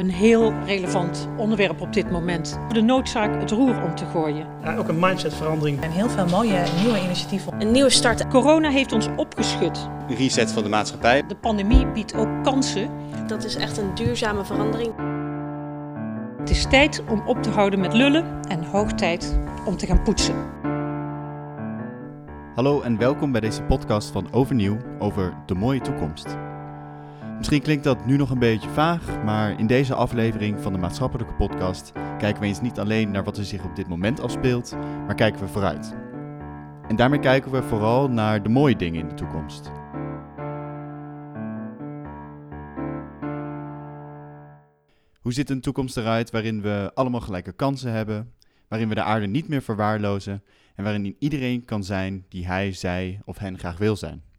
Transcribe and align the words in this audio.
een 0.00 0.10
heel 0.10 0.52
relevant 0.64 1.28
onderwerp 1.36 1.80
op 1.80 1.92
dit 1.92 2.10
moment. 2.10 2.58
De 2.72 2.80
noodzaak 2.80 3.40
het 3.40 3.50
roer 3.50 3.82
om 3.82 3.94
te 3.94 4.04
gooien. 4.04 4.46
Ja, 4.62 4.76
ook 4.76 4.88
een 4.88 4.98
mindsetverandering. 4.98 5.82
En 5.82 5.90
heel 5.90 6.08
veel 6.08 6.26
mooie 6.26 6.62
nieuwe 6.82 7.00
initiatieven. 7.00 7.60
Een 7.60 7.70
nieuwe 7.70 7.90
start. 7.90 8.28
Corona 8.28 8.70
heeft 8.70 8.92
ons 8.92 9.08
opgeschud. 9.16 9.88
Een 10.08 10.16
reset 10.16 10.52
van 10.52 10.62
de 10.62 10.68
maatschappij. 10.68 11.26
De 11.26 11.36
pandemie 11.36 11.86
biedt 11.86 12.14
ook 12.14 12.28
kansen. 12.42 12.90
Dat 13.26 13.44
is 13.44 13.56
echt 13.56 13.78
een 13.78 13.94
duurzame 13.94 14.44
verandering. 14.44 14.92
Het 16.38 16.50
is 16.50 16.66
tijd 16.66 17.02
om 17.08 17.22
op 17.26 17.42
te 17.42 17.50
houden 17.50 17.80
met 17.80 17.92
lullen 17.92 18.40
en 18.48 18.64
hoog 18.64 18.92
tijd 18.92 19.38
om 19.64 19.76
te 19.76 19.86
gaan 19.86 20.02
poetsen. 20.02 20.34
Hallo 22.54 22.80
en 22.80 22.98
welkom 22.98 23.32
bij 23.32 23.40
deze 23.40 23.62
podcast 23.62 24.10
van 24.10 24.32
Overnieuw 24.32 24.76
over 24.98 25.34
de 25.46 25.54
mooie 25.54 25.80
toekomst. 25.80 26.36
Misschien 27.40 27.62
klinkt 27.62 27.84
dat 27.84 28.06
nu 28.06 28.16
nog 28.16 28.30
een 28.30 28.38
beetje 28.38 28.68
vaag, 28.68 29.22
maar 29.24 29.58
in 29.58 29.66
deze 29.66 29.94
aflevering 29.94 30.60
van 30.60 30.72
de 30.72 30.78
maatschappelijke 30.78 31.34
podcast 31.34 31.92
kijken 32.18 32.40
we 32.40 32.46
eens 32.46 32.60
niet 32.60 32.78
alleen 32.78 33.10
naar 33.10 33.24
wat 33.24 33.36
er 33.36 33.44
zich 33.44 33.64
op 33.64 33.76
dit 33.76 33.88
moment 33.88 34.20
afspeelt, 34.20 34.76
maar 35.06 35.14
kijken 35.14 35.40
we 35.40 35.48
vooruit. 35.48 35.94
En 36.88 36.96
daarmee 36.96 37.18
kijken 37.18 37.50
we 37.50 37.62
vooral 37.62 38.08
naar 38.08 38.42
de 38.42 38.48
mooie 38.48 38.76
dingen 38.76 39.00
in 39.00 39.08
de 39.08 39.14
toekomst. 39.14 39.70
Hoe 45.20 45.32
ziet 45.32 45.50
een 45.50 45.60
toekomst 45.60 45.96
eruit 45.96 46.30
waarin 46.30 46.62
we 46.62 46.90
allemaal 46.94 47.20
gelijke 47.20 47.52
kansen 47.52 47.92
hebben, 47.92 48.32
waarin 48.68 48.88
we 48.88 48.94
de 48.94 49.02
aarde 49.02 49.26
niet 49.26 49.48
meer 49.48 49.62
verwaarlozen 49.62 50.42
en 50.74 50.84
waarin 50.84 51.16
iedereen 51.18 51.64
kan 51.64 51.84
zijn 51.84 52.24
die 52.28 52.46
hij, 52.46 52.72
zij 52.72 53.20
of 53.24 53.38
hen 53.38 53.58
graag 53.58 53.78
wil 53.78 53.96
zijn? 53.96 54.29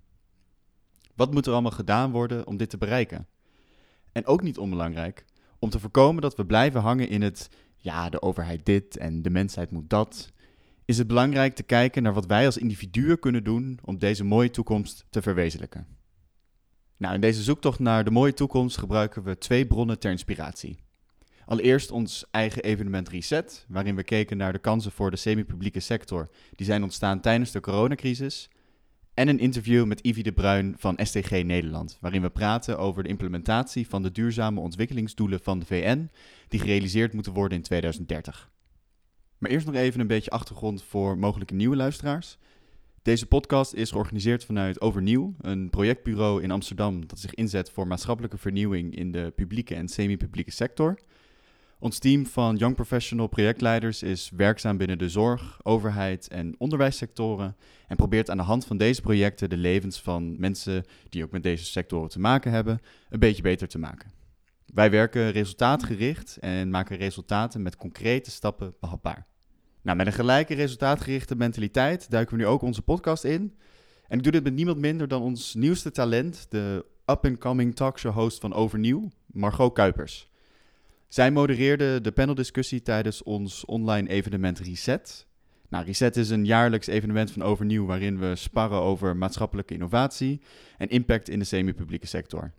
Wat 1.16 1.34
moet 1.34 1.46
er 1.46 1.52
allemaal 1.54 1.72
gedaan 1.72 2.12
worden 2.12 2.48
om 2.48 2.58
dit 2.58 2.70
te 2.70 2.78
bereiken? 2.78 3.28
En 4.12 4.26
ook 4.26 4.42
niet 4.42 4.58
onbelangrijk, 4.58 5.26
om 5.60 5.70
te 5.70 5.80
voorkomen 5.80 6.22
dat 6.22 6.36
we 6.36 6.46
blijven 6.46 6.82
hangen 6.82 7.10
in 7.10 7.22
het 7.22 7.50
ja, 7.76 8.10
de 8.10 8.22
overheid 8.22 8.66
dit 8.66 8.98
en 8.98 9.22
de 9.22 9.30
mensheid 9.30 9.72
moet 9.72 9.90
dat, 9.90 10.32
is 10.86 10.98
het 10.98 11.08
belangrijk 11.08 11.56
te 11.56 11.64
kijken 11.64 12.04
naar 12.04 12.14
wat 12.14 12.26
wij 12.26 12.46
als 12.46 12.58
individuen 12.58 13.20
kunnen 13.20 13.44
doen 13.44 13.80
om 13.84 14.00
deze 14.00 14.24
mooie 14.24 14.50
toekomst 14.50 15.06
te 15.10 15.22
verwezenlijken. 15.22 15.88
Nou, 16.98 17.14
in 17.14 17.22
deze 17.22 17.44
zoektocht 17.44 17.80
naar 17.80 18.04
de 18.04 18.12
mooie 18.12 18.34
toekomst 18.34 18.78
gebruiken 18.78 19.24
we 19.24 19.38
twee 19.38 19.68
bronnen 19.68 20.00
ter 20.00 20.12
inspiratie. 20.12 20.78
Allereerst 21.46 21.92
ons 21.92 22.26
eigen 22.32 22.64
evenement 22.64 23.10
Reset, 23.10 23.66
waarin 23.68 23.96
we 23.96 24.04
keken 24.04 24.38
naar 24.38 24.54
de 24.54 24.60
kansen 24.60 24.92
voor 24.92 25.12
de 25.12 25.18
semi-publieke 25.18 25.80
sector 25.80 26.30
die 26.56 26.66
zijn 26.66 26.84
ontstaan 26.84 27.20
tijdens 27.20 27.52
de 27.52 27.60
coronacrisis. 27.60 28.50
En 29.14 29.28
een 29.28 29.40
interview 29.40 29.86
met 29.86 30.00
Ivy 30.02 30.22
de 30.22 30.32
Bruin 30.32 30.76
van 30.78 31.00
STG 31.04 31.32
Nederland, 31.32 31.98
waarin 32.02 32.22
we 32.22 32.30
praten 32.30 32.78
over 32.78 33.04
de 33.04 33.10
implementatie 33.10 33.88
van 33.88 34.04
de 34.04 34.12
duurzame 34.12 34.60
ontwikkelingsdoelen 34.60 35.40
van 35.40 35.60
de 35.60 35.66
VN, 35.66 36.10
die 36.48 36.60
gerealiseerd 36.60 37.14
moeten 37.14 37.34
worden 37.34 37.58
in 37.58 37.64
2030. 37.64 38.52
Maar 39.38 39.52
eerst 39.52 39.66
nog 39.66 39.76
even 39.76 40.00
een 40.00 40.08
beetje 40.08 40.32
achtergrond 40.32 40.84
voor 40.84 41.18
mogelijke 41.18 41.54
nieuwe 41.54 41.76
luisteraars. 41.76 42.38
Deze 43.02 43.26
podcast 43.26 43.74
is 43.74 43.92
georganiseerd 43.92 44.46
vanuit 44.46 44.82
Overnieuw, 44.82 45.34
een 45.42 45.70
projectbureau 45.70 46.44
in 46.44 46.52
Amsterdam 46.52 47.08
dat 47.08 47.20
zich 47.20 47.34
inzet 47.34 47.72
voor 47.72 47.88
maatschappelijke 47.88 48.38
vernieuwing 48.38 48.96
in 48.96 49.12
de 49.12 49.34
publieke 49.36 49.76
en 49.76 49.88
semi-publieke 49.88 50.52
sector. 50.52 51.00
Ons 51.82 52.00
team 52.00 52.26
van 52.26 52.56
Young 52.56 52.76
Professional 52.76 53.28
projectleiders 53.28 54.04
is 54.04 54.32
werkzaam 54.36 54.78
binnen 54.78 54.98
de 54.98 55.10
zorg, 55.10 55.60
overheid 55.64 56.28
en 56.28 56.56
onderwijssectoren 56.58 57.56
en 57.88 57.96
probeert 57.96 58.30
aan 58.30 58.38
de 58.38 58.44
hand 58.44 58.66
van 58.66 58.78
deze 58.78 59.02
projecten 59.02 59.50
de 59.50 59.58
levens 59.58 60.02
van 60.02 60.40
mensen 60.40 60.86
die 61.10 61.24
ook 61.24 61.32
met 61.32 61.44
deze 61.44 61.66
sectoren 61.66 62.10
te 62.10 62.20
maken 62.20 62.52
hebben 62.52 62.80
een 63.10 63.20
beetje 63.20 63.42
beter 63.42 63.68
te 63.68 63.80
maken. 63.80 64.12
Wij 64.66 64.90
werken 64.92 65.32
resultaatgericht 65.32 66.38
en 66.38 66.70
maken 66.70 66.98
resultaten 66.98 67.62
met 67.62 67.76
concrete 67.76 68.32
stappen 68.32 68.74
behapbaar. 68.80 69.28
Nou, 69.82 69.98
met 69.98 70.08
een 70.08 70.14
gelijke 70.14 70.54
resultaatgerichte 70.54 71.36
mentaliteit 71.36 72.10
duiken 72.10 72.38
we 72.38 72.42
nu 72.42 72.48
ook 72.48 72.62
onze 72.62 72.82
podcast 72.82 73.24
in. 73.24 73.58
En 74.08 74.18
ik 74.18 74.24
doe 74.24 74.32
dit 74.32 74.44
met 74.44 74.54
niemand 74.54 74.78
minder 74.78 75.08
dan 75.08 75.22
ons 75.22 75.54
nieuwste 75.54 75.92
talent, 75.92 76.46
de 76.50 76.86
up-and-coming 77.06 77.76
talkshow 77.76 78.14
host 78.14 78.40
van 78.40 78.54
Overnieuw, 78.54 79.10
Margot 79.26 79.74
Kuipers. 79.74 80.31
Zij 81.12 81.32
modereerde 81.32 82.02
de 82.02 82.12
paneldiscussie 82.12 82.82
tijdens 82.82 83.24
ons 83.24 83.66
online 83.66 84.10
evenement 84.10 84.60
Reset. 84.60 85.28
Nou, 85.70 85.86
Reset 85.86 86.18
is 86.18 86.30
een 86.30 86.46
jaarlijks 86.46 86.88
evenement 86.88 87.32
van 87.32 87.42
Overnieuw 87.42 87.86
waarin 87.86 88.20
we 88.20 88.36
sparren 88.36 88.80
over 88.80 89.18
maatschappelijke 89.18 89.74
innovatie 89.74 90.42
en 90.78 90.88
impact 90.90 91.30
in 91.30 91.40
de 91.40 91.46
semi-publieke 91.46 92.08
sector. 92.08 92.52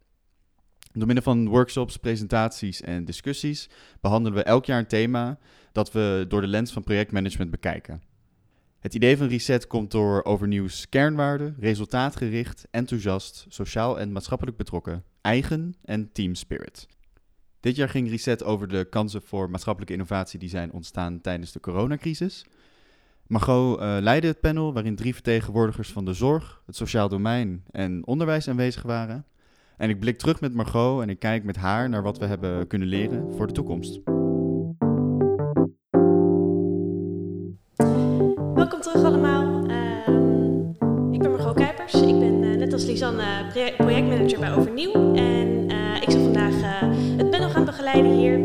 Door 0.93 1.07
middel 1.07 1.25
van 1.25 1.49
workshops, 1.49 1.97
presentaties 1.97 2.81
en 2.81 3.05
discussies 3.05 3.69
behandelen 4.01 4.39
we 4.39 4.45
elk 4.45 4.65
jaar 4.65 4.79
een 4.79 4.87
thema 4.87 5.39
dat 5.73 5.93
we 5.93 6.25
door 6.29 6.41
de 6.41 6.47
lens 6.47 6.73
van 6.73 6.83
projectmanagement 6.83 7.51
bekijken. 7.51 8.03
Het 8.81 8.95
idee 8.95 9.17
van 9.17 9.27
Reset 9.27 9.67
komt 9.67 9.91
door 9.91 10.25
Overnieuws 10.25 10.89
kernwaarden, 10.89 11.57
resultaatgericht, 11.59 12.67
enthousiast, 12.71 13.47
sociaal 13.49 14.01
en 14.01 14.13
maatschappelijk 14.13 14.57
betrokken, 14.57 15.05
eigen 15.21 15.75
en 15.85 16.13
team 16.13 16.35
spirit. 16.35 16.89
Dit 17.63 17.77
jaar 17.77 17.89
ging 17.89 18.11
Reset 18.11 18.45
over 18.45 18.69
de 18.69 18.85
kansen 18.91 19.23
voor 19.23 19.51
maatschappelijke 19.51 19.95
innovatie 19.95 20.39
die 20.39 20.49
zijn 20.49 20.73
ontstaan 20.73 21.21
tijdens 21.21 21.53
de 21.53 21.61
coronacrisis. 21.61 22.47
Margot 23.27 23.81
uh, 23.81 23.97
leidde 24.01 24.29
het 24.29 24.41
panel 24.41 24.73
waarin 24.73 24.97
drie 24.97 25.15
vertegenwoordigers 25.15 25.93
van 25.93 26.05
de 26.05 26.13
zorg, 26.13 26.63
het 26.67 26.77
sociaal 26.77 27.09
domein 27.09 27.65
en 27.71 28.07
onderwijs 28.07 28.49
aanwezig 28.49 28.83
waren. 28.83 29.25
En 29.77 29.91
ik 29.91 30.01
blik 30.01 30.19
terug 30.19 30.41
met 30.41 30.55
Margot 30.55 31.03
en 31.03 31.09
ik 31.09 31.19
kijk 31.19 31.45
met 31.45 31.57
haar 31.57 31.89
naar 31.89 32.03
wat 32.03 32.19
we 32.19 32.27
hebben 32.27 32.67
kunnen 32.67 32.89
leren 32.89 33.33
voor 33.35 33.47
de 33.47 33.53
toekomst. 33.53 34.01
Welkom 38.55 38.81
terug 38.81 39.05
allemaal. 39.05 39.71
Uh, 39.71 41.13
ik 41.13 41.19
ben 41.19 41.31
Margot 41.31 41.55
Kuipers. 41.55 41.95
Ik 41.95 42.19
ben 42.19 42.43
uh, 42.43 42.57
net 42.57 42.73
als 42.73 42.85
Lisanne 42.85 43.47
projectmanager 43.77 44.39
bij 44.39 44.55
Overnieuw. 44.55 45.15
En 45.15 45.71
ik 46.03 46.11
zal 46.11 46.23
vandaag 46.23 46.83
begeleiden 47.83 48.19
hier. 48.19 48.39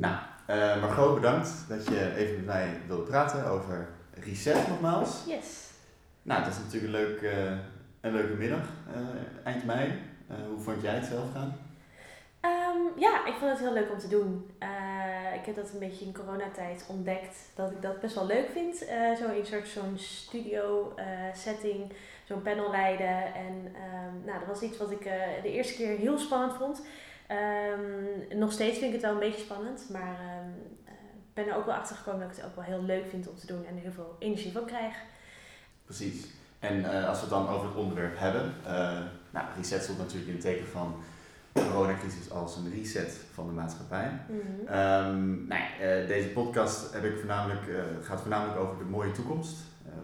Nou, 0.00 0.80
Margot, 0.80 1.14
bedankt 1.14 1.64
dat 1.68 1.86
je 1.86 2.14
even 2.16 2.34
met 2.36 2.44
mij 2.44 2.80
wilde 2.86 3.02
praten 3.02 3.46
over 3.46 3.88
Reset 4.10 4.68
nogmaals. 4.68 5.24
Yes. 5.26 5.70
Nou, 6.22 6.42
het 6.42 6.52
is 6.52 6.58
natuurlijk 6.58 6.92
een, 6.92 7.00
leuk, 7.00 7.20
uh, 7.20 7.58
een 8.00 8.12
leuke 8.12 8.34
middag, 8.34 8.68
uh, 8.96 8.98
eind 9.44 9.64
mei. 9.64 9.88
Uh, 10.30 10.36
hoe 10.48 10.58
vond 10.58 10.82
jij 10.82 10.94
het 10.94 11.04
zelf 11.04 11.32
gaan? 11.32 11.56
Um, 12.40 12.92
ja, 12.98 13.26
ik 13.26 13.34
vond 13.34 13.50
het 13.50 13.60
heel 13.60 13.72
leuk 13.72 13.90
om 13.92 13.98
te 13.98 14.08
doen. 14.08 14.50
ik 15.34 15.46
heb 15.46 15.56
dat 15.56 15.72
een 15.72 15.78
beetje 15.78 16.04
in 16.04 16.14
coronatijd 16.14 16.84
ontdekt, 16.88 17.36
dat 17.54 17.70
ik 17.70 17.82
dat 17.82 18.00
best 18.00 18.14
wel 18.14 18.26
leuk 18.26 18.48
vind. 18.50 18.76
zo 19.18 19.30
in 19.30 19.46
soort 19.46 19.68
zo'n 19.68 19.98
studio 19.98 20.94
setting, 21.34 21.92
zo'n 22.24 22.42
panel 22.42 22.70
leiden. 22.70 23.34
En 23.34 23.54
um, 23.54 24.24
nou, 24.24 24.38
dat 24.38 24.48
was 24.48 24.62
iets 24.62 24.78
wat 24.78 24.90
ik 24.90 25.02
de 25.42 25.52
eerste 25.52 25.74
keer 25.74 25.96
heel 25.96 26.18
spannend 26.18 26.52
vond. 26.54 26.82
Um, 28.30 28.38
nog 28.38 28.52
steeds 28.52 28.78
vind 28.78 28.86
ik 28.86 28.92
het 28.92 29.02
wel 29.02 29.12
een 29.12 29.28
beetje 29.30 29.44
spannend, 29.44 29.88
maar 29.90 30.18
ben 31.34 31.48
er 31.48 31.56
ook 31.56 31.66
wel 31.66 31.74
achter 31.74 31.96
gekomen 31.96 32.20
dat 32.20 32.30
ik 32.30 32.36
het 32.36 32.46
ook 32.46 32.54
wel 32.54 32.64
heel 32.64 32.82
leuk 32.82 33.06
vind 33.08 33.28
om 33.28 33.36
te 33.36 33.46
doen 33.46 33.64
en 33.64 33.76
er 33.76 33.82
heel 33.82 33.92
veel 33.92 34.16
energie 34.18 34.52
van 34.52 34.64
krijg. 34.64 34.94
Precies. 35.84 36.26
En 36.58 36.78
uh, 36.78 37.08
als 37.08 37.16
we 37.16 37.26
het 37.26 37.34
dan 37.34 37.48
over 37.48 37.66
het 37.66 37.76
onderwerp 37.76 38.18
hebben, 38.18 38.52
nou, 39.30 39.46
reset 39.56 39.82
stond 39.82 39.98
natuurlijk 39.98 40.28
in 40.28 40.34
het 40.34 40.42
teken 40.42 40.66
van 40.66 41.02
de 41.52 41.66
coronacrisis 41.70 42.30
als 42.30 42.56
een 42.56 42.72
reset 42.72 43.20
van 43.32 43.46
de 43.46 43.52
maatschappij. 43.52 44.10
Mm 44.28 44.40
-hmm. 44.40 44.78
um, 44.78 45.46
nou, 45.46 45.62
deze 46.06 46.28
podcast 46.28 46.92
heb 46.92 47.04
ik 47.04 47.18
voornamelijk, 47.18 47.62
gaat 48.02 48.20
voornamelijk 48.20 48.58
over 48.58 48.78
de 48.78 48.84
mooie 48.84 49.12
toekomst. 49.12 49.56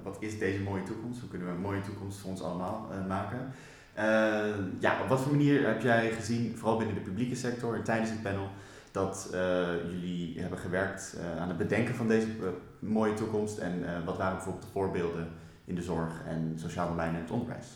Wat 0.02 0.16
is 0.20 0.38
deze 0.38 0.62
mooie 0.62 0.82
toekomst? 0.82 1.20
Hoe 1.20 1.28
kunnen 1.28 1.48
we 1.48 1.54
een 1.54 1.60
mooie 1.60 1.80
toekomst 1.80 2.18
voor 2.18 2.30
ons 2.30 2.42
allemaal 2.42 2.88
maken? 3.08 3.52
ja, 4.78 5.02
op 5.02 5.08
wat 5.08 5.20
voor 5.20 5.32
manier 5.32 5.66
heb 5.66 5.82
jij 5.82 6.10
gezien, 6.10 6.56
vooral 6.56 6.76
binnen 6.76 6.94
de 6.94 7.00
publieke 7.00 7.34
sector 7.34 7.74
en 7.74 7.84
tijdens 7.84 8.10
het 8.10 8.22
panel, 8.22 8.48
dat 8.92 9.30
uh, 9.32 9.38
jullie 9.90 10.40
hebben 10.40 10.58
gewerkt 10.58 11.16
uh, 11.18 11.40
aan 11.40 11.48
het 11.48 11.58
bedenken 11.58 11.94
van 11.94 12.08
deze 12.08 12.26
uh, 12.26 12.48
mooie 12.78 13.14
toekomst 13.14 13.58
en 13.58 14.04
wat 14.04 14.16
waren 14.16 14.34
bijvoorbeeld 14.34 14.64
de 14.64 14.72
voorbeelden 14.72 15.32
in 15.64 15.74
de 15.74 15.82
zorg 15.82 16.24
en 16.26 16.52
sociaal 16.56 16.88
domein 16.88 17.14
en 17.14 17.20
het 17.20 17.30
onderwijs? 17.30 17.66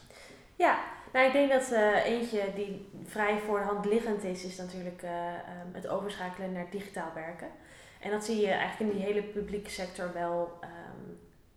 Ja, 0.57 0.79
nou 1.13 1.27
ik 1.27 1.33
denk 1.33 1.51
dat 1.51 1.71
eentje 2.05 2.43
die 2.55 2.89
vrij 3.05 3.39
voor 3.39 3.59
de 3.59 3.65
hand 3.65 3.85
liggend 3.85 4.25
is, 4.25 4.45
is 4.45 4.57
natuurlijk 4.57 5.03
um, 5.03 5.75
het 5.75 5.89
overschakelen 5.89 6.53
naar 6.53 6.67
digitaal 6.71 7.11
werken. 7.15 7.49
En 8.01 8.11
dat 8.11 8.25
zie 8.25 8.41
je 8.41 8.51
eigenlijk 8.51 8.93
in 8.93 8.99
die 8.99 9.07
hele 9.07 9.23
publieke 9.23 9.71
sector 9.71 10.13
wel, 10.13 10.59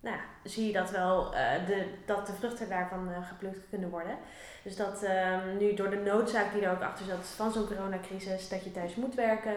nou 0.10 0.20
zie 0.44 0.68
je 0.68 0.74
dat 0.74 0.92
wel, 0.92 1.32
de, 1.66 1.86
dat 2.06 2.28
de 2.28 2.34
vruchten 2.34 2.70
daarvan 2.70 3.10
geplukt 3.24 3.70
kunnen 3.70 3.90
worden. 3.90 4.18
Dus 4.64 4.76
dat 4.76 5.04
um, 5.04 5.58
nu 5.58 5.74
door 5.74 5.90
de 5.90 5.96
noodzaak 6.06 6.54
die 6.54 6.62
er 6.62 6.72
ook 6.72 6.82
achter 6.82 7.06
zat 7.06 7.28
van 7.28 7.52
zo'n 7.52 7.68
coronacrisis, 7.68 8.50
dat 8.50 8.64
je 8.64 8.72
thuis 8.72 8.96
moet 8.96 9.16
werken. 9.16 9.56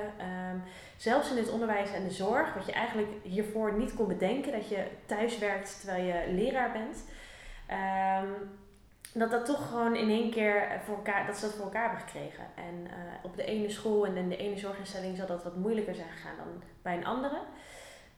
Um, 0.52 0.62
zelfs 0.96 1.30
in 1.30 1.36
het 1.36 1.50
onderwijs 1.50 1.92
en 1.92 2.04
de 2.04 2.10
zorg, 2.10 2.54
wat 2.54 2.66
je 2.66 2.72
eigenlijk 2.72 3.08
hiervoor 3.22 3.72
niet 3.72 3.94
kon 3.94 4.08
bedenken, 4.08 4.52
dat 4.52 4.68
je 4.68 4.86
thuis 5.06 5.38
werkt 5.38 5.80
terwijl 5.80 6.04
je 6.04 6.32
leraar 6.32 6.72
bent. 6.72 7.04
Ehm, 7.66 8.28
dat 9.14 9.30
dat 9.30 9.44
toch 9.46 9.68
gewoon 9.68 9.96
in 9.96 10.08
één 10.08 10.30
keer 10.30 10.80
voor 10.84 10.96
elkaar, 10.96 11.26
dat 11.26 11.36
ze 11.36 11.44
dat 11.44 11.54
voor 11.54 11.64
elkaar 11.64 11.88
hebben 11.88 12.08
gekregen. 12.08 12.44
En 12.54 12.74
uh, 12.84 12.90
op 13.22 13.36
de 13.36 13.44
ene 13.44 13.70
school 13.70 14.06
en 14.06 14.16
in 14.16 14.28
de 14.28 14.36
ene 14.36 14.58
zorginstelling 14.58 15.16
zal 15.16 15.26
dat 15.26 15.44
wat 15.44 15.56
moeilijker 15.56 15.94
zijn 15.94 16.08
gegaan 16.08 16.36
dan 16.36 16.62
bij 16.82 16.96
een 16.96 17.06
andere. 17.06 17.40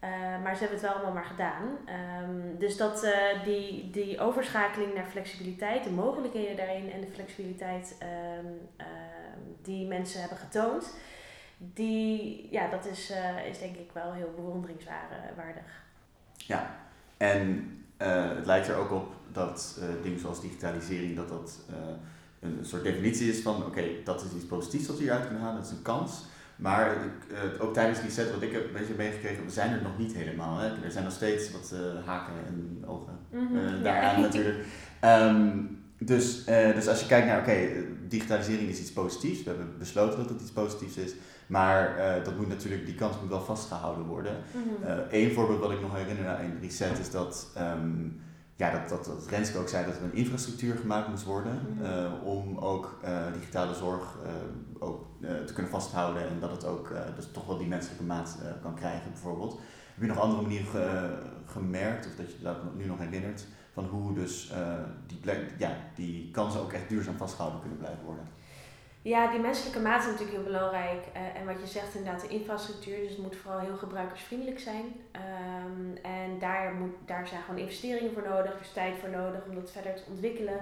Uh, 0.05 0.11
maar 0.43 0.55
ze 0.55 0.61
hebben 0.61 0.79
het 0.79 0.81
wel 0.81 0.93
allemaal 0.93 1.13
maar 1.13 1.25
gedaan. 1.25 1.63
Um, 2.23 2.59
dus 2.59 2.77
dat 2.77 3.05
uh, 3.05 3.45
die, 3.45 3.91
die 3.91 4.21
overschakeling 4.21 4.95
naar 4.95 5.07
flexibiliteit, 5.07 5.85
de 5.85 5.91
mogelijkheden 5.91 6.57
daarin 6.57 6.93
en 6.93 7.01
de 7.01 7.11
flexibiliteit 7.13 7.97
um, 8.43 8.87
die 9.63 9.87
mensen 9.87 10.21
hebben 10.21 10.39
getoond, 10.39 10.95
die, 11.57 12.49
ja, 12.51 12.69
dat 12.69 12.87
is, 12.87 13.13
is 13.51 13.59
denk 13.59 13.77
ik 13.77 13.91
wel 13.93 14.13
heel 14.13 14.33
bewonderingswaardig. 14.37 15.83
Ja, 16.37 16.77
en 17.17 17.77
het 18.37 18.47
lijkt 18.47 18.69
er 18.69 18.77
ook 18.77 18.91
op 18.91 19.15
dat 19.33 19.81
dingen 20.03 20.19
zoals 20.19 20.41
digitalisering, 20.41 21.17
dat 21.17 21.29
dat 21.29 21.59
een 22.41 22.59
soort 22.63 22.83
definitie 22.83 23.31
is 23.31 23.41
van 23.41 23.67
oké, 23.67 23.85
dat 24.05 24.25
is 24.25 24.33
iets 24.33 24.47
positiefs 24.47 24.87
wat 24.87 24.97
we 24.97 25.03
hieruit 25.03 25.25
kunnen 25.25 25.43
halen, 25.43 25.57
dat 25.57 25.71
is 25.71 25.77
een 25.77 25.83
kans. 25.83 26.25
Maar 26.63 26.97
uh, 27.31 27.39
ook 27.59 27.75
tijdens 27.75 28.01
die 28.01 28.11
set 28.11 28.33
wat 28.33 28.43
ik 28.43 28.53
heb 28.53 28.65
een 28.65 28.73
beetje 28.73 28.95
meegekregen, 28.97 29.45
we 29.45 29.51
zijn 29.51 29.73
er 29.73 29.83
nog 29.83 29.99
niet 29.99 30.15
helemaal. 30.15 30.59
Hè. 30.59 30.67
Er 30.85 30.91
zijn 30.91 31.05
nog 31.05 31.13
steeds 31.13 31.53
wat 31.53 31.73
uh, 31.75 32.07
haken 32.07 32.35
en 32.47 32.85
ogen 32.87 33.19
mm 33.31 33.47
-hmm, 33.47 33.83
daaraan 33.83 34.21
ja. 34.21 34.21
natuurlijk. 34.27 34.65
Um, 35.05 35.81
dus, 35.99 36.45
dus 36.45 36.89
als 36.89 37.01
je 37.01 37.07
kijkt 37.07 37.27
naar, 37.27 37.41
oké, 37.41 37.51
okay, 37.51 37.87
digitalisering 38.09 38.69
is 38.69 38.81
iets 38.81 38.93
positiefs. 38.93 39.43
We 39.43 39.49
hebben 39.51 39.79
besloten 39.79 40.19
dat 40.19 40.29
het 40.29 40.41
iets 40.41 40.51
positiefs 40.51 40.97
is. 40.97 41.15
Maar 41.47 41.97
dat 42.25 42.37
moet 42.37 42.49
natuurlijk, 42.49 42.87
die 42.87 42.95
kans 42.95 43.21
moet 43.21 43.29
wel 43.29 43.41
vastgehouden 43.41 44.05
worden. 44.05 44.33
Eén 45.11 45.21
mm 45.21 45.27
-hmm. 45.27 45.35
voorbeeld 45.35 45.61
wat 45.61 45.71
ik 45.71 45.81
nog 45.81 45.97
herinner 45.97 46.29
aan 46.29 46.45
een 46.45 46.59
reset 46.61 46.99
is 46.99 47.11
dat... 47.11 47.49
Um, 47.77 48.21
ja, 48.57 48.71
dat, 48.71 48.89
dat, 48.89 49.05
dat 49.05 49.27
Renske 49.31 49.59
ook 49.59 49.69
zei 49.69 49.87
dat 49.87 49.97
er 49.97 50.03
een 50.03 50.15
infrastructuur 50.15 50.77
gemaakt 50.77 51.09
moest 51.09 51.25
worden 51.25 51.53
mm 51.53 51.85
-hmm. 51.85 52.21
om 52.23 52.59
ook 52.59 53.01
digitale 53.35 53.75
zorg 53.75 54.17
ook 54.83 55.05
te 55.21 55.53
kunnen 55.53 55.73
vasthouden 55.73 56.29
en 56.29 56.41
dat 56.41 56.51
het 56.51 56.65
ook 56.65 56.93
dus 57.17 57.29
toch 57.33 57.47
wel 57.47 57.59
die 57.59 57.67
menselijke 57.67 58.05
maat 58.05 58.39
kan 58.63 58.75
krijgen 58.75 59.11
bijvoorbeeld. 59.11 59.61
Heb 59.95 60.03
je 60.03 60.07
nog 60.07 60.19
andere 60.19 60.43
manieren 60.43 61.19
gemerkt 61.47 62.07
of 62.07 62.15
dat 62.15 62.33
je 62.33 62.43
dat 62.43 62.75
nu 62.75 62.85
nog 62.85 62.99
herinnert 62.99 63.47
van 63.73 63.85
hoe 63.85 64.15
dus 64.15 64.53
die, 65.07 65.21
ja, 65.59 65.77
die 65.95 66.31
kansen 66.31 66.61
ook 66.61 66.73
echt 66.73 66.89
duurzaam 66.89 67.17
vastgehouden 67.17 67.61
kunnen 67.61 67.79
blijven 67.79 68.05
worden? 68.05 68.29
Ja, 69.03 69.31
die 69.31 69.41
menselijke 69.41 69.81
maat 69.81 70.01
is 70.01 70.07
natuurlijk 70.07 70.37
heel 70.37 70.53
belangrijk. 70.53 71.07
En 71.35 71.47
wat 71.47 71.61
je 71.61 71.67
zegt 71.67 71.95
inderdaad, 71.95 72.21
de 72.21 72.29
infrastructuur. 72.29 72.97
Dus 72.97 73.11
het 73.11 73.23
moet 73.23 73.37
vooral 73.37 73.61
heel 73.61 73.77
gebruikersvriendelijk 73.77 74.61
zijn. 74.61 74.85
Um, 74.85 75.97
en 76.03 76.39
daar, 76.39 76.75
moet, 76.75 76.95
daar 77.07 77.27
zijn 77.27 77.43
gewoon 77.43 77.61
investeringen 77.61 78.13
voor 78.13 78.23
nodig. 78.23 78.55
Er 78.55 78.61
is 78.61 78.73
tijd 78.73 78.99
voor 78.99 79.11
nodig 79.11 79.45
om 79.49 79.55
dat 79.55 79.71
verder 79.71 79.95
te 79.95 80.03
ontwikkelen. 80.11 80.61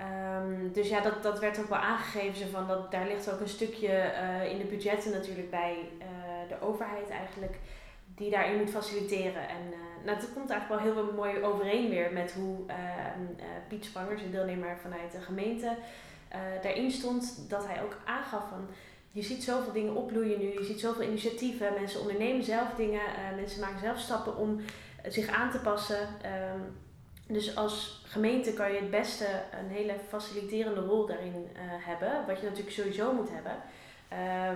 Um, 0.00 0.72
dus 0.72 0.88
ja, 0.88 1.00
dat, 1.00 1.22
dat 1.22 1.38
werd 1.38 1.58
ook 1.58 1.68
wel 1.68 1.78
aangegeven. 1.78 2.50
Van 2.50 2.68
dat, 2.68 2.90
daar 2.90 3.06
ligt 3.06 3.32
ook 3.32 3.40
een 3.40 3.48
stukje 3.48 3.88
uh, 3.88 4.50
in 4.50 4.58
de 4.58 4.64
budgetten 4.64 5.12
natuurlijk 5.12 5.50
bij 5.50 5.76
uh, 5.98 6.06
de 6.48 6.66
overheid 6.66 7.10
eigenlijk. 7.10 7.58
Die 8.06 8.30
daarin 8.30 8.58
moet 8.58 8.70
faciliteren. 8.70 9.48
En 9.48 9.62
nou, 10.04 10.18
dat 10.18 10.32
komt 10.34 10.50
eigenlijk 10.50 10.82
wel 10.82 10.92
heel 10.92 11.12
mooi 11.12 11.42
overeen 11.42 11.90
weer 11.90 12.12
met 12.12 12.32
hoe 12.32 12.56
Piet 13.68 13.84
Spangers, 13.84 14.22
een 14.22 14.30
deelnemer 14.30 14.78
vanuit 14.78 15.12
de 15.12 15.20
gemeente 15.20 15.76
uh, 16.34 16.62
daarin 16.62 16.90
stond 16.90 17.44
dat 17.48 17.66
hij 17.66 17.82
ook 17.82 17.96
aangaf 18.04 18.48
van 18.48 18.68
je 19.10 19.22
ziet 19.22 19.44
zoveel 19.44 19.72
dingen 19.72 19.94
opbloeien 19.94 20.38
nu, 20.38 20.52
je 20.52 20.64
ziet 20.64 20.80
zoveel 20.80 21.02
initiatieven, 21.02 21.74
mensen 21.74 22.00
ondernemen 22.00 22.44
zelf 22.44 22.68
dingen, 22.76 23.00
uh, 23.00 23.36
mensen 23.36 23.60
maken 23.60 23.80
zelf 23.80 23.98
stappen 23.98 24.36
om 24.36 24.60
zich 25.08 25.28
aan 25.28 25.50
te 25.50 25.58
passen. 25.58 26.00
Um, 26.00 26.76
dus 27.26 27.56
als 27.56 28.02
gemeente 28.06 28.52
kan 28.52 28.72
je 28.72 28.80
het 28.80 28.90
beste 28.90 29.26
een 29.60 29.68
hele 29.68 29.94
faciliterende 30.08 30.80
rol 30.80 31.06
daarin 31.06 31.48
uh, 31.52 31.60
hebben, 31.60 32.26
wat 32.26 32.40
je 32.40 32.46
natuurlijk 32.46 32.74
sowieso 32.74 33.12
moet 33.12 33.30
hebben. 33.30 33.52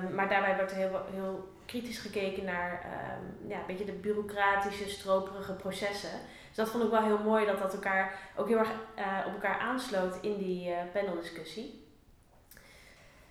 Um, 0.06 0.14
maar 0.14 0.28
daarbij 0.28 0.56
wordt 0.56 0.70
er 0.70 0.76
heel, 0.76 1.00
heel 1.12 1.48
kritisch 1.66 1.98
gekeken 1.98 2.44
naar 2.44 2.84
um, 2.84 3.50
ja, 3.50 3.58
een 3.58 3.66
beetje 3.66 3.84
de 3.84 3.92
bureaucratische, 3.92 4.88
stroperige 4.88 5.52
processen. 5.52 6.20
Dus 6.48 6.56
dat 6.56 6.68
vond 6.68 6.84
ik 6.84 6.90
wel 6.90 7.02
heel 7.02 7.18
mooi 7.18 7.46
dat 7.46 7.58
dat 7.58 7.72
elkaar 7.72 8.18
ook 8.36 8.48
heel 8.48 8.58
erg 8.58 8.70
uh, 8.98 9.26
op 9.26 9.32
elkaar 9.32 9.58
aansloot 9.58 10.18
in 10.20 10.38
die 10.38 10.68
uh, 10.68 10.76
paneldiscussie. 10.92 11.86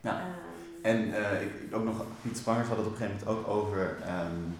Ja. 0.01 0.21
Um, 0.21 0.83
en 0.83 1.07
ik, 1.41 1.75
ook 1.75 1.83
nog, 1.83 2.05
Piet 2.21 2.37
Spangers 2.37 2.67
had 2.67 2.77
het 2.77 2.85
op 2.85 2.91
een 2.91 2.97
gegeven 2.97 3.25
moment 3.25 3.39
ook 3.39 3.47
over 3.55 3.97
um, 4.07 4.57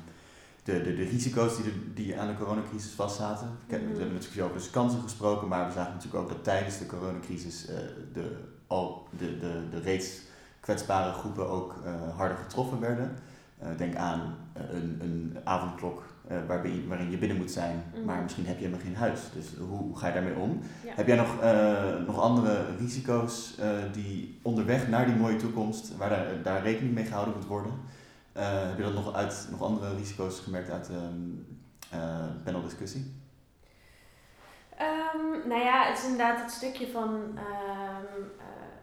de, 0.67 0.81
de, 0.81 0.95
de 0.95 1.03
risico's 1.03 1.55
die, 1.55 1.63
de, 1.65 1.93
die 1.93 2.19
aan 2.19 2.27
de 2.27 2.35
coronacrisis 2.37 2.91
vastzaten. 2.91 3.47
We 3.67 3.75
hebben 3.75 4.13
natuurlijk 4.13 4.43
over 4.43 4.61
de 4.61 4.69
kansen 4.71 5.01
gesproken, 5.01 5.47
maar 5.47 5.67
we 5.67 5.73
zagen 5.73 5.93
natuurlijk 5.93 6.23
ook 6.23 6.29
dat 6.29 6.43
tijdens 6.43 6.77
de 6.77 6.85
coronacrisis 6.85 7.65
de, 8.13 8.35
al 8.67 9.07
de, 9.17 9.39
de, 9.39 9.61
de 9.71 9.79
reeds 9.79 10.21
kwetsbare 10.59 11.13
groepen 11.13 11.49
ook 11.49 11.75
harder 12.15 12.37
getroffen 12.37 12.79
werden. 12.79 13.15
denk 13.77 13.95
aan 13.95 14.35
een, 14.53 14.97
een 15.01 15.37
avondklok 15.43 16.03
waarbij, 16.47 16.83
waarin 16.87 17.11
je 17.11 17.17
binnen 17.17 17.37
moet 17.37 17.51
zijn, 17.51 17.83
mm. 17.95 18.05
maar 18.05 18.21
misschien 18.21 18.45
heb 18.45 18.55
je 18.55 18.65
helemaal 18.65 18.85
geen 18.85 18.95
huis. 18.95 19.19
Dus 19.33 19.45
hoe, 19.57 19.77
hoe 19.77 19.97
ga 19.97 20.07
je 20.07 20.13
daarmee 20.13 20.35
om? 20.35 20.59
Ja. 20.85 20.91
Heb 20.95 21.07
jij 21.07 21.15
nog, 21.15 21.35
nog 22.05 22.21
andere 22.21 22.65
risico's 22.79 23.57
die 23.91 24.39
onderweg 24.41 24.87
naar 24.87 25.05
die 25.05 25.15
mooie 25.15 25.35
toekomst, 25.35 25.97
waar 25.97 26.09
daar, 26.09 26.25
daar 26.43 26.61
rekening 26.63 26.93
mee 26.93 27.05
gehouden 27.05 27.33
moet 27.35 27.47
worden? 27.47 27.71
Heb 28.43 28.77
je 28.77 28.83
dat 28.83 28.93
nog 28.93 29.13
uit 29.13 29.47
nog 29.51 29.61
andere 29.61 29.95
risico's 29.95 30.39
gemerkt 30.39 30.69
uit 30.69 30.85
de 30.85 30.93
um, 30.93 31.47
paneldiscussie? 32.43 33.15
Um, 34.81 35.47
nou 35.47 35.61
ja, 35.61 35.83
het 35.83 35.97
is 35.97 36.03
inderdaad 36.03 36.41
het 36.41 36.51
stukje 36.51 36.87
van 36.87 37.13
um, 37.13 38.31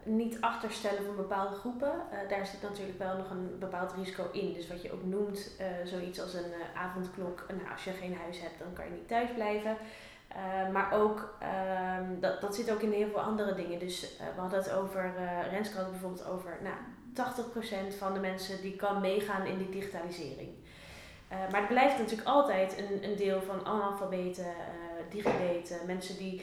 niet 0.03 0.41
achterstellen 0.41 1.05
van 1.05 1.15
bepaalde 1.15 1.55
groepen. 1.55 1.91
Daar 2.29 2.45
zit 2.45 2.61
natuurlijk 2.61 2.97
wel 2.97 3.17
nog 3.17 3.29
een 3.29 3.59
bepaald 3.59 3.93
risico 3.93 4.29
in. 4.31 4.53
Dus 4.53 4.67
wat 4.67 4.81
je 4.81 4.93
ook 4.93 5.03
noemt, 5.03 5.51
zoiets 5.85 6.21
als 6.21 6.33
een 6.33 6.51
avondklok. 6.75 7.45
Nou, 7.47 7.71
als 7.71 7.83
je 7.83 7.91
geen 7.91 8.15
huis 8.15 8.39
hebt, 8.39 8.59
dan 8.59 8.73
kan 8.73 8.85
je 8.85 8.91
niet 8.91 9.07
thuis 9.07 9.29
blijven. 9.33 9.77
maar 10.73 10.91
ook, 10.93 11.35
ehm, 11.39 12.19
dat, 12.19 12.41
dat 12.41 12.55
zit 12.55 12.71
ook 12.71 12.81
in 12.81 12.91
heel 12.91 13.09
veel 13.09 13.21
andere 13.21 13.53
dingen. 13.53 13.79
Dus 13.79 14.17
we 14.35 14.41
hadden 14.41 14.59
het 14.59 14.71
over, 14.71 15.13
Renske 15.51 15.77
had 15.77 15.91
bijvoorbeeld 15.91 16.25
over, 16.25 16.57
nou, 16.61 16.75
80% 17.15 17.97
van 17.97 18.13
de 18.13 18.19
mensen 18.19 18.61
die 18.61 18.75
kan 18.75 19.01
meegaan 19.01 19.45
in 19.45 19.57
die 19.57 19.69
digitalisering. 19.69 20.49
maar 21.29 21.59
het 21.59 21.67
blijft 21.67 21.97
natuurlijk 21.97 22.27
altijd 22.27 22.77
een, 22.77 23.03
een 23.03 23.15
deel 23.15 23.41
van 23.41 23.65
analfabeten, 23.65 24.53
digibeten, 25.09 25.77
mensen 25.85 26.17
die 26.17 26.41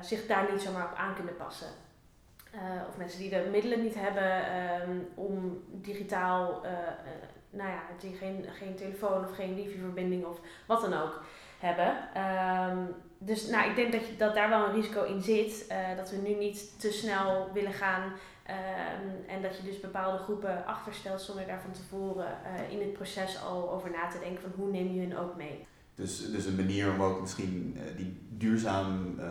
zich 0.00 0.26
daar 0.26 0.52
niet 0.52 0.62
zomaar 0.62 0.84
op 0.84 0.96
aan 0.96 1.14
kunnen 1.14 1.36
passen. 1.36 1.68
Uh, 2.56 2.88
of 2.88 2.96
mensen 2.96 3.18
die 3.18 3.30
de 3.30 3.48
middelen 3.50 3.82
niet 3.82 3.94
hebben 3.94 4.44
um, 4.88 5.08
om 5.14 5.62
digitaal, 5.70 6.62
uh, 6.64 6.70
uh, 6.70 6.78
nou 7.50 7.70
ja, 7.70 7.82
die 8.00 8.16
geen, 8.16 8.44
geen 8.58 8.74
telefoon 8.74 9.24
of 9.24 9.34
geen 9.34 9.54
wifi-verbinding 9.54 10.24
of 10.24 10.40
wat 10.66 10.80
dan 10.80 10.94
ook 10.94 11.22
hebben. 11.58 11.96
Um, 12.70 12.94
dus 13.18 13.48
nou, 13.48 13.70
ik 13.70 13.76
denk 13.76 13.92
dat, 13.92 14.06
je, 14.06 14.16
dat 14.16 14.34
daar 14.34 14.48
wel 14.48 14.66
een 14.66 14.74
risico 14.74 15.02
in 15.02 15.22
zit. 15.22 15.74
dat 15.96 16.10
we 16.10 16.16
nu 16.16 16.34
niet 16.34 16.80
te 16.80 16.92
snel 16.92 17.50
willen 17.52 17.72
gaan 17.72 18.12
um, 18.50 19.28
en 19.28 19.42
dat 19.42 19.56
je 19.56 19.62
dus 19.62 19.80
bepaalde 19.80 20.18
groepen 20.18 20.66
achterstelt 20.66 21.20
zonder 21.20 21.46
daar 21.46 21.60
van 21.60 21.72
tevoren 21.72 22.38
in 22.70 22.80
het 22.80 22.92
proces 22.92 23.42
al 23.42 23.70
over 23.70 23.90
na 23.90 24.08
te 24.08 24.18
denken 24.18 24.42
van 24.42 24.52
hoe 24.56 24.70
neem 24.70 24.94
je 24.94 25.00
hun 25.00 25.18
ook 25.18 25.36
mee. 25.36 25.66
Dus, 25.94 26.30
dus 26.30 26.44
een 26.44 26.56
manier 26.56 26.92
om 26.92 27.02
ook 27.02 27.20
misschien 27.20 27.78
die 27.96 28.18
duurzaam 28.30 29.14
uh, 29.18 29.24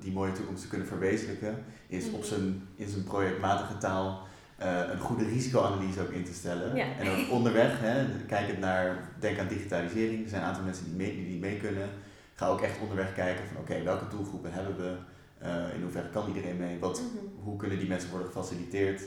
die 0.00 0.12
mooie 0.12 0.32
toekomst 0.32 0.62
te 0.62 0.68
kunnen 0.68 0.86
verwezenlijken, 0.86 1.64
is 1.86 2.06
op 2.06 2.18
mhm. 2.18 2.28
zijn, 2.28 2.68
in 2.76 2.88
zijn 2.88 3.04
projectmatige 3.04 3.78
taal 3.78 4.26
een 4.58 4.98
goede 4.98 5.24
risicoanalyse 5.24 6.00
ook 6.00 6.10
in 6.10 6.24
te 6.24 6.34
stellen. 6.34 6.76
Ja. 6.76 6.86
En 6.98 7.08
ook 7.08 7.30
onderweg, 7.30 7.80
hè, 7.80 8.04
kijkend 8.26 8.58
naar, 8.58 9.10
denk 9.18 9.38
aan 9.38 9.48
digitalisering, 9.48 10.22
er 10.22 10.28
zijn 10.28 10.42
een 10.42 10.48
aantal 10.48 10.64
mensen 10.64 10.84
die 10.84 10.94
mee, 10.94 11.26
die 11.26 11.38
mee 11.38 11.56
kunnen. 11.56 11.88
Ga 12.34 12.46
ook 12.46 12.60
echt 12.60 12.80
onderweg 12.80 13.14
kijken 13.14 13.46
van 13.46 13.56
oké, 13.56 13.72
okay, 13.72 13.84
welke 13.84 14.08
doelgroepen 14.08 14.52
hebben 14.52 14.76
we, 14.76 14.96
uh, 15.42 15.74
in 15.74 15.82
hoeverre 15.82 16.08
kan 16.08 16.28
iedereen 16.28 16.56
mee, 16.56 16.78
wat, 16.78 17.00
mm 17.00 17.18
-hmm. 17.18 17.42
hoe 17.44 17.56
kunnen 17.56 17.78
die 17.78 17.88
mensen 17.88 18.10
worden 18.10 18.28
gefaciliteerd 18.28 19.02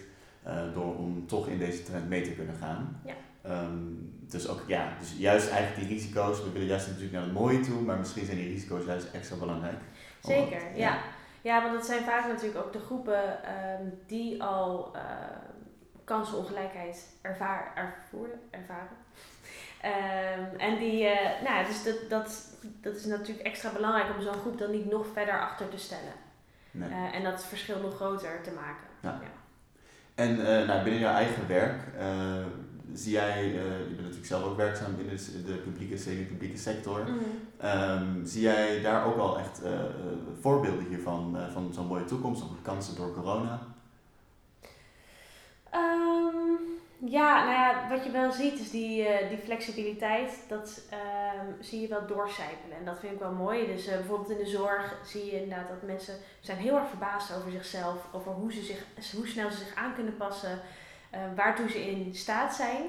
door 0.73 0.97
om 0.97 1.27
toch 1.27 1.47
in 1.47 1.57
deze 1.57 1.83
trend 1.83 2.09
mee 2.09 2.21
te 2.21 2.31
kunnen 2.31 2.55
gaan. 2.55 3.01
Ja. 3.05 3.13
Um, 3.63 4.13
dus 4.31 4.47
ook, 4.47 4.61
ja, 4.67 4.93
dus 4.99 5.15
juist 5.17 5.49
eigenlijk 5.49 5.87
die 5.87 5.97
risico's, 5.97 6.43
we 6.43 6.51
willen 6.51 6.67
juist 6.67 6.87
natuurlijk 6.87 7.13
naar 7.13 7.23
het 7.23 7.33
mooie 7.33 7.59
toe, 7.59 7.81
maar 7.81 7.97
misschien 7.97 8.25
zijn 8.25 8.37
die 8.37 8.49
risico's 8.49 8.85
juist 8.85 9.11
extra 9.13 9.35
belangrijk. 9.35 9.79
Zeker, 10.23 10.59
ja. 10.59 10.75
ja. 10.75 10.97
ja. 11.41 11.61
want 11.61 11.73
dat 11.73 11.85
zijn 11.85 12.03
vaak 12.03 12.27
natuurlijk 12.27 12.65
ook 12.65 12.73
de 12.73 12.79
groepen 12.79 13.39
um, 13.79 13.99
die 14.07 14.43
al 14.43 14.91
uh, 14.95 15.01
kansenongelijkheid 16.03 17.07
ervaar, 17.21 17.71
ervoeren, 17.75 18.39
ervaren. 18.49 18.97
Um, 19.85 20.59
en 20.59 20.77
die, 20.77 21.03
uh, 21.03 21.41
nou, 21.43 21.65
dus 21.65 21.83
dat, 21.83 22.09
dat, 22.09 22.47
dat 22.81 22.95
is 22.95 23.05
natuurlijk 23.05 23.47
extra 23.47 23.71
belangrijk 23.71 24.15
om 24.15 24.21
zo'n 24.21 24.33
groep 24.33 24.57
dan 24.57 24.71
niet 24.71 24.89
nog 24.89 25.05
verder 25.13 25.39
achter 25.39 25.69
te 25.69 25.77
stellen. 25.77 26.13
Nee. 26.71 26.89
Uh, 26.89 27.15
en 27.15 27.23
dat 27.23 27.45
verschil 27.45 27.79
nog 27.79 27.95
groter 27.95 28.41
te 28.43 28.51
maken. 28.51 28.87
Ja. 29.01 29.19
ja. 29.21 29.31
En 30.15 30.37
nou, 30.67 30.83
binnen 30.83 31.01
jouw 31.01 31.13
eigen 31.13 31.47
werk, 31.47 31.81
zie 32.93 33.11
jij, 33.11 33.43
eh, 33.43 33.53
je 33.53 33.85
bent 33.85 33.97
natuurlijk 33.97 34.25
zelf 34.25 34.43
ook 34.43 34.57
werkzaam 34.57 34.95
in 34.99 35.17
de, 35.45 35.53
publieke, 35.53 35.97
semi-publieke 35.97 36.57
sector. 36.57 36.99
Mhm. 36.99 37.13
Ehm, 37.57 38.25
zie 38.25 38.41
jij 38.41 38.81
daar 38.81 39.05
ook 39.05 39.17
al 39.17 39.39
echt 39.39 39.63
eh, 39.63 39.73
eh, 39.73 39.85
voorbeelden 40.39 40.85
hiervan, 40.85 41.37
eh, 41.37 41.53
van 41.53 41.73
zo'n 41.73 41.87
mooie 41.87 42.05
toekomst, 42.05 42.41
of 42.41 42.49
kansen 42.61 42.95
door 42.95 43.13
corona? 43.13 43.59
Ehm, 45.69 46.30
ja, 47.05 47.43
nou 47.45 47.51
ja, 47.51 47.89
wat 47.89 48.03
je 48.03 48.11
wel 48.11 48.31
ziet 48.31 48.59
is 48.59 48.69
die, 48.71 49.07
eh, 49.07 49.29
die 49.29 49.37
flexibiliteit, 49.37 50.45
dat 50.47 50.81
ehm, 50.89 51.45
zie 51.59 51.81
je 51.81 51.87
wel 51.87 52.07
doorcijpelen. 52.07 52.77
En 52.77 52.85
dat 52.85 52.99
vind 52.99 53.13
ik 53.13 53.19
wel 53.19 53.31
mooi. 53.31 53.65
Dus 53.65 53.87
eh, 53.87 53.95
bijvoorbeeld 53.95 54.29
in 54.29 54.37
de 54.37 54.49
zorg 54.49 54.99
zie 55.05 55.25
je 55.25 55.41
inderdaad 55.41 55.67
dat 55.67 55.81
mensen 55.81 56.15
zijn 56.39 56.57
heel 56.57 56.77
erg 56.77 56.87
verbaasd 56.87 57.35
over 57.35 57.51
zichzelf, 57.51 58.07
over 58.11 58.31
hoe, 58.31 58.53
ze 58.53 58.61
zich, 58.61 58.85
hoe 59.15 59.27
snel 59.27 59.49
ze 59.49 59.57
zich 59.57 59.75
aan 59.75 59.93
kunnen 59.93 60.17
passen, 60.17 60.59
eh, 61.09 61.19
waartoe 61.35 61.69
ze 61.69 61.89
in 61.89 62.15
staat 62.15 62.55
zijn. 62.55 62.81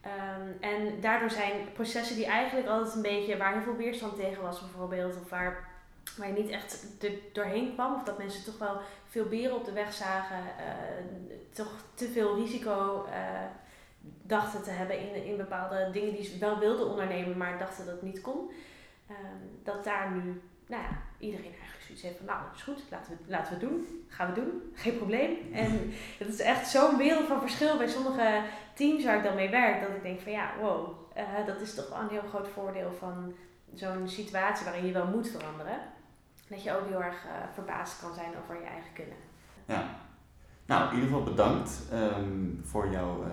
Ehm, 0.00 0.72
en 0.72 1.00
daardoor 1.00 1.30
zijn 1.30 1.72
processen 1.72 2.16
die 2.16 2.26
eigenlijk 2.26 2.68
altijd 2.68 2.94
een 2.94 3.02
beetje, 3.02 3.36
waar 3.36 3.52
heel 3.52 3.62
veel 3.62 3.76
weerstand 3.76 4.16
tegen 4.16 4.42
was 4.42 4.60
bijvoorbeeld, 4.60 5.16
of 5.22 5.30
waar, 5.30 5.67
waar 6.16 6.26
je 6.28 6.42
niet 6.42 6.50
echt 6.50 6.86
doorheen 7.32 7.72
kwam, 7.74 7.94
of 7.94 8.02
dat 8.02 8.18
mensen 8.18 8.44
toch 8.44 8.58
wel 8.58 8.80
veel 9.04 9.24
beren 9.24 9.56
op 9.56 9.64
de 9.64 9.72
weg 9.72 9.92
zagen, 9.92 10.36
eh, 10.36 11.34
toch 11.52 11.72
te 11.94 12.08
veel 12.08 12.36
risico 12.36 13.04
eh, 13.04 13.44
dachten 14.22 14.62
te 14.62 14.70
hebben 14.70 14.98
in, 14.98 15.24
in 15.24 15.36
bepaalde 15.36 15.88
dingen 15.92 16.14
die 16.14 16.24
ze 16.24 16.38
wel 16.38 16.58
wilden 16.58 16.88
ondernemen, 16.88 17.36
maar 17.36 17.58
dachten 17.58 17.84
dat 17.84 17.94
het 17.94 18.02
niet 18.02 18.20
kon. 18.20 18.50
Ehm, 19.08 19.64
dat 19.64 19.84
daar 19.84 20.10
nu, 20.10 20.40
nou 20.66 20.82
ja, 20.82 20.88
iedereen 21.18 21.44
eigenlijk 21.52 21.82
zoiets 21.84 22.02
heeft 22.02 22.16
van, 22.16 22.26
nou, 22.26 22.42
dat 22.44 22.54
is 22.54 22.62
goed, 22.62 22.82
laten 22.90 23.12
we, 23.12 23.18
laten 23.30 23.58
we 23.58 23.60
het 23.60 23.70
doen. 23.70 24.04
Gaan 24.08 24.34
we 24.34 24.40
doen, 24.40 24.72
geen 24.74 24.96
probleem. 24.96 25.36
En 25.52 25.92
het 26.18 26.28
is 26.28 26.40
echt 26.40 26.68
zo'n 26.68 26.96
wereld 26.96 27.26
van 27.26 27.40
verschil 27.40 27.76
bij 27.76 27.88
sommige 27.88 28.42
teams 28.74 29.04
waar 29.04 29.16
ik 29.16 29.22
dan 29.22 29.34
mee 29.34 29.50
werk, 29.50 29.80
dat 29.80 29.96
ik 29.96 30.02
denk 30.02 30.20
van, 30.20 30.32
ja, 30.32 30.50
wow, 30.60 30.88
eh, 31.14 31.46
dat 31.46 31.60
is 31.60 31.74
toch 31.74 31.88
wel 31.88 31.98
een 31.98 32.08
heel 32.08 32.28
groot 32.28 32.48
voordeel 32.48 32.92
van 32.98 33.34
zo'n 33.74 34.08
situatie 34.08 34.64
waarin 34.64 34.86
je 34.86 34.92
wel 34.92 35.06
moet 35.06 35.28
veranderen. 35.28 35.78
Dat 36.48 36.62
je 36.62 36.76
ook 36.76 36.88
heel 36.88 37.02
erg 37.02 37.24
eh, 37.24 37.32
verbaasd 37.54 38.00
kan 38.00 38.14
zijn 38.14 38.32
over 38.42 38.60
je 38.60 38.66
eigen 38.66 38.92
kunnen. 38.92 39.16
Ja. 39.66 39.96
Nou, 40.66 40.88
in 40.88 40.94
ieder 40.94 41.08
geval 41.08 41.24
bedankt 41.24 41.82
ehm, 41.90 42.62
voor, 42.62 42.90
jouw, 42.90 43.22
eh, 43.22 43.30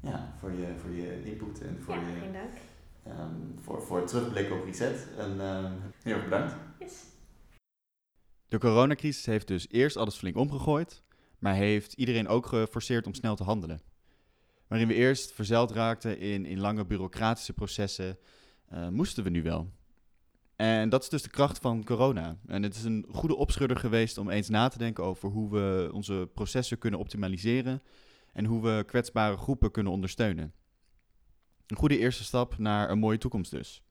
ja, 0.00 0.32
voor, 0.38 0.52
je, 0.52 0.74
voor 0.78 0.90
je 0.90 1.24
input 1.24 1.60
en 1.60 1.82
voor, 1.82 1.94
ja, 1.94 2.00
je, 2.00 2.20
geen 2.20 2.32
dank. 2.32 2.52
ehm, 3.02 3.62
voor, 3.62 3.82
voor 3.82 3.98
het 3.98 4.06
terugblikken 4.06 4.56
op 4.56 4.64
Reset. 4.64 5.08
En 5.18 5.40
ehm, 5.40 5.72
heel 6.02 6.14
erg 6.14 6.24
bedankt. 6.24 6.54
Yes. 6.78 7.04
De 8.48 8.58
coronacrisis 8.58 9.26
heeft 9.26 9.46
dus 9.48 9.68
eerst 9.70 9.96
alles 9.96 10.16
flink 10.16 10.36
omgegooid, 10.36 11.02
maar 11.38 11.54
heeft 11.54 11.92
iedereen 11.92 12.28
ook 12.28 12.46
geforceerd 12.46 13.06
om 13.06 13.14
snel 13.14 13.36
te 13.36 13.44
handelen. 13.44 13.80
Waarin 14.66 14.88
we 14.88 14.94
eerst 14.94 15.32
verzeild 15.32 15.70
raakten 15.70 16.18
in, 16.18 16.46
in 16.46 16.60
lange 16.60 16.84
bureaucratische 16.84 17.52
processen, 17.52 18.18
eh, 18.68 18.88
moesten 18.88 19.24
we 19.24 19.30
nu 19.30 19.42
wel. 19.42 19.70
En 20.62 20.88
dat 20.88 21.02
is 21.02 21.08
dus 21.08 21.22
de 21.22 21.30
kracht 21.30 21.58
van 21.58 21.84
corona. 21.84 22.38
En 22.46 22.62
het 22.62 22.74
is 22.74 22.84
een 22.84 23.06
goede 23.10 23.36
opschudder 23.36 23.76
geweest 23.76 24.18
om 24.18 24.30
eens 24.30 24.48
na 24.48 24.68
te 24.68 24.78
denken 24.78 25.04
over 25.04 25.28
hoe 25.28 25.50
we 25.50 25.90
onze 25.92 26.30
processen 26.34 26.78
kunnen 26.78 27.00
optimaliseren 27.00 27.82
en 28.32 28.44
hoe 28.44 28.62
we 28.62 28.84
kwetsbare 28.86 29.36
groepen 29.36 29.70
kunnen 29.70 29.92
ondersteunen. 29.92 30.52
Een 31.66 31.76
goede 31.76 31.98
eerste 31.98 32.24
stap 32.24 32.58
naar 32.58 32.90
een 32.90 32.98
mooie 32.98 33.18
toekomst 33.18 33.50
dus. 33.50 33.82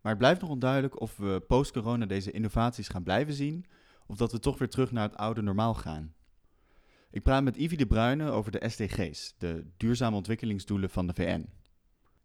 Maar 0.00 0.12
het 0.12 0.18
blijft 0.18 0.40
nog 0.40 0.50
onduidelijk 0.50 1.00
of 1.00 1.16
we 1.16 1.44
post-corona 1.46 2.06
deze 2.06 2.30
innovaties 2.30 2.88
gaan 2.88 3.02
blijven 3.02 3.34
zien, 3.34 3.64
of 4.06 4.16
dat 4.16 4.32
we 4.32 4.38
toch 4.38 4.58
weer 4.58 4.68
terug 4.68 4.92
naar 4.92 5.08
het 5.08 5.16
oude 5.16 5.42
normaal 5.42 5.74
gaan. 5.74 6.14
Ik 7.10 7.22
praat 7.22 7.42
met 7.42 7.56
Ivy 7.56 7.76
de 7.76 7.86
Bruyne 7.86 8.30
over 8.30 8.52
de 8.52 8.68
SDG's, 8.68 9.34
de 9.38 9.66
duurzame 9.76 10.16
ontwikkelingsdoelen 10.16 10.90
van 10.90 11.06
de 11.06 11.14
VN. 11.14 11.48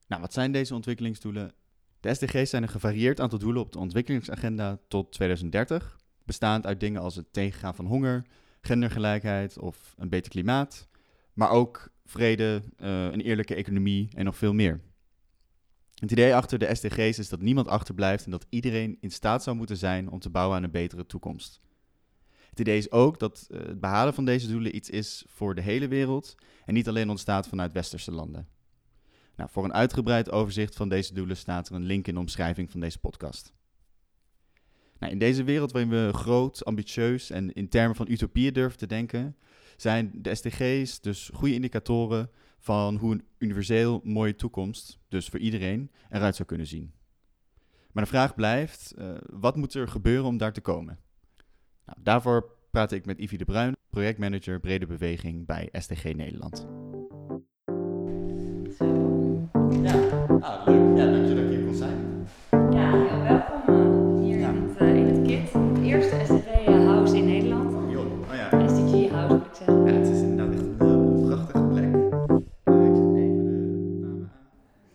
Nou, 0.07 0.21
wat 0.21 0.33
zijn 0.33 0.51
deze 0.51 0.75
ontwikkelingsdoelen? 0.75 1.51
De 1.99 2.13
SDG's 2.13 2.49
zijn 2.49 2.63
een 2.63 2.69
gevarieerd 2.69 3.19
aantal 3.19 3.39
doelen 3.39 3.61
op 3.61 3.71
de 3.71 3.79
ontwikkelingsagenda 3.79 4.79
tot 4.87 5.11
2030, 5.11 5.99
bestaand 6.25 6.65
uit 6.65 6.79
dingen 6.79 7.01
als 7.01 7.15
het 7.15 7.33
tegengaan 7.33 7.75
van 7.75 7.85
honger, 7.85 8.25
gendergelijkheid 8.61 9.59
of 9.59 9.93
een 9.97 10.09
beter 10.09 10.31
klimaat, 10.31 10.87
maar 11.33 11.49
ook 11.49 11.91
vrede, 12.05 12.61
eh, 12.77 13.03
een 13.03 13.21
eerlijke 13.21 13.55
economie 13.55 14.09
en 14.15 14.25
nog 14.25 14.37
veel 14.37 14.53
meer. 14.53 14.81
Het 15.95 16.11
idee 16.11 16.35
achter 16.35 16.59
de 16.59 16.75
SDG's 16.75 17.17
is 17.17 17.29
dat 17.29 17.41
niemand 17.41 17.67
achterblijft 17.67 18.25
en 18.25 18.31
dat 18.31 18.45
iedereen 18.49 18.97
in 18.99 19.11
staat 19.11 19.43
zou 19.43 19.55
moeten 19.55 19.77
zijn 19.77 20.09
om 20.09 20.19
te 20.19 20.29
bouwen 20.29 20.57
aan 20.57 20.63
een 20.63 20.71
betere 20.71 21.05
toekomst. 21.05 21.61
Het 22.49 22.59
idee 22.59 22.77
is 22.77 22.91
ook 22.91 23.19
dat 23.19 23.47
eh, 23.49 23.59
het 23.59 23.79
behalen 23.79 24.13
van 24.13 24.25
deze 24.25 24.47
doelen 24.47 24.75
iets 24.75 24.89
is 24.89 25.25
voor 25.27 25.55
de 25.55 25.61
hele 25.61 25.87
wereld 25.87 26.35
en 26.65 26.73
niet 26.73 26.87
alleen 26.87 27.09
ontstaat 27.09 27.47
vanuit 27.47 27.73
westerse 27.73 28.11
landen. 28.11 28.47
Nou, 29.37 29.49
voor 29.49 29.63
een 29.63 29.73
uitgebreid 29.73 30.31
overzicht 30.31 30.75
van 30.75 30.89
deze 30.89 31.13
doelen 31.13 31.37
staat 31.37 31.69
er 31.69 31.75
een 31.75 31.85
link 31.85 32.07
in 32.07 32.13
de 32.13 32.19
omschrijving 32.19 32.71
van 32.71 32.79
deze 32.79 32.99
podcast. 32.99 33.53
Nou, 34.99 35.11
in 35.11 35.19
deze 35.19 35.43
wereld 35.43 35.71
waarin 35.71 35.91
we 35.91 36.13
groot, 36.13 36.65
ambitieus 36.65 37.29
en 37.29 37.53
in 37.53 37.69
termen 37.69 37.95
van 37.95 38.09
utopieën 38.09 38.53
durven 38.53 38.77
te 38.77 38.87
denken, 38.87 39.35
zijn 39.75 40.11
de 40.13 40.35
SDG's 40.35 40.99
dus 41.01 41.29
goede 41.33 41.53
indicatoren 41.53 42.29
van 42.59 42.95
hoe 42.95 43.11
een 43.11 43.25
universeel 43.37 44.01
mooie 44.03 44.35
toekomst, 44.35 44.99
dus 45.07 45.27
voor 45.27 45.39
iedereen, 45.39 45.91
eruit 46.09 46.35
zou 46.35 46.47
kunnen 46.47 46.67
zien. 46.67 46.93
Maar 47.91 48.03
de 48.03 48.09
vraag 48.09 48.35
blijft, 48.35 48.93
uh, 48.97 49.11
wat 49.25 49.55
moet 49.55 49.73
er 49.73 49.87
gebeuren 49.87 50.25
om 50.25 50.37
daar 50.37 50.53
te 50.53 50.61
komen? 50.61 50.99
Nou, 51.85 51.97
daarvoor 52.01 52.51
praat 52.71 52.91
ik 52.91 53.05
met 53.05 53.19
Ivy 53.19 53.37
de 53.37 53.45
Bruin, 53.45 53.75
projectmanager 53.89 54.59
Brede 54.59 54.85
Beweging 54.85 55.45
bij 55.45 55.69
SDG 55.71 56.03
Nederland. 56.03 56.86
Ah, 60.41 60.65
leuk. 60.65 60.97
Ja, 60.97 61.05
dank 61.11 61.27
je 61.27 61.35
dat 61.35 61.43
ik 61.43 61.49
hier 61.49 61.65
kon 61.65 61.73
zijn. 61.75 62.27
Ja, 62.71 62.91
heel 62.91 63.21
welkom 63.23 63.61
eh, 63.67 64.23
hier 64.23 64.37
Ja. 64.39 64.47
in, 64.49 64.63
het, 64.69 64.77
eh, 64.77 64.95
in 64.95 65.05
het 65.05 65.27
KIT. 65.27 65.53
Het 65.53 65.83
eerste 65.83 66.15
SDG-house 66.25 67.17
in 67.17 67.25
Nederland. 67.25 67.91
Joh, 67.91 68.05
oh 68.29 68.35
ja. 68.35 68.67
SDG-house 68.67 69.33
moet 69.35 69.45
ik 69.45 69.53
zeggen. 69.53 69.85
Ja, 69.85 69.91
het 69.93 70.07
is 70.07 70.21
inderdaad 70.21 70.53
echt 70.53 70.63
een 70.79 71.21
eh, 71.21 71.25
prachtige 71.27 71.63
plek. 71.63 71.83
Eh, 72.63 72.85
ik 72.85 72.95
zet 72.95 73.15
even 73.15 73.43
de 73.45 73.51
namen 74.01 74.09
aan. 74.09 74.29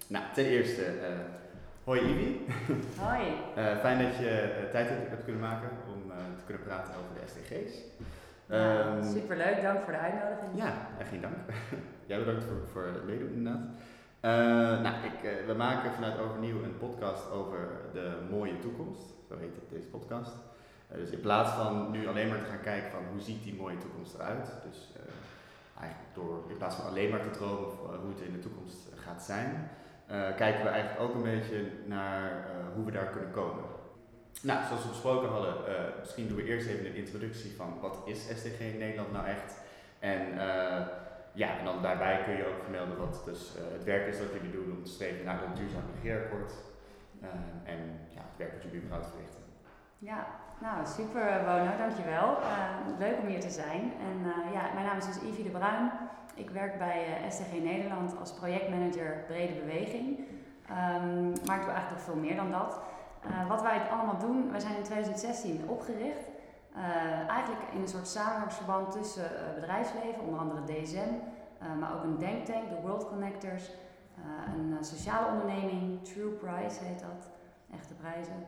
Nou, 0.08 0.25
ten 0.34 0.44
eerste, 0.44 0.82
eh, 0.82 1.08
hoi 1.84 2.00
Ivy. 2.00 2.37
Hoi. 3.04 3.22
Eh, 3.56 3.76
fijn 3.80 3.99
dat 4.02 4.16
je 4.16 4.28
eh, 4.28 4.70
tijd 4.70 4.88
hebt, 4.88 5.25
kunnen 5.25 5.40
maken 5.42 5.68
om 5.94 6.11
eh, 6.11 6.16
te 6.38 6.44
kunnen 6.44 6.62
praten 6.62 6.94
over 6.94 7.12
de 7.14 7.26
SDG's. 7.30 7.75
Ja, 8.46 8.56
Ehm, 8.58 9.04
superleuk, 9.12 9.62
dank 9.62 9.80
voor 9.80 9.92
de 9.92 9.99
uitnodiging. 9.99 10.50
Ja, 10.54 10.72
en 10.99 11.06
geen 11.06 11.20
dank. 11.20 11.34
Jij 12.11 12.18
bedankt 12.18 12.44
voor, 12.44 12.56
voor 12.72 12.84
het 12.84 13.06
meedoen 13.06 13.30
inderdaad. 13.34 13.62
Eh, 14.23 14.31
nou, 14.81 14.95
ik, 15.05 15.25
eh, 15.25 15.47
we 15.47 15.55
maken 15.55 15.93
vanuit 15.93 16.19
Overnieuw 16.19 16.62
een 16.62 16.79
podcast 16.79 17.31
over 17.31 17.59
de 17.93 18.17
mooie 18.31 18.59
toekomst. 18.59 19.02
Zo 19.29 19.38
heet 19.38 19.55
het, 19.55 19.71
deze 19.71 19.87
podcast. 19.87 20.33
Eh, 20.88 20.97
dus 20.97 21.11
in 21.11 21.21
plaats 21.21 21.50
van 21.50 21.91
nu 21.91 22.09
alleen 22.09 22.29
maar 22.29 22.38
te 22.38 22.50
gaan 22.50 22.61
kijken 22.61 22.91
van 22.91 23.05
hoe 23.12 23.21
ziet 23.21 23.43
die 23.43 23.55
mooie 23.55 23.79
toekomst 23.79 24.14
eruit. 24.14 24.52
Dus 24.71 24.88
eigenlijk 25.81 26.14
door 26.14 26.45
in 26.49 26.57
plaats 26.57 26.76
van 26.76 26.87
alleen 26.87 27.11
maar 27.11 27.23
te 27.23 27.31
dromen 27.31 27.69
hoe 28.00 28.11
het 28.14 28.21
in 28.21 28.33
de 28.33 28.38
toekomst 28.38 28.88
gaat 28.95 29.23
zijn. 29.23 29.71
kijken 30.37 30.62
we 30.62 30.69
eigenlijk 30.69 31.00
ook 31.00 31.14
een 31.14 31.23
beetje 31.23 31.67
naar 31.87 32.47
hoe 32.75 32.85
we 32.85 32.91
daar 32.91 33.11
kunnen 33.11 33.31
komen. 33.31 33.64
Nou, 34.43 34.67
zoals 34.67 34.83
we 34.83 34.88
besproken 34.88 35.29
hadden, 35.29 35.55
misschien 35.99 36.29
doen 36.29 36.37
we 36.37 36.45
eerst 36.45 36.67
even 36.67 36.87
een 36.87 36.95
introductie 36.95 37.57
van 37.57 37.81
wat 37.81 38.02
is 38.05 38.23
SDG 38.23 38.61
in 38.61 38.79
Nederland 38.79 39.12
nou 39.12 39.26
echt. 39.26 39.57
En 39.99 40.21
ja, 41.33 41.59
en 41.59 41.65
dan 41.65 41.83
daarbij 41.83 42.23
kun 42.25 42.37
je 42.37 42.47
ook 42.47 42.62
vermelden 42.62 42.99
wat 42.99 43.23
dus 43.25 43.57
eh, 43.57 43.62
het 43.73 43.85
werk 43.85 44.07
is 44.07 44.19
dat 44.19 44.33
jullie 44.33 44.51
doen 44.51 44.77
om 44.77 44.85
te 44.85 44.91
streven 44.91 45.25
naar 45.25 45.43
een 45.43 45.55
duurzaam 45.55 45.85
regeerakkoord. 45.95 46.53
Eh, 47.23 47.73
en 47.73 47.79
ja, 48.09 48.21
het 48.29 48.37
werk 48.37 48.53
dat 48.53 48.62
jullie 48.62 48.79
überhaupt 48.79 49.11
verrichten. 49.11 49.41
Ja, 49.99 50.27
nou 50.59 50.87
super 50.87 51.27
eh, 51.27 51.45
Wono, 51.47 51.77
dankjewel. 51.79 52.37
Eh 52.41 52.99
leuk 52.99 53.19
om 53.21 53.27
hier 53.27 53.41
te 53.41 53.51
zijn. 53.51 53.93
En 54.09 54.33
eh, 54.33 54.53
ja, 54.53 54.62
mijn 54.75 54.87
naam 54.87 54.97
is 54.97 55.07
dus 55.07 55.23
Ivy 55.23 55.43
de 55.43 55.51
Bruin. 55.51 55.91
Ik 56.35 56.51
werk 56.51 56.79
bij 56.79 57.07
STG 57.29 57.53
Nederland 57.62 58.19
als 58.19 58.33
projectmanager 58.33 59.25
Brede 59.27 59.53
Beweging. 59.53 60.19
Ehm, 60.69 61.25
maar 61.47 61.57
ik 61.59 61.65
doe 61.65 61.75
eigenlijk 61.75 61.91
nog 61.91 62.01
veel 62.01 62.17
meer 62.17 62.37
dan 62.37 62.51
dat. 62.51 62.81
Wat 63.49 63.62
wij 63.62 63.81
allemaal 63.91 64.19
doen, 64.19 64.51
wij 64.51 64.61
zijn 64.61 64.77
in 64.77 64.83
2016 64.83 65.65
opgericht. 65.67 66.29
Eh, 66.75 67.29
eigenlijk 67.29 67.62
in 67.73 67.81
een 67.81 67.88
soort 67.88 68.09
samenwerkingsverband 68.09 68.91
tussen 68.91 69.25
eh, 69.25 69.55
bedrijfsleven, 69.55 70.23
onder 70.26 70.41
andere 70.41 70.64
DSM, 70.64 71.12
eh, 71.59 71.67
maar 71.81 71.95
ook 71.95 72.02
een 72.02 72.19
denktank, 72.19 72.69
de 72.69 72.81
World 72.83 73.09
Connectors, 73.09 73.71
een 74.55 74.85
sociale 74.85 75.26
onderneming, 75.33 76.05
True 76.05 76.31
Price 76.31 76.85
heet 76.85 77.00
dat, 77.00 77.31
echte 77.75 77.95
prijzen. 77.95 78.47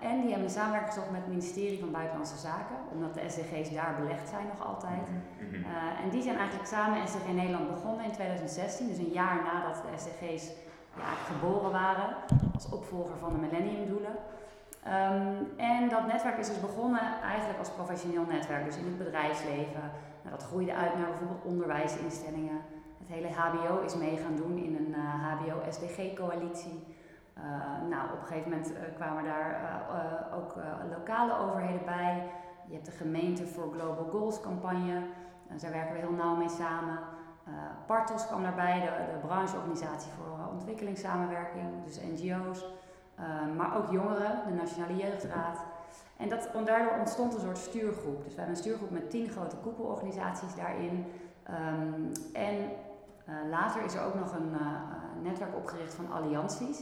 En 0.00 0.20
die 0.20 0.30
hebben 0.30 0.48
een 0.48 0.58
samenwerking 0.60 0.92
gezocht 0.92 1.10
met 1.10 1.20
het 1.20 1.28
ministerie 1.28 1.78
van 1.78 1.90
Buitenlandse 1.90 2.36
Zaken, 2.36 2.76
omdat 2.92 3.14
de 3.14 3.28
SDG's 3.28 3.74
daar 3.74 3.94
belegd 4.00 4.28
zijn 4.28 4.46
nog 4.46 4.66
altijd. 4.66 5.06
Eh, 5.38 6.04
en 6.04 6.10
die 6.10 6.22
zijn 6.22 6.36
eigenlijk 6.36 6.68
samen 6.68 7.08
SDG 7.08 7.26
Nederland 7.32 7.68
begonnen 7.74 8.04
in 8.04 8.12
2016, 8.12 8.88
dus 8.88 8.98
een 8.98 9.12
jaar 9.12 9.42
nadat 9.42 9.82
de 9.82 9.98
SDG's 9.98 10.44
ja, 10.96 11.10
geboren 11.32 11.70
waren, 11.70 12.16
als 12.54 12.68
opvolger 12.68 13.18
van 13.18 13.32
de 13.32 13.38
Millenniumdoelen. 13.38 14.16
Ehm, 14.82 15.34
en 15.56 15.88
dat 15.88 16.06
netwerk 16.06 16.38
is 16.38 16.48
dus 16.48 16.60
begonnen 16.60 17.20
eigenlijk 17.22 17.58
als 17.58 17.70
professioneel 17.70 18.24
netwerk, 18.28 18.64
dus 18.64 18.76
in 18.76 18.84
het 18.84 18.98
bedrijfsleven. 18.98 19.90
Nou, 20.22 20.36
dat 20.36 20.44
groeide 20.44 20.74
uit 20.74 20.98
naar 20.98 21.08
bijvoorbeeld 21.08 21.44
onderwijsinstellingen, 21.44 22.60
het 22.98 23.08
hele 23.08 23.28
HBO 23.32 23.80
is 23.80 23.96
mee 23.96 24.16
gaan 24.16 24.36
doen 24.36 24.56
in 24.56 24.76
een 24.76 24.94
HBO-SDG-coalitie. 24.94 26.84
nou, 27.90 28.12
op 28.12 28.20
een 28.20 28.26
gegeven 28.26 28.50
moment 28.50 28.72
kwamen 28.94 29.24
daar 29.24 29.82
ook 30.34 30.54
lokale 30.96 31.38
overheden 31.38 31.84
bij. 31.84 32.30
Je 32.66 32.74
hebt 32.74 32.86
de 32.86 32.92
gemeente 32.92 33.46
voor 33.46 33.72
Global 33.72 34.08
Goals 34.10 34.40
campagne. 34.40 35.02
daar 35.60 35.70
werken 35.70 35.92
we 35.92 35.98
heel 35.98 36.12
nauw 36.12 36.36
mee 36.36 36.48
samen. 36.48 36.98
Partos 37.86 38.26
kwam 38.26 38.42
daarbij, 38.42 38.80
de, 38.80 39.12
de 39.12 39.26
brancheorganisatie 39.26 40.12
voor 40.12 40.48
ontwikkelingssamenwerking, 40.52 41.84
dus 41.84 42.00
NGO's. 42.00 42.64
Ehm, 43.22 43.56
maar 43.56 43.76
ook 43.76 43.90
jongeren, 43.90 44.40
de 44.46 44.54
Nationale 44.54 44.96
Jeugdraad. 44.96 45.58
En 46.16 46.28
dat, 46.28 46.48
daardoor 46.64 46.98
ontstond 46.98 47.34
een 47.34 47.40
soort 47.40 47.58
stuurgroep. 47.58 48.24
Dus 48.24 48.34
we 48.34 48.38
hebben 48.40 48.56
een 48.56 48.62
stuurgroep 48.62 48.90
met 48.90 49.10
tien 49.10 49.28
grote 49.28 49.56
koepelorganisaties 49.56 50.54
daarin. 50.54 51.06
Ehm, 51.42 52.02
en 52.32 52.54
uh, 53.28 53.50
later 53.50 53.84
is 53.84 53.94
er 53.94 54.04
ook 54.04 54.14
nog 54.14 54.32
een 54.32 54.50
uh, 54.52 55.22
netwerk 55.22 55.56
opgericht 55.56 55.94
van 55.94 56.12
allianties. 56.12 56.78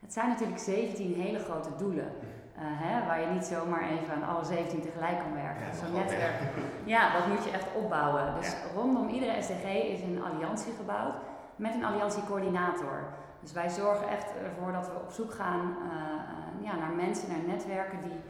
Het 0.00 0.12
zijn 0.12 0.28
natuurlijk 0.28 0.58
17 0.58 1.14
hele 1.14 1.38
grote 1.38 1.68
doelen. 1.76 2.06
Uh, 2.06 2.62
hè, 2.64 3.06
waar 3.06 3.20
je 3.20 3.26
niet 3.26 3.44
zomaar 3.44 3.88
even 3.88 4.14
aan 4.14 4.28
alle 4.28 4.44
17 4.44 4.80
tegelijk 4.80 5.18
kan 5.18 5.34
werken. 5.34 5.66
Ja, 5.66 5.72
Zo'n 5.72 5.92
netwerk, 5.92 6.34
ja, 6.84 7.12
dat 7.12 7.26
moet 7.26 7.44
je 7.44 7.50
echt 7.50 7.66
opbouwen. 7.76 8.34
Dus 8.34 8.54
rondom 8.74 9.08
iedere 9.08 9.42
SDG 9.42 9.64
is 9.64 10.00
een 10.00 10.22
alliantie 10.32 10.72
gebouwd 10.76 11.14
met 11.56 11.74
een 11.74 11.84
alliantiecoördinator. 11.84 13.02
Dus 13.48 13.56
wij 13.56 13.68
zorgen 13.68 14.08
echt 14.08 14.26
ervoor 14.44 14.72
dat 14.72 14.86
we 14.86 14.94
op 14.94 15.10
zoek 15.10 15.32
gaan 15.32 15.60
uh, 15.60 16.64
ja, 16.66 16.76
naar 16.76 16.92
mensen, 16.92 17.28
naar 17.28 17.44
netwerken 17.46 18.00
die 18.00 18.20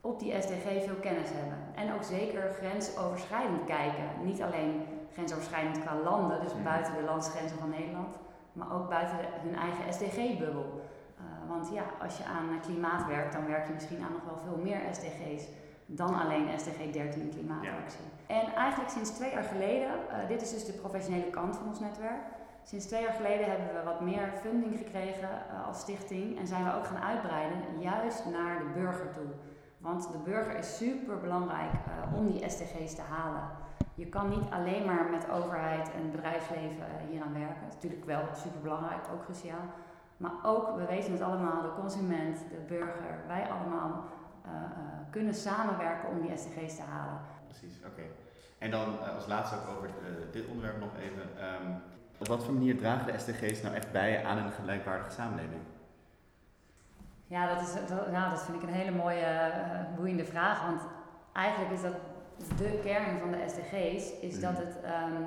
op 0.00 0.18
die 0.20 0.42
SDG 0.42 0.66
veel 0.84 1.00
kennis 1.00 1.28
hebben. 1.32 1.58
En 1.74 1.94
ook 1.94 2.02
zeker 2.02 2.54
grensoverschrijdend 2.58 3.64
kijken. 3.64 4.04
Niet 4.22 4.42
alleen 4.42 4.86
grensoverschrijdend 5.12 5.78
qua 5.80 5.94
landen, 6.04 6.40
dus 6.40 6.62
buiten 6.62 6.94
de 6.94 7.02
landsgrenzen 7.02 7.58
van 7.58 7.70
Nederland, 7.70 8.16
maar 8.52 8.72
ook 8.74 8.88
buiten 8.88 9.16
hun 9.44 9.56
eigen 9.56 9.92
SDG-bubbel. 9.92 10.68
Uh, 10.74 11.48
want 11.48 11.70
ja, 11.72 11.84
als 12.02 12.16
je 12.16 12.24
aan 12.24 12.60
klimaat 12.60 13.06
werkt, 13.06 13.32
dan 13.32 13.46
werk 13.46 13.66
je 13.66 13.72
misschien 13.72 14.02
aan 14.02 14.12
nog 14.12 14.24
wel 14.24 14.38
veel 14.44 14.62
meer 14.62 14.80
SDG's 14.90 15.44
dan 15.86 16.20
alleen 16.20 16.58
SDG 16.58 16.92
13 16.92 17.30
klimaatactie. 17.30 18.06
En 18.26 18.54
eigenlijk 18.54 18.90
sinds 18.90 19.10
twee 19.10 19.30
jaar 19.30 19.48
geleden, 19.54 19.88
uh, 19.88 20.28
dit 20.28 20.42
is 20.42 20.50
dus 20.50 20.64
de 20.64 20.72
professionele 20.72 21.30
kant 21.30 21.56
van 21.56 21.66
ons 21.66 21.80
netwerk. 21.80 22.22
Sinds 22.64 22.86
twee 22.86 23.02
jaar 23.02 23.12
geleden 23.12 23.50
hebben 23.50 23.74
we 23.74 23.82
wat 23.84 24.00
meer 24.00 24.32
funding 24.40 24.78
gekregen 24.78 25.28
uh, 25.28 25.66
als 25.66 25.80
stichting 25.80 26.38
en 26.38 26.46
zijn 26.46 26.64
we 26.64 26.74
ook 26.74 26.86
gaan 26.86 27.02
uitbreiden, 27.02 27.58
juist 27.78 28.24
naar 28.24 28.58
de 28.58 28.80
burger 28.80 29.10
toe. 29.12 29.30
Want 29.78 30.12
de 30.12 30.18
burger 30.18 30.56
is 30.56 30.76
super 30.76 31.20
belangrijk 31.20 31.72
uh, 31.72 32.16
om 32.16 32.30
die 32.32 32.50
SDG's 32.50 32.94
te 32.94 33.02
halen. 33.02 33.42
Je 33.94 34.06
kan 34.06 34.28
niet 34.28 34.50
alleen 34.50 34.84
maar 34.84 35.10
met 35.10 35.30
overheid 35.30 35.90
en 35.92 36.10
bedrijfsleven 36.10 36.76
uh, 36.78 37.10
hieraan 37.10 37.32
werken. 37.32 37.66
Natuurlijk 37.68 38.04
wel 38.04 38.22
super 38.32 38.60
belangrijk, 38.60 39.00
ook 39.12 39.24
cruciaal. 39.24 39.66
Maar 40.16 40.32
ook, 40.42 40.76
we 40.76 40.86
weten 40.86 41.12
het 41.12 41.20
allemaal, 41.20 41.62
de 41.62 41.74
consument, 41.80 42.38
de 42.38 42.64
burger, 42.68 43.24
wij 43.26 43.46
allemaal 43.50 44.04
kunnen 45.10 45.34
samenwerken 45.34 46.08
om 46.08 46.20
die 46.20 46.36
SDG's 46.36 46.76
te 46.76 46.82
halen. 46.82 47.20
Precies, 47.46 47.80
oké. 47.86 48.02
En 48.58 48.70
dan 48.70 49.14
als 49.14 49.26
laatste 49.26 49.56
ook 49.56 49.76
over 49.76 49.90
dit 50.32 50.46
onderwerp 50.46 50.80
nog 50.80 50.90
even. 50.98 51.22
Um, 51.22 51.82
op 52.22 52.28
wat 52.28 52.44
voor 52.44 52.54
manier 52.54 52.76
dragen 52.76 53.12
de 53.12 53.18
SDG's 53.18 53.62
nou 53.62 53.74
echt 53.74 53.92
bij 53.92 54.24
aan 54.24 54.38
een 54.38 54.52
gelijkwaardige 54.52 55.10
samenleving? 55.10 55.60
Ja, 57.26 57.54
dat, 57.54 57.62
is, 57.62 57.72
dat, 57.88 58.10
nou, 58.10 58.30
dat 58.30 58.44
vind 58.44 58.62
ik 58.62 58.68
een 58.68 58.74
hele 58.74 58.96
mooie, 58.96 59.20
uh, 59.20 59.96
boeiende 59.96 60.24
vraag. 60.24 60.66
Want 60.66 60.80
eigenlijk 61.32 61.72
is 61.72 61.82
dat 61.82 61.94
de 62.56 62.80
kern 62.82 63.18
van 63.18 63.30
de 63.30 63.44
SDG's, 63.46 64.20
is 64.20 64.40
dat 64.40 64.52
mhm. 64.52 64.60
het, 64.60 64.76
um, 64.76 65.26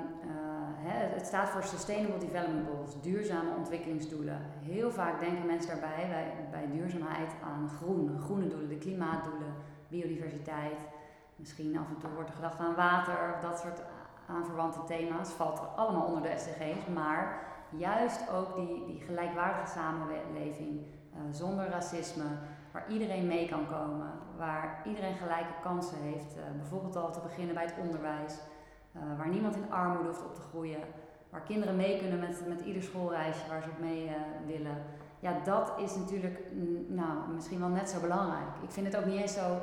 het 1.16 1.26
staat 1.26 1.48
voor 1.48 1.62
Sustainable 1.62 2.18
Development 2.18 2.66
Goals, 2.68 3.02
duurzame 3.02 3.50
ontwikkelingsdoelen. 3.56 4.40
Heel 4.62 4.90
vaak 4.90 5.20
denken 5.20 5.46
mensen 5.46 5.70
daarbij 5.70 6.08
bij, 6.08 6.32
bij 6.50 6.76
duurzaamheid 6.76 7.30
aan 7.42 7.68
groen, 7.68 8.18
groene 8.24 8.48
doelen, 8.48 8.68
de 8.68 8.78
klimaatdoelen, 8.78 9.54
biodiversiteit. 9.88 10.80
Misschien 11.36 11.78
af 11.78 11.88
en 11.88 11.98
toe 11.98 12.10
wordt 12.10 12.28
er 12.28 12.34
gedacht 12.34 12.58
aan 12.58 12.74
water, 12.74 13.34
of 13.34 13.40
dat 13.40 13.58
soort 13.58 13.82
aan 14.28 14.44
verwante 14.44 14.84
thema's, 14.84 15.28
valt 15.30 15.58
er 15.58 15.66
allemaal 15.66 16.06
onder 16.06 16.22
de 16.22 16.38
SDG's, 16.38 16.86
maar 16.94 17.46
juist 17.70 18.30
ook 18.30 18.54
die, 18.54 18.84
die 18.86 19.00
gelijkwaardige 19.00 19.70
samenleving 19.70 20.80
uh, 21.14 21.20
zonder 21.30 21.68
racisme, 21.68 22.24
waar 22.72 22.84
iedereen 22.88 23.26
mee 23.26 23.48
kan 23.48 23.66
komen, 23.66 24.10
waar 24.36 24.82
iedereen 24.84 25.16
gelijke 25.16 25.52
kansen 25.62 25.98
heeft, 25.98 26.36
uh, 26.36 26.42
bijvoorbeeld 26.56 26.96
al 26.96 27.12
te 27.12 27.20
beginnen 27.20 27.54
bij 27.54 27.64
het 27.64 27.74
onderwijs, 27.80 28.34
uh, 28.96 29.02
waar 29.18 29.28
niemand 29.28 29.56
in 29.56 29.72
armoede 29.72 30.08
hoeft 30.08 30.24
op 30.24 30.34
te 30.34 30.40
groeien, 30.40 30.80
waar 31.30 31.42
kinderen 31.42 31.76
mee 31.76 31.98
kunnen 31.98 32.18
met, 32.18 32.42
met 32.48 32.60
ieder 32.60 32.82
schoolreisje 32.82 33.48
waar 33.48 33.62
ze 33.62 33.70
op 33.70 33.78
mee 33.78 34.10
willen. 34.46 34.82
Ja, 35.20 35.40
dat 35.44 35.72
is 35.78 35.96
natuurlijk 35.96 36.40
nou, 36.88 37.28
misschien 37.34 37.58
wel 37.60 37.68
net 37.68 37.88
zo 37.88 38.00
belangrijk. 38.00 38.48
Ik 38.62 38.70
vind 38.70 38.86
het 38.86 38.96
ook 38.96 39.04
niet 39.04 39.20
eens 39.20 39.34
zo 39.34 39.40
eh, 39.40 39.60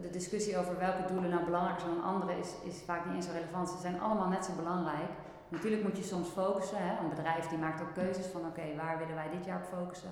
de 0.00 0.10
discussie 0.10 0.58
over 0.58 0.78
welke 0.78 1.12
doelen 1.12 1.30
nou 1.30 1.44
belangrijker 1.44 1.80
zijn 1.80 1.94
dan 1.94 2.04
andere 2.04 2.38
is, 2.38 2.54
is 2.64 2.82
vaak 2.82 3.04
niet 3.04 3.14
eens 3.14 3.26
zo 3.26 3.32
relevant. 3.32 3.68
Ze 3.68 3.78
zijn 3.80 4.00
allemaal 4.00 4.28
net 4.28 4.44
zo 4.44 4.52
belangrijk. 4.56 5.10
Natuurlijk 5.48 5.82
moet 5.82 5.96
je 5.96 6.02
soms 6.02 6.28
focussen. 6.28 6.78
Hè? 6.78 6.98
Een 6.98 7.08
bedrijf 7.08 7.48
die 7.48 7.58
maakt 7.58 7.82
ook 7.82 7.94
keuzes 7.94 8.26
van 8.26 8.46
oké, 8.46 8.62
waar 8.76 8.98
willen 8.98 9.14
wij 9.14 9.30
dit 9.30 9.44
jaar 9.44 9.60
op 9.60 9.78
focussen? 9.78 10.10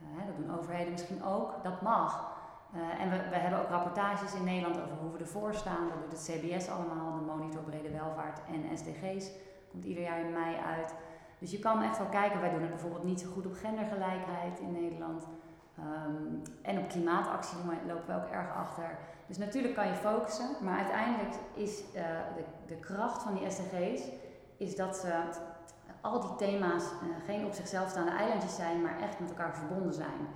Uh, 0.00 0.26
dat 0.26 0.36
doen 0.36 0.58
overheden 0.58 0.92
misschien 0.92 1.24
ook. 1.24 1.62
Dat 1.62 1.82
mag. 1.82 2.30
Uh, 2.74 3.00
en 3.02 3.10
we, 3.10 3.16
we 3.30 3.36
hebben 3.36 3.60
ook 3.60 3.68
rapportages 3.68 4.34
in 4.34 4.44
Nederland 4.44 4.76
over 4.76 4.96
hoe 5.00 5.12
we 5.12 5.18
ervoor 5.18 5.54
staan. 5.54 5.88
Dat 5.88 6.00
doet 6.02 6.12
het 6.12 6.30
CBS 6.30 6.68
allemaal, 6.68 7.18
de 7.18 7.24
Monitor 7.24 7.62
Brede 7.62 7.90
Welvaart 7.90 8.40
en 8.52 8.78
SDG's. 8.78 9.30
Komt 9.70 9.84
ieder 9.84 10.02
jaar 10.02 10.20
in 10.20 10.32
mei 10.32 10.56
uit. 10.56 10.94
Dus 11.38 11.50
je 11.50 11.58
kan 11.58 11.82
echt 11.82 11.98
wel 11.98 12.06
kijken, 12.06 12.40
wij 12.40 12.50
doen 12.50 12.60
het 12.60 12.70
bijvoorbeeld 12.70 13.04
niet 13.04 13.20
zo 13.20 13.30
goed 13.30 13.46
op 13.46 13.54
gendergelijkheid 13.54 14.58
in 14.60 14.72
Nederland. 14.72 15.26
Um, 15.82 16.42
en 16.62 16.78
op 16.78 16.88
klimaatactie 16.88 17.58
lopen 17.86 18.06
we 18.06 18.14
ook 18.14 18.30
erg 18.30 18.54
achter. 18.54 18.98
Dus 19.26 19.38
natuurlijk 19.38 19.74
kan 19.74 19.88
je 19.88 19.94
focussen, 19.94 20.48
maar 20.60 20.78
uiteindelijk 20.78 21.34
is 21.54 21.80
uh, 21.80 22.02
de, 22.36 22.44
de 22.66 22.76
kracht 22.76 23.22
van 23.22 23.34
die 23.34 23.50
SDG's 23.50 24.02
is 24.56 24.76
dat 24.76 24.96
ze 24.96 25.12
al 26.00 26.20
die 26.20 26.36
thema's 26.36 26.82
uh, 26.82 27.24
geen 27.26 27.44
op 27.44 27.52
zichzelf 27.52 27.90
staande 27.90 28.10
eilandjes 28.10 28.54
zijn, 28.54 28.82
maar 28.82 29.00
echt 29.00 29.20
met 29.20 29.28
elkaar 29.28 29.56
verbonden 29.56 29.94
zijn. 29.94 30.28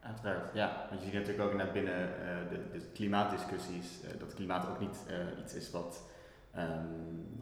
Uiteraard, 0.00 0.54
ja. 0.54 0.86
Want 0.88 1.00
je 1.00 1.06
ziet 1.06 1.18
natuurlijk 1.18 1.48
ook 1.48 1.56
net 1.56 1.72
binnen 1.72 2.08
uh, 2.08 2.50
de, 2.50 2.78
de, 2.78 2.90
klimaatdiscussies 2.92 4.00
dat 4.18 4.34
klimaat 4.34 4.68
ook 4.68 4.80
niet 4.80 4.96
iets 5.38 5.54
is 5.54 5.70
wat 5.70 6.02
um, 6.56 6.62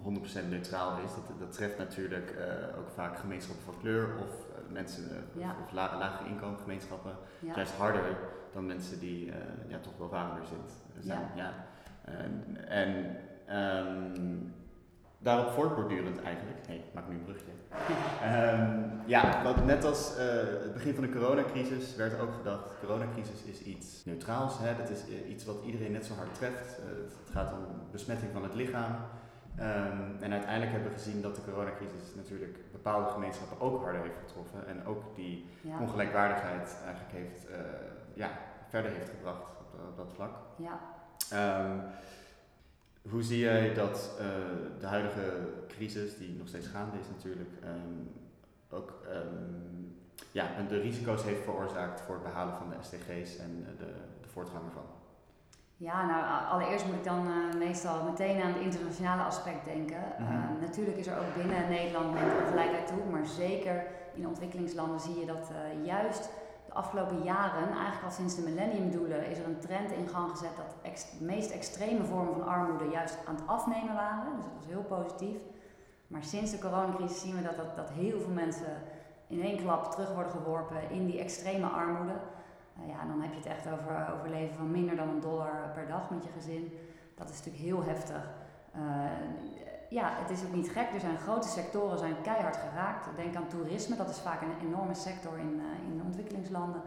ehm, 0.05 0.45
100% 0.45 0.49
neutraal 0.49 0.99
is. 0.99 1.11
Dat, 1.11 1.38
dat 1.38 1.53
treft 1.53 1.79
natuurlijk 1.79 2.35
ook 2.79 2.90
vaak 2.90 3.19
gemeenschappen 3.19 3.64
van 3.64 3.81
kleur 3.81 4.09
of 4.19 4.54
mensen 4.74 5.04
uh, 5.37 5.48
of 5.62 5.72
la 5.72 5.98
lagere 5.98 6.28
inkomensgemeenschappen 6.28 7.16
ja. 7.38 7.54
juist 7.54 7.72
harder 7.72 8.16
dan 8.52 8.66
mensen 8.66 8.98
die 8.98 9.26
uh, 9.26 9.34
ja, 9.68 9.78
toch 9.78 9.92
wel 9.98 10.08
warmer 10.08 10.42
zijn. 11.00 11.20
Ja. 11.34 11.52
En, 12.04 12.56
en 12.68 13.16
um, 13.50 14.54
daarop 15.18 15.52
voortbordurend 15.52 16.22
eigenlijk, 16.22 16.66
hey, 16.66 16.76
ik 16.76 16.94
maak 16.94 17.08
nu 17.08 17.14
een 17.14 17.24
brugje. 17.24 17.50
um, 18.24 18.92
ja, 19.14 19.42
wat, 19.42 19.64
net 19.64 19.84
als 19.84 20.18
uh, 20.18 20.24
het 20.62 20.72
begin 20.72 20.94
van 20.94 21.04
de 21.04 21.10
coronacrisis 21.10 21.96
werd 21.96 22.20
ook 22.20 22.34
gedacht, 22.34 22.68
de 22.68 22.87
coronacrisis 22.87 23.42
is 23.42 23.62
iets 23.62 24.04
neutraals. 24.04 24.58
Hè? 24.58 24.76
Dat 24.76 24.90
is 24.90 25.00
iets 25.28 25.44
wat 25.44 25.56
iedereen 25.64 25.92
net 25.92 26.06
zo 26.06 26.14
hard 26.14 26.34
treft. 26.34 26.76
het 27.24 27.30
gaat 27.32 27.52
om 27.52 27.64
besmetting 27.90 28.32
van 28.32 28.42
het 28.42 28.54
lichaam. 28.54 28.96
Um, 29.59 30.17
en 30.21 30.33
uiteindelijk 30.33 30.73
hebben 30.73 30.90
we 30.90 30.99
gezien 30.99 31.23
dat 31.23 31.35
de 31.35 31.45
coronacrisis 31.45 32.14
natuurlijk 32.17 32.59
bepaalde 32.73 33.11
gemeenschappen 33.11 33.61
ook 33.61 33.83
harder 33.83 34.03
heeft 34.03 34.19
getroffen 34.27 34.67
en 34.67 34.87
ook 34.87 35.17
die 35.17 35.47
ongelijkwaardigheid 35.81 36.77
eigenlijk 36.85 37.12
heeft, 37.12 37.51
uh, 37.51 37.57
ja, 38.14 38.31
verder 38.69 38.90
heeft 38.90 39.11
gebracht 39.11 39.51
op, 39.61 39.81
op 39.88 39.97
dat 39.97 40.12
vlak. 40.14 40.37
Ja. 40.57 40.81
Um, 41.64 41.81
hoe 43.11 43.23
zie 43.23 43.38
jij 43.38 43.75
dat 43.75 44.11
uh, 44.21 44.27
de 44.81 44.87
huidige 44.87 45.49
crisis, 45.69 46.19
die 46.19 46.37
nog 46.38 46.49
steeds 46.49 46.67
gaande 46.67 46.99
is 46.99 47.07
natuurlijk, 47.17 47.51
um, 47.64 48.11
ook 48.71 48.93
ja, 50.31 50.47
de 50.69 50.81
risico's 50.81 51.23
heeft 51.23 51.43
veroorzaakt 51.43 52.01
voor 52.01 52.14
het 52.14 52.25
behalen 52.25 52.55
van 52.57 52.69
de 52.69 52.77
SDG's 52.81 53.38
en 53.38 53.67
de, 53.79 53.87
de 54.21 54.29
voortgang 54.29 54.64
ervan? 54.64 54.87
Ja, 55.85 56.07
nou 56.07 56.23
allereerst 56.51 56.87
moet 56.87 56.94
ik 56.94 57.05
dan 57.05 57.27
uh, 57.27 57.55
meestal 57.59 58.05
meteen 58.05 58.42
aan 58.42 58.53
het 58.53 58.62
internationale 58.62 59.23
aspect 59.23 59.64
denken. 59.64 60.03
-hmm. 60.16 60.27
uh, 60.27 60.61
natuurlijk 60.61 60.97
is 60.97 61.07
er 61.07 61.18
ook 61.18 61.35
binnen 61.37 61.68
Nederland 61.68 62.14
neemt 62.14 62.42
ongelijkheid 62.44 62.87
toe, 62.87 63.05
maar 63.11 63.27
zeker 63.27 63.87
in 64.14 64.27
ontwikkelingslanden 64.27 65.01
zie 65.01 65.18
je 65.20 65.27
dat 65.27 65.51
uh, 65.51 65.87
juist 65.87 66.23
de 66.66 66.73
afgelopen 66.73 67.23
jaren, 67.23 67.68
eigenlijk 67.68 68.05
al 68.05 68.11
sinds 68.11 68.35
de 68.35 68.42
millenniumdoelen, 68.42 69.31
is 69.31 69.38
er 69.38 69.44
een 69.44 69.59
trend 69.59 69.92
in 69.92 70.09
gang 70.09 70.31
gezet 70.31 70.57
dat 70.57 70.75
ex 70.83 71.18
de 71.18 71.25
meest 71.25 71.51
extreme 71.51 72.05
vormen 72.05 72.33
van 72.33 72.47
armoede 72.47 72.88
juist 72.88 73.18
aan 73.27 73.35
het 73.35 73.47
afnemen 73.47 73.94
waren. 73.94 74.37
Dus 74.37 74.44
dat 74.44 74.55
was 74.57 74.66
heel 74.66 74.87
positief. 74.97 75.40
Maar 76.07 76.25
sinds 76.25 76.51
de 76.51 76.59
coronacrisis 76.59 77.20
zien 77.20 77.37
we 77.37 77.42
dat, 77.42 77.57
dat, 77.57 77.77
dat 77.77 77.90
heel 77.90 78.20
veel 78.20 78.35
mensen 78.44 78.75
in 79.27 79.42
één 79.42 79.57
klap 79.62 79.90
terug 79.90 80.14
worden 80.14 80.33
geworpen 80.33 80.90
in 80.90 81.07
die 81.07 81.18
extreme 81.18 81.66
armoede. 81.66 82.14
Nou 82.76 82.88
ja, 82.88 83.04
dan 83.06 83.20
heb 83.20 83.30
je 83.30 83.37
het 83.37 83.46
echt 83.46 83.72
over 83.72 84.14
overleven 84.14 84.56
van 84.56 84.70
minder 84.70 84.96
dan 84.96 85.08
een 85.08 85.20
dollar 85.20 85.70
per 85.74 85.87
dag 85.87 86.10
met 86.10 86.24
je 86.24 86.30
gezin. 86.30 86.78
Dat 87.14 87.30
is 87.30 87.37
natuurlijk 87.37 87.64
heel 87.64 87.84
heftig. 87.84 88.30
Uh, 88.76 88.82
ja, 89.88 90.10
het 90.12 90.30
is 90.30 90.44
ook 90.44 90.52
niet 90.52 90.70
gek. 90.70 90.92
Er 90.92 91.00
zijn 91.00 91.18
grote 91.18 91.48
sectoren 91.48 91.98
zijn 91.98 92.20
keihard 92.22 92.56
geraakt. 92.56 93.16
Denk 93.16 93.37
aan 93.37 93.46
toerisme, 93.46 93.96
dat 93.96 94.08
is 94.08 94.18
vaak 94.18 94.40
een 94.42 94.66
enorme 94.66 94.94
sector 94.94 95.38
in, 95.38 95.60
uh, 95.60 95.92
in 95.92 96.02
ontwikkelingslanden. 96.04 96.82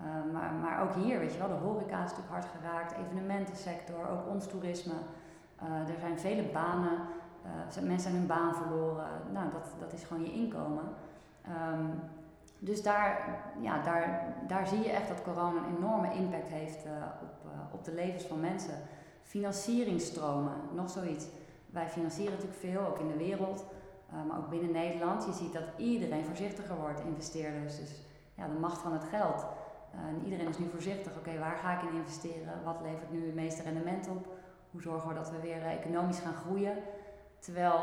Uh, 0.00 0.32
maar, 0.32 0.52
maar 0.52 0.82
ook 0.82 0.94
hier, 0.94 1.18
weet 1.18 1.32
je 1.32 1.38
wel, 1.38 1.48
de 1.48 1.54
horeca 1.54 2.04
is 2.04 2.10
natuurlijk 2.10 2.28
hard 2.28 2.46
geraakt, 2.56 2.92
evenementensector, 2.92 4.08
ook 4.08 4.28
ons 4.28 4.46
toerisme. 4.46 4.94
Uh, 5.62 5.88
er 5.88 6.00
zijn 6.00 6.18
vele 6.18 6.42
banen, 6.42 6.98
mensen 7.64 8.00
zijn 8.00 8.14
hun 8.14 8.26
baan 8.26 8.54
verloren. 8.54 9.06
Nou, 9.32 9.50
dat, 9.52 9.74
dat 9.78 9.92
is 9.92 10.04
gewoon 10.04 10.22
je 10.22 10.32
inkomen. 10.32 10.84
Um, 11.48 12.00
dus 12.64 12.82
daar, 12.82 13.38
ja, 13.60 13.82
daar, 13.82 14.34
daar 14.46 14.66
zie 14.66 14.82
je 14.82 14.90
echt 14.90 15.08
dat 15.08 15.22
corona 15.22 15.60
een 15.60 15.76
enorme 15.76 16.14
impact 16.14 16.48
heeft 16.48 16.86
op, 17.22 17.50
op 17.72 17.84
de 17.84 17.92
levens 17.92 18.24
van 18.24 18.40
mensen. 18.40 18.74
Financieringstromen, 19.22 20.54
nog 20.74 20.90
zoiets. 20.90 21.26
Wij 21.66 21.88
financieren 21.88 22.32
natuurlijk 22.32 22.60
veel, 22.60 22.86
ook 22.86 22.98
in 22.98 23.08
de 23.08 23.16
wereld, 23.16 23.64
uh, 24.10 24.24
maar 24.28 24.38
ook 24.38 24.48
binnen 24.48 24.70
Nederland. 24.70 25.24
Je 25.24 25.32
ziet 25.32 25.52
dat 25.52 25.62
iedereen 25.76 26.24
voorzichtiger 26.24 26.76
wordt, 26.76 27.00
investeerders. 27.00 27.76
Dus 27.76 28.00
ja, 28.34 28.46
de 28.46 28.58
macht 28.58 28.78
van 28.78 28.92
het 28.92 29.04
geld. 29.04 29.46
En 29.92 30.24
iedereen 30.24 30.48
is 30.48 30.58
nu 30.58 30.68
voorzichtig. 30.68 31.16
Oké, 31.16 31.38
waar 31.38 31.56
ga 31.56 31.76
ik 31.76 31.90
in 31.90 31.96
investeren? 31.96 32.64
Wat 32.64 32.80
levert 32.82 33.12
nu 33.12 33.26
het 33.26 33.34
meeste 33.34 33.62
rendement 33.62 34.08
op? 34.08 34.26
Hoe 34.70 34.82
zorgen 34.82 35.08
we 35.08 35.14
dat 35.14 35.30
we 35.30 35.40
weer 35.40 35.62
economisch 35.66 36.18
gaan 36.18 36.34
groeien? 36.34 36.76
Terwijl 37.38 37.80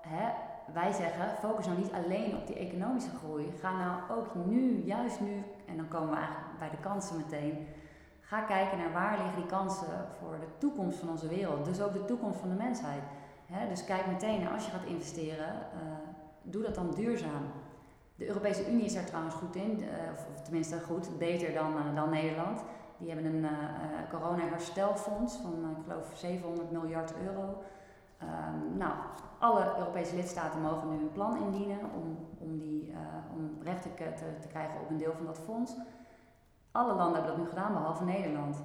hè, 0.00 0.30
wij 0.74 0.92
zeggen, 0.92 1.36
focus 1.40 1.66
nou 1.66 1.78
niet 1.78 1.92
alleen 1.92 2.36
op 2.36 2.46
die 2.46 2.56
economische 2.56 3.10
groei. 3.10 3.52
Ga 3.60 3.76
nou 3.76 4.18
ook 4.18 4.46
nu, 4.46 4.82
juist 4.84 5.20
nu, 5.20 5.42
en 5.66 5.76
dan 5.76 5.88
komen 5.88 6.10
we 6.10 6.16
eigenlijk 6.16 6.58
bij 6.58 6.70
de 6.70 6.80
kansen 6.80 7.16
meteen. 7.16 7.66
Ga 8.20 8.40
kijken 8.40 8.78
naar 8.78 8.92
waar 8.92 9.16
liggen 9.16 9.36
die 9.36 9.46
kansen 9.46 10.06
voor 10.18 10.36
de 10.40 10.58
toekomst 10.58 10.98
van 10.98 11.08
onze 11.08 11.28
wereld. 11.28 11.64
Dus 11.64 11.80
ook 11.80 11.92
de 11.92 12.04
toekomst 12.04 12.38
van 12.38 12.48
de 12.48 12.54
mensheid 12.54 13.02
dus 13.68 13.84
kijk 13.84 14.06
meteen 14.06 14.40
naar 14.40 14.52
als 14.52 14.64
je 14.64 14.70
gaat 14.70 14.84
investeren, 14.84 15.48
uh, 15.48 15.80
doe 16.42 16.62
dat 16.62 16.74
dan 16.74 16.90
duurzaam. 16.94 17.50
De 18.14 18.26
Europese 18.26 18.70
Unie 18.70 18.84
is 18.84 18.94
daar 18.94 19.04
trouwens 19.04 19.34
goed 19.34 19.54
in, 19.54 19.78
uh, 19.78 19.86
of, 20.12 20.42
tenminste 20.42 20.80
goed, 20.80 21.18
beter 21.18 21.52
dan, 21.52 21.72
uh, 21.76 21.94
dan 21.94 22.10
Nederland. 22.10 22.64
Die 22.98 23.10
hebben 23.10 23.34
een 23.34 23.50
corona-herstelfonds 24.10 25.36
van, 25.36 25.76
ik 25.78 25.82
geloof, 25.88 26.12
700 26.14 26.70
miljard 26.70 27.12
euro. 27.26 27.62
Um, 28.22 28.76
nou, 28.76 28.92
alle 29.38 29.74
Europese 29.78 30.16
lidstaten 30.16 30.60
mogen 30.60 30.88
nu 30.88 30.96
een 30.96 31.12
plan 31.12 31.36
indienen 31.42 31.78
om, 31.78 32.16
om, 32.38 32.58
die, 32.58 32.92
om 33.34 33.58
recht 33.62 33.82
te, 33.82 33.94
te, 33.94 34.38
te 34.40 34.48
krijgen 34.48 34.80
op 34.80 34.90
een 34.90 34.96
deel 34.96 35.12
van 35.12 35.26
dat 35.26 35.38
fonds. 35.38 35.76
Alle 36.70 36.94
landen 36.94 37.14
hebben 37.14 37.30
dat 37.30 37.40
nu 37.40 37.48
gedaan, 37.48 37.72
behalve 37.72 38.04
Nederland. 38.04 38.62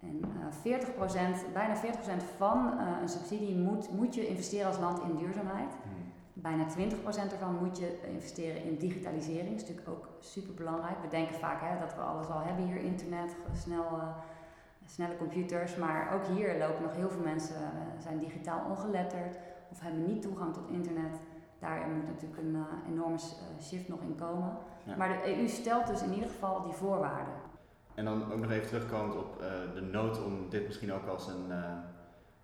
En 0.00 0.20
uh, 0.64 0.74
eh, 0.74 0.80
40%, 1.48 1.52
bijna 1.52 1.76
40% 1.76 1.80
van 2.36 2.72
uh, 2.78 3.00
een 3.00 3.08
subsidie 3.08 3.56
moet, 3.56 3.92
moet 3.92 4.14
je 4.14 4.26
investeren 4.26 4.66
als 4.66 4.78
land 4.78 5.00
in 5.02 5.16
duurzaamheid. 5.16 5.72
Hmm. 5.82 6.12
Bijna 6.32 6.66
20% 6.68 7.32
ervan 7.32 7.58
moet 7.60 7.78
je 7.78 8.00
investeren 8.12 8.64
in 8.64 8.76
digitalisering. 8.76 9.50
Dat 9.50 9.62
is 9.62 9.68
natuurlijk 9.68 9.88
ook 9.88 10.08
super 10.20 10.54
belangrijk. 10.54 10.96
We 11.02 11.08
denken 11.08 11.34
vaak 11.34 11.60
hè, 11.60 11.78
dat 11.78 11.94
we 11.94 12.00
alles 12.00 12.28
al 12.28 12.40
hebben 12.40 12.64
hier, 12.64 12.80
internet, 12.80 13.36
snel, 13.52 13.86
snelle 14.86 15.16
computers. 15.16 15.76
Maar 15.76 16.14
ook 16.14 16.36
hier 16.36 16.58
lopen 16.58 16.82
nog 16.82 16.96
heel 16.96 17.10
veel 17.10 17.22
mensen, 17.22 17.56
zijn 17.98 18.18
digitaal 18.18 18.70
ongeletterd 18.70 19.36
of 19.70 19.80
hebben 19.80 20.06
niet 20.06 20.22
toegang 20.22 20.54
tot 20.54 20.68
internet. 20.68 21.20
Daar 21.58 21.88
moet 21.88 22.06
natuurlijk 22.06 22.42
een 22.42 22.64
enorme 22.88 23.18
shift 23.60 23.88
nog 23.88 24.00
in 24.00 24.14
komen. 24.14 24.56
Ja. 24.84 24.96
Maar 24.96 25.08
de 25.08 25.36
EU 25.36 25.48
stelt 25.48 25.86
dus 25.86 26.02
in 26.02 26.12
ieder 26.12 26.28
geval 26.28 26.62
die 26.62 26.72
voorwaarden. 26.72 27.34
En 27.94 28.04
dan 28.04 28.32
ook 28.32 28.38
nog 28.38 28.50
even 28.50 28.66
terugkomend 28.66 29.16
op 29.16 29.40
uh, 29.40 29.74
de 29.74 29.80
nood 29.80 30.24
om 30.24 30.48
dit 30.48 30.66
misschien 30.66 30.92
ook 30.92 31.06
als 31.06 31.28
een, 31.28 31.46
uh, 31.48 31.78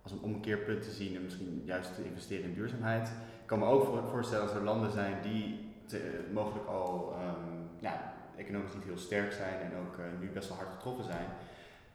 als 0.03 0.12
een 0.12 0.22
omkeerpunt 0.22 0.83
te 0.83 0.90
zien 0.90 1.16
en 1.16 1.22
misschien 1.22 1.62
juist 1.64 1.94
te 1.94 2.05
investeren 2.05 2.44
in 2.44 2.55
duurzaamheid. 2.55 3.09
Ik 3.09 3.46
kan 3.46 3.59
me 3.59 3.64
ook 3.64 4.09
voorstellen 4.11 4.42
als 4.42 4.55
er 4.55 4.62
landen 4.62 4.90
zijn 4.90 5.22
die 5.22 5.72
te, 5.87 6.29
mogelijk 6.33 6.66
al 6.66 7.14
um, 7.14 7.68
ja, 7.79 8.12
economisch 8.37 8.74
niet 8.74 8.85
heel 8.85 8.98
sterk 8.98 9.33
zijn 9.33 9.61
en 9.61 9.72
ook 9.79 9.98
nu 10.20 10.31
best 10.31 10.48
wel 10.48 10.57
hard 10.57 10.70
getroffen 10.70 11.05
zijn, 11.05 11.27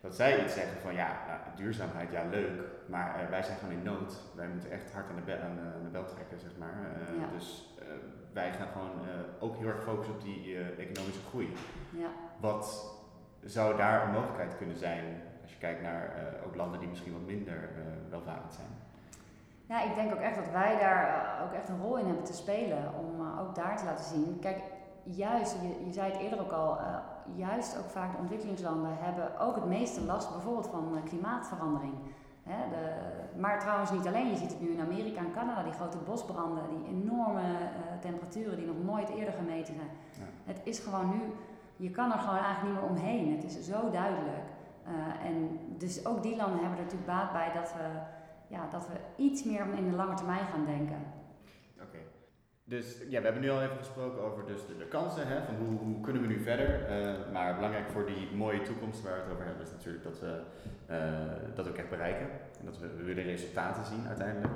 dat 0.03 0.15
zij 0.15 0.43
iets 0.43 0.53
zeggen 0.53 0.77
van 0.81 0.93
ja, 0.93 1.07
nou, 1.27 1.39
duurzaamheid, 1.55 2.11
ja 2.11 2.23
leuk, 2.29 2.61
maar 2.85 3.27
wij 3.29 3.43
zijn 3.43 3.57
gewoon 3.57 3.73
in 3.73 3.83
nood. 3.83 4.21
Wij 4.35 4.47
moeten 4.47 4.71
echt 4.71 4.91
hard 4.91 5.09
aan 5.09 5.15
de, 5.15 5.21
bel, 5.21 5.37
aan, 5.37 5.83
de 5.83 5.89
bel 5.89 6.05
trekken, 6.05 6.39
zeg 6.39 6.51
maar. 6.57 6.73
Ja. 7.19 7.27
Dus 7.37 7.77
wij 8.33 8.51
gaan 8.51 8.67
gewoon 8.67 8.91
ook 9.39 9.57
heel 9.57 9.67
erg 9.67 9.83
focussen 9.83 10.15
op 10.15 10.21
die 10.21 10.57
economische 10.57 11.27
groei. 11.29 11.53
Ja. 11.89 12.07
Wat 12.39 12.95
zou 13.43 13.77
daar 13.77 14.03
een 14.03 14.13
mogelijkheid 14.13 14.57
kunnen 14.57 14.77
zijn 14.77 15.21
als 15.41 15.51
je 15.51 15.57
kijkt 15.57 15.81
naar 15.81 16.13
ook 16.45 16.55
landen 16.55 16.79
die 16.79 16.89
misschien 16.89 17.13
wat 17.13 17.25
minder 17.25 17.69
welvarend 18.09 18.53
zijn? 18.53 18.67
Ja, 19.65 19.83
ik 19.83 19.95
denk 19.95 20.13
ook 20.13 20.19
echt 20.19 20.35
dat 20.35 20.51
wij 20.51 20.79
daar 20.79 21.39
ook 21.43 21.53
echt 21.53 21.69
een 21.69 21.81
rol 21.81 21.97
in 21.97 22.05
hebben 22.05 22.23
te 22.23 22.33
spelen 22.33 22.93
om 22.99 23.37
ook 23.39 23.55
daar 23.55 23.77
te 23.77 23.85
laten 23.85 24.05
zien. 24.05 24.39
Kijk, 24.39 24.57
juist, 25.03 25.55
je, 25.61 25.85
je 25.85 25.93
zei 25.93 26.11
het 26.11 26.21
eerder 26.21 26.41
ook 26.41 26.51
al, 26.51 26.77
juist 27.35 27.77
ook 27.77 27.89
vaak 27.89 28.11
de 28.11 28.17
ontwikkelingslanden 28.17 28.97
hebben 28.99 29.39
ook 29.39 29.55
het 29.55 29.65
meeste 29.65 30.05
last 30.05 30.31
bijvoorbeeld 30.31 30.67
van 30.67 31.01
klimaatverandering. 31.03 31.93
Hè, 32.43 32.69
de, 32.69 33.39
maar 33.39 33.59
trouwens 33.59 33.91
niet 33.91 34.07
alleen, 34.07 34.29
je 34.29 34.37
ziet 34.37 34.51
het 34.51 34.61
nu 34.61 34.71
in 34.71 34.81
Amerika 34.81 35.19
en 35.19 35.33
Canada, 35.33 35.63
die 35.63 35.71
grote 35.71 35.97
bosbranden, 35.97 36.63
die 36.69 36.87
enorme 36.87 37.41
temperaturen 38.01 38.57
die 38.57 38.65
nog 38.65 38.83
nooit 38.83 39.09
eerder 39.09 39.33
gemeten 39.33 39.75
zijn. 39.75 39.89
Ja. 40.11 40.51
Het 40.51 40.61
is 40.63 40.79
gewoon 40.79 41.09
nu 41.09 41.33
je 41.75 41.89
kan 41.89 42.11
er 42.11 42.19
gewoon 42.19 42.37
eigenlijk 42.37 42.63
niet 42.63 42.73
meer 42.73 42.89
omheen. 42.89 43.35
Het 43.35 43.43
is 43.43 43.65
zo 43.65 43.89
duidelijk. 43.91 44.45
Uh, 44.87 45.25
en 45.25 45.59
dus 45.77 46.05
ook 46.05 46.23
die 46.23 46.35
landen 46.35 46.59
hebben 46.59 46.77
er 46.77 46.83
natuurlijk 46.83 47.11
baat 47.11 47.31
bij 47.31 47.51
dat 47.53 47.73
we, 47.73 47.87
ja, 48.47 48.67
dat 48.71 48.87
we 48.87 49.23
iets 49.23 49.43
meer 49.43 49.65
in 49.75 49.89
de 49.89 49.95
lange 49.95 50.13
termijn 50.13 50.45
gaan 50.45 50.65
denken. 50.65 50.97
Dus 52.65 52.97
ja, 53.09 53.19
we 53.19 53.25
hebben 53.25 53.41
nu 53.41 53.49
al 53.49 53.61
even 53.61 53.77
gesproken 53.77 54.21
over 54.21 54.45
dus 54.45 54.61
de, 54.77 54.85
kansen, 54.85 55.27
hè, 55.27 55.43
van 55.45 55.55
hoe, 55.55 56.01
kunnen 56.01 56.21
we 56.21 56.27
nu 56.27 56.39
verder. 56.39 56.69
Uh, 56.89 57.31
maar 57.33 57.55
belangrijk 57.55 57.89
voor 57.89 58.05
die 58.05 58.29
mooie 58.35 58.61
toekomst 58.61 59.01
waar 59.01 59.13
we 59.13 59.21
het 59.21 59.31
over 59.31 59.45
hebben, 59.45 59.65
is 59.65 59.71
natuurlijk 59.71 60.03
dat 60.03 60.19
we 60.19 60.41
uh, 60.89 61.55
dat 61.55 61.67
ook 61.67 61.75
echt 61.75 61.89
bereiken. 61.89 62.27
En 62.59 62.65
dat 62.65 62.79
we, 62.79 62.87
we 62.97 63.03
willen 63.03 63.23
resultaten 63.23 63.85
zien 63.85 64.07
uiteindelijk. 64.07 64.53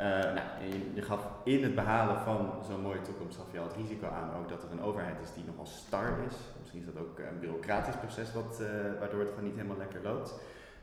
Uh, 0.00 0.06
nou, 0.06 0.46
je, 0.94 1.02
gaf 1.02 1.26
in 1.44 1.62
het 1.62 1.74
behalen 1.74 2.20
van 2.20 2.52
zo'n 2.68 2.80
mooie 2.80 3.00
toekomst 3.00 3.36
gaf 3.36 3.52
je 3.52 3.60
het 3.60 3.76
risico 3.76 4.08
aan 4.08 4.34
ook 4.34 4.48
dat 4.48 4.62
er 4.62 4.70
een 4.70 4.82
overheid 4.82 5.20
is 5.22 5.34
die 5.34 5.44
nogal 5.44 5.66
star 5.66 6.08
is. 6.26 6.36
Misschien 6.58 6.80
is 6.80 6.86
dat 6.86 7.02
ook 7.02 7.18
een 7.18 7.40
bureaucratisch 7.40 7.96
proces 7.96 8.32
wat, 8.32 8.62
waardoor 8.98 9.20
het 9.20 9.28
gewoon 9.28 9.44
niet 9.44 9.56
helemaal 9.56 9.76
lekker 9.76 10.00
loopt. 10.02 10.34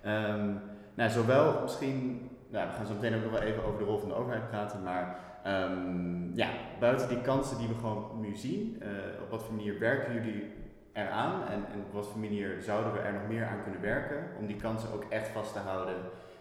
Um, 0.05 0.61
nou, 0.93 1.09
zowel 1.09 1.61
misschien, 1.61 2.29
nou, 2.49 2.67
we 2.67 2.73
gaan 2.73 2.85
zo 2.85 2.93
meteen 2.93 3.15
ook 3.15 3.23
nog 3.23 3.31
wel 3.31 3.41
even 3.41 3.63
over 3.63 3.79
de 3.79 3.85
rol 3.85 3.99
van 3.99 4.09
de 4.09 4.15
overheid 4.15 4.49
praten, 4.49 4.83
maar 4.83 5.26
um, 5.47 6.31
ja, 6.36 6.49
buiten 6.79 7.07
die 7.10 7.21
kansen 7.21 7.57
die 7.57 7.67
we 7.67 7.73
gewoon 7.73 8.19
nu 8.19 8.36
zien, 8.36 8.81
uh, 8.81 8.88
op 9.21 9.29
wat 9.29 9.43
voor 9.43 9.55
manier 9.55 9.79
werken 9.79 10.13
jullie 10.13 10.53
eraan 10.93 11.47
en, 11.47 11.65
en 11.73 11.79
op 11.79 11.93
wat 11.93 12.07
voor 12.07 12.19
manier 12.19 12.62
zouden 12.62 12.93
we 12.93 12.99
er 12.99 13.13
nog 13.13 13.27
meer 13.27 13.45
aan 13.45 13.63
kunnen 13.63 13.81
werken 13.81 14.25
om 14.39 14.47
die 14.47 14.55
kansen 14.55 14.93
ook 14.93 15.05
echt 15.10 15.27
vast 15.27 15.53
te 15.53 15.60
houden 15.60 15.95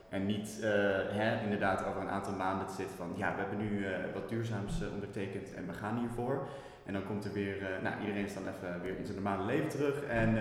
en 0.08 0.26
niet 0.26 0.58
uh, 0.60 0.64
hè, 1.08 1.42
inderdaad 1.42 1.84
over 1.84 2.00
een 2.00 2.08
aantal 2.08 2.34
maanden 2.34 2.66
te 2.66 2.74
zitten 2.74 2.96
van 2.96 3.12
ja, 3.16 3.34
we 3.34 3.40
hebben 3.40 3.58
nu 3.58 3.78
uh, 3.78 3.88
wat 4.14 4.28
duurzaams 4.28 4.82
ondertekend 4.92 5.54
en 5.54 5.66
we 5.66 5.72
gaan 5.72 5.98
hiervoor. 5.98 6.48
En 6.84 6.92
dan 6.92 7.06
komt 7.06 7.24
er 7.24 7.32
weer, 7.32 7.56
nou 7.82 8.00
iedereen 8.00 8.24
is 8.24 8.34
dan 8.34 8.42
even 8.48 8.82
weer 8.82 8.96
in 8.96 9.06
zijn 9.06 9.22
normale 9.22 9.44
leven 9.44 9.68
terug 9.68 10.04
en 10.04 10.38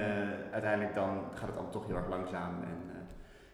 uiteindelijk 0.52 0.96
dan 0.96 1.24
gaat 1.34 1.48
het 1.48 1.56
allemaal 1.56 1.72
toch 1.72 1.88
heel 1.88 1.96
erg 1.96 2.08
langzaam 2.08 2.64
en 2.64 3.08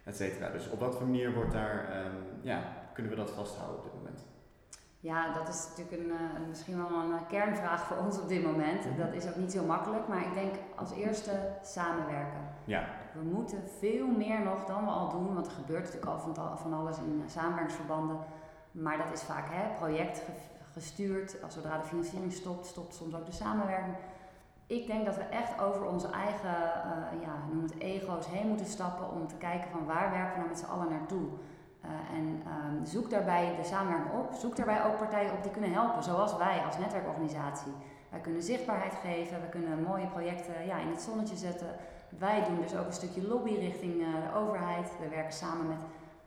et 0.04 0.16
cetera. 0.16 0.50
Dus 0.50 0.70
op 0.70 0.80
wat 0.80 0.96
voor 0.96 1.06
manier 1.06 1.34
wordt 1.34 1.52
daar, 1.52 2.06
um, 2.06 2.42
ja, 2.42 2.60
kunnen 2.94 3.12
we 3.12 3.18
dat 3.18 3.32
vasthouden? 3.32 4.01
Ja, 5.02 5.34
dat 5.34 5.48
is 5.48 5.68
natuurlijk 5.70 6.02
een, 6.02 6.10
uh, 6.10 6.48
misschien 6.48 6.78
wel 6.78 7.00
een 7.00 7.10
uh, 7.10 7.28
kernvraag 7.28 7.84
voor 7.84 7.98
ons 7.98 8.20
op 8.20 8.28
dit 8.28 8.44
moment. 8.44 8.86
Mhm. 8.86 8.98
Dat 8.98 9.14
is 9.14 9.28
ook 9.28 9.36
niet 9.36 9.52
zo 9.52 9.64
makkelijk, 9.66 10.08
maar 10.08 10.22
ik 10.22 10.34
denk 10.34 10.54
als 10.76 10.92
eerste 10.92 11.32
samenwerken. 11.62 12.40
Ja. 12.66 12.86
We 13.14 13.24
moeten 13.24 13.64
veel 13.80 14.08
meer 14.08 14.42
nog 14.42 14.66
dan 14.66 14.86
we 14.86 14.92
al 14.92 15.10
doen, 15.10 15.34
want 15.34 15.46
er 15.46 15.52
gebeurt 15.52 15.84
natuurlijk 15.84 16.12
al 16.12 16.20
van, 16.20 16.58
van 16.58 16.74
alles 16.74 16.98
in 16.98 17.22
uh, 17.24 17.30
samenwerkingsverbanden. 17.30 18.18
Maar 18.72 18.98
dat 18.98 19.12
is 19.14 19.22
vaak 19.22 19.48
hè, 19.50 19.76
project 19.78 20.22
gestuurd. 20.74 21.44
Als 21.44 21.54
zodra 21.54 21.78
de 21.78 21.84
financiering 21.84 22.34
stopt, 22.34 22.66
stopt 22.66 22.96
soms 22.96 23.16
ook 23.16 23.26
de 23.26 23.32
samenwerking. 23.32 23.96
Ik 24.68 24.88
denk 24.88 25.06
dat 25.06 25.16
we 25.16 25.24
echt 25.24 25.62
over 25.62 25.86
onze 25.86 26.08
eigen, 26.08 26.56
ja, 27.22 27.36
noem 27.52 27.64
het 27.64 27.78
ego's 27.78 28.28
heen 28.28 28.48
moeten 28.48 28.66
stappen 28.66 29.12
om 29.12 29.28
te 29.28 29.36
kijken 29.36 29.72
van 29.72 29.86
waar 29.86 30.12
werken 30.12 30.32
we 30.32 30.38
nou 30.38 30.50
met 30.50 30.60
z'n 30.60 30.72
allen 30.72 30.90
naartoe. 30.90 31.28
Uh, 31.86 32.18
en 32.18 32.26
um, 32.26 32.86
zoek 32.86 33.10
daarbij 33.10 33.56
de 33.56 33.64
samenwerking 33.64 34.14
op. 34.14 34.34
Zoek 34.34 34.56
daarbij 34.56 34.86
ook 34.86 34.98
partijen 34.98 35.32
op 35.32 35.44
die 35.44 35.52
kunnen 35.52 35.74
helpen, 35.74 36.04
zoals 36.04 36.38
wij 36.38 36.62
als 36.66 36.78
netwerkorganisatie. 36.78 37.72
Wij 38.10 38.20
kunnen 38.20 38.44
zichtbaarheid 38.44 38.94
geven, 38.94 39.42
we 39.42 39.50
kunnen 39.50 39.84
mooie 39.84 40.08
projecten 40.08 40.66
ja, 40.66 40.78
in 40.78 40.88
het 40.88 41.02
zonnetje 41.02 41.36
zetten. 41.36 41.76
Wij 42.18 42.44
doen 42.48 42.62
dus 42.62 42.76
ook 42.76 42.86
een 42.86 42.94
stukje 42.94 43.28
lobby 43.28 43.54
richting 43.56 43.94
uh, 43.94 44.08
de 44.08 44.40
overheid. 44.40 44.92
We 45.02 45.10
werken 45.10 45.34
samen 45.34 45.68
met 45.68 45.78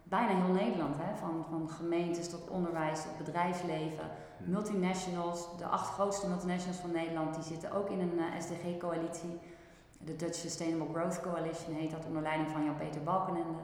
bijna 0.02 0.44
heel 0.44 0.54
Nederland, 0.54 0.96
hè? 0.98 1.16
Van, 1.16 1.44
van 1.50 1.68
gemeentes 1.70 2.28
tot 2.28 2.48
onderwijs 2.48 3.02
tot 3.02 3.16
bedrijfsleven. 3.16 4.10
Multinationals, 4.38 5.56
de 5.58 5.66
acht 5.66 5.92
grootste 5.92 6.28
multinationals 6.28 6.78
van 6.78 6.92
Nederland, 6.92 7.34
die 7.34 7.44
zitten 7.44 7.72
ook 7.72 7.90
in 7.90 8.00
een 8.00 8.18
uh, 8.18 8.40
SDG-coalitie. 8.40 9.40
De 9.98 10.16
Dutch 10.16 10.38
Sustainable 10.38 10.94
Growth 10.94 11.20
Coalition 11.20 11.74
heet 11.74 11.90
dat 11.90 12.06
onder 12.06 12.22
leiding 12.22 12.50
van 12.50 12.64
Jan-Peter 12.64 13.02
Balkenende. 13.02 13.58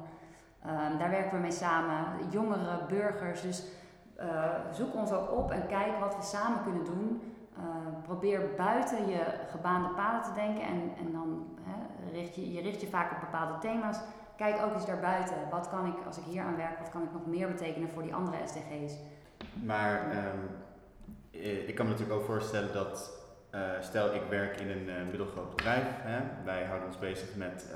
Um, 0.66 0.98
daar 0.98 1.10
werken 1.10 1.32
we 1.32 1.38
mee 1.38 1.50
samen, 1.50 2.04
jongere 2.30 2.84
burgers. 2.88 3.42
Dus 3.42 3.64
zoek 4.72 4.94
ons 4.94 5.12
ook 5.12 5.32
op 5.32 5.50
en 5.50 5.66
kijk 5.66 5.98
wat 6.00 6.16
we 6.16 6.22
samen 6.22 6.62
kunnen 6.62 6.84
doen. 6.84 7.34
probeer 8.02 8.40
buiten 8.56 9.08
je 9.08 9.22
gebaande 9.50 9.88
paden 9.88 10.22
te 10.22 10.32
denken 10.34 10.62
en, 10.62 10.92
en 10.98 11.12
dan 11.12 11.56
hè, 11.62 12.10
richt 12.12 12.34
je, 12.34 12.52
je 12.52 12.60
richt 12.60 12.80
je 12.80 12.86
vaak 12.86 13.12
op 13.12 13.20
bepaalde 13.20 13.58
thema's. 13.58 14.00
Kijk 14.36 14.62
ook 14.62 14.74
eens 14.74 14.86
daarbuiten. 14.86 15.36
Wat 15.50 15.68
kan 15.68 15.86
ik, 15.86 16.06
als 16.06 16.18
ik 16.18 16.24
hier 16.24 16.42
aan 16.42 16.56
werk, 16.56 16.78
wat 16.78 16.90
kan 16.90 17.02
ik 17.02 17.12
nog 17.12 17.26
meer 17.26 17.48
betekenen 17.48 17.88
voor 17.88 18.02
die 18.02 18.14
andere 18.14 18.36
SDG's? 18.46 18.94
Maar 19.64 20.02
um, 20.02 20.48
ik 21.66 21.74
kan 21.74 21.86
me 21.86 21.92
natuurlijk 21.92 22.20
ook 22.20 22.26
voorstellen 22.26 22.72
dat 22.72 23.18
uh, 23.54 23.60
stel, 23.80 24.14
ik 24.14 24.22
werk 24.28 24.60
in 24.60 24.70
een 24.70 25.06
middelgroot 25.10 25.56
bedrijf. 25.56 25.86
Hè. 25.88 26.44
Wij 26.44 26.64
houden 26.64 26.86
ons 26.86 26.98
bezig 26.98 27.36
met 27.36 27.66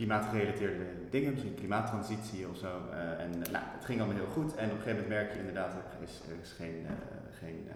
klimaatgerelateerde 0.00 0.84
dingen, 1.10 1.30
misschien 1.32 1.54
klimaattransitie 1.54 2.48
of 2.48 2.56
zo. 2.56 2.66
Uh, 2.66 3.24
en 3.24 3.30
nou, 3.30 3.64
het 3.76 3.84
ging 3.84 4.00
allemaal 4.00 4.18
heel 4.22 4.32
goed. 4.32 4.54
En 4.54 4.70
op 4.70 4.76
een 4.76 4.82
gegeven 4.82 5.02
moment 5.02 5.08
merk 5.08 5.32
je 5.32 5.38
inderdaad, 5.38 5.72
er 5.74 6.02
is, 6.02 6.20
er 6.28 6.36
is 6.42 6.52
geen, 6.52 6.86
geen, 7.38 7.68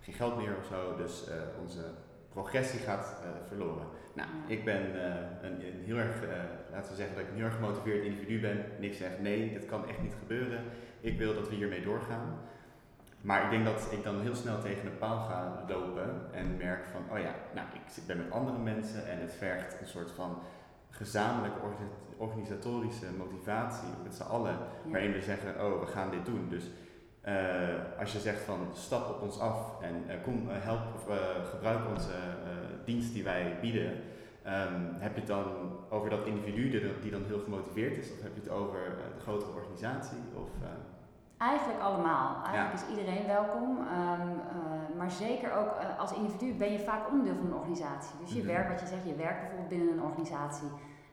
geen 0.00 0.14
geld 0.14 0.36
meer 0.36 0.56
of 0.60 0.66
zo. 0.66 0.96
Dus 0.96 1.24
onze 1.60 1.84
progressie 2.28 2.80
gaat 2.80 3.16
verloren. 3.46 3.86
Nou, 4.12 4.28
ik 4.46 4.64
ben 4.64 5.04
een, 5.42 5.52
een, 5.52 5.84
heel 5.84 5.96
erg, 5.96 6.16
laten 6.72 6.90
we 6.90 6.96
zeggen 6.96 7.14
dat 7.14 7.24
ik 7.24 7.30
een 7.30 7.36
heel 7.36 7.44
erg 7.44 7.54
gemotiveerd 7.54 8.04
individu 8.04 8.40
ben. 8.40 8.64
En 8.76 8.84
ik 8.84 8.94
zeg 8.94 9.10
nee, 9.20 9.52
dit 9.52 9.66
kan 9.66 9.88
echt 9.88 10.02
niet 10.02 10.14
gebeuren. 10.18 10.60
Ik 11.00 11.18
wil 11.18 11.34
dat 11.34 11.48
we 11.48 11.54
hiermee 11.54 11.82
doorgaan. 11.82 12.38
Maar 13.20 13.44
ik 13.44 13.50
denk 13.50 13.64
dat 13.64 13.88
ik 13.90 14.02
dan 14.02 14.20
heel 14.20 14.34
snel 14.34 14.60
tegen 14.60 14.86
een 14.86 14.98
paal 14.98 15.18
ga 15.18 15.64
lopen 15.68 16.20
en 16.32 16.56
merk 16.56 16.86
van, 16.92 17.16
oh 17.16 17.22
ja, 17.22 17.34
nou, 17.54 17.66
ik 17.74 18.06
ben 18.06 18.16
met 18.16 18.30
andere 18.30 18.58
mensen 18.58 19.08
en 19.08 19.20
het 19.20 19.32
vergt 19.32 19.80
een 19.80 19.86
soort 19.86 20.10
van 20.10 20.38
gezamenlijke 20.96 21.58
organisatorische 22.16 23.06
motivatie 23.18 23.88
met 24.02 24.14
z'n 24.14 24.22
allen, 24.22 24.58
waarin 24.84 25.12
we 25.12 25.22
zeggen, 25.22 25.64
oh, 25.64 25.80
we 25.80 25.86
gaan 25.86 26.10
dit 26.10 26.24
doen. 26.24 26.48
Dus 26.48 26.64
uh, 27.28 27.98
als 27.98 28.12
je 28.12 28.18
zegt 28.18 28.40
van 28.40 28.58
stap 28.72 29.08
op 29.08 29.22
ons 29.22 29.40
af 29.40 29.82
en 29.82 30.04
uh, 30.06 30.22
kom, 30.22 30.48
uh, 30.48 30.54
help 30.58 30.80
of 30.94 31.04
gebruik 31.50 31.88
onze 31.88 32.14
dienst 32.84 33.12
die 33.12 33.24
wij 33.24 33.58
bieden, 33.60 33.90
um, 34.46 34.94
heb 34.98 35.14
je 35.14 35.20
het 35.20 35.26
dan 35.26 35.46
over 35.90 36.10
dat 36.10 36.26
individu 36.26 36.70
die 37.02 37.10
dan 37.10 37.24
heel 37.26 37.40
gemotiveerd 37.40 37.96
is, 37.96 38.12
of 38.12 38.22
heb 38.22 38.34
je 38.34 38.40
het 38.40 38.50
over 38.50 38.80
de 39.16 39.20
grotere 39.20 39.52
organisatie? 39.52 40.18
Of, 40.34 40.48
Eigenlijk 41.38 41.80
allemaal. 41.80 42.44
Eigenlijk 42.44 42.74
is 42.74 42.88
iedereen 42.88 43.26
welkom. 43.26 43.78
Um, 43.78 43.86
uh, 43.86 44.96
maar 44.96 45.10
zeker 45.10 45.52
ook 45.52 45.66
uh, 45.66 46.00
als 46.00 46.12
individu 46.12 46.54
ben 46.54 46.72
je 46.72 46.78
vaak 46.78 47.10
onderdeel 47.10 47.34
van 47.34 47.46
een 47.46 47.54
organisatie. 47.54 48.18
Dus 48.20 48.32
je 48.32 48.40
mm 48.40 48.46
werkt, 48.46 48.70
wat 48.70 48.80
je 48.80 48.86
zegt, 48.86 49.06
je 49.06 49.14
werkt 49.14 49.40
bijvoorbeeld 49.40 49.68
binnen 49.68 49.88
een 49.92 50.02
organisatie. 50.02 50.68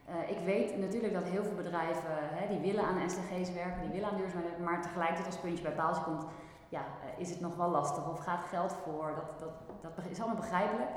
Uh, 0.08 0.30
ik 0.30 0.38
weet 0.44 0.78
natuurlijk 0.78 1.12
dat 1.12 1.28
heel 1.28 1.44
veel 1.44 1.54
bedrijven 1.54 2.16
hè, 2.38 2.48
die 2.48 2.60
willen 2.60 2.84
aan 2.84 3.10
SDG's 3.10 3.52
werken, 3.52 3.80
die 3.82 3.90
willen 3.90 4.10
aan 4.10 4.16
duurzaamheid, 4.16 4.58
maar 4.58 4.82
tegelijkertijd 4.82 5.26
als 5.26 5.38
puntje 5.38 5.62
bij 5.62 5.72
paaltje 5.72 6.02
komt, 6.02 6.24
ja, 6.68 6.82
is 7.16 7.30
het 7.30 7.40
nog 7.40 7.56
wel 7.56 7.70
lastig 7.70 8.10
of 8.10 8.18
gaat 8.18 8.44
geld 8.44 8.72
voor. 8.72 9.14
Dat, 9.16 9.50
dat, 9.80 9.96
dat 9.96 10.04
is 10.10 10.18
allemaal 10.18 10.40
begrijpelijk. 10.40 10.90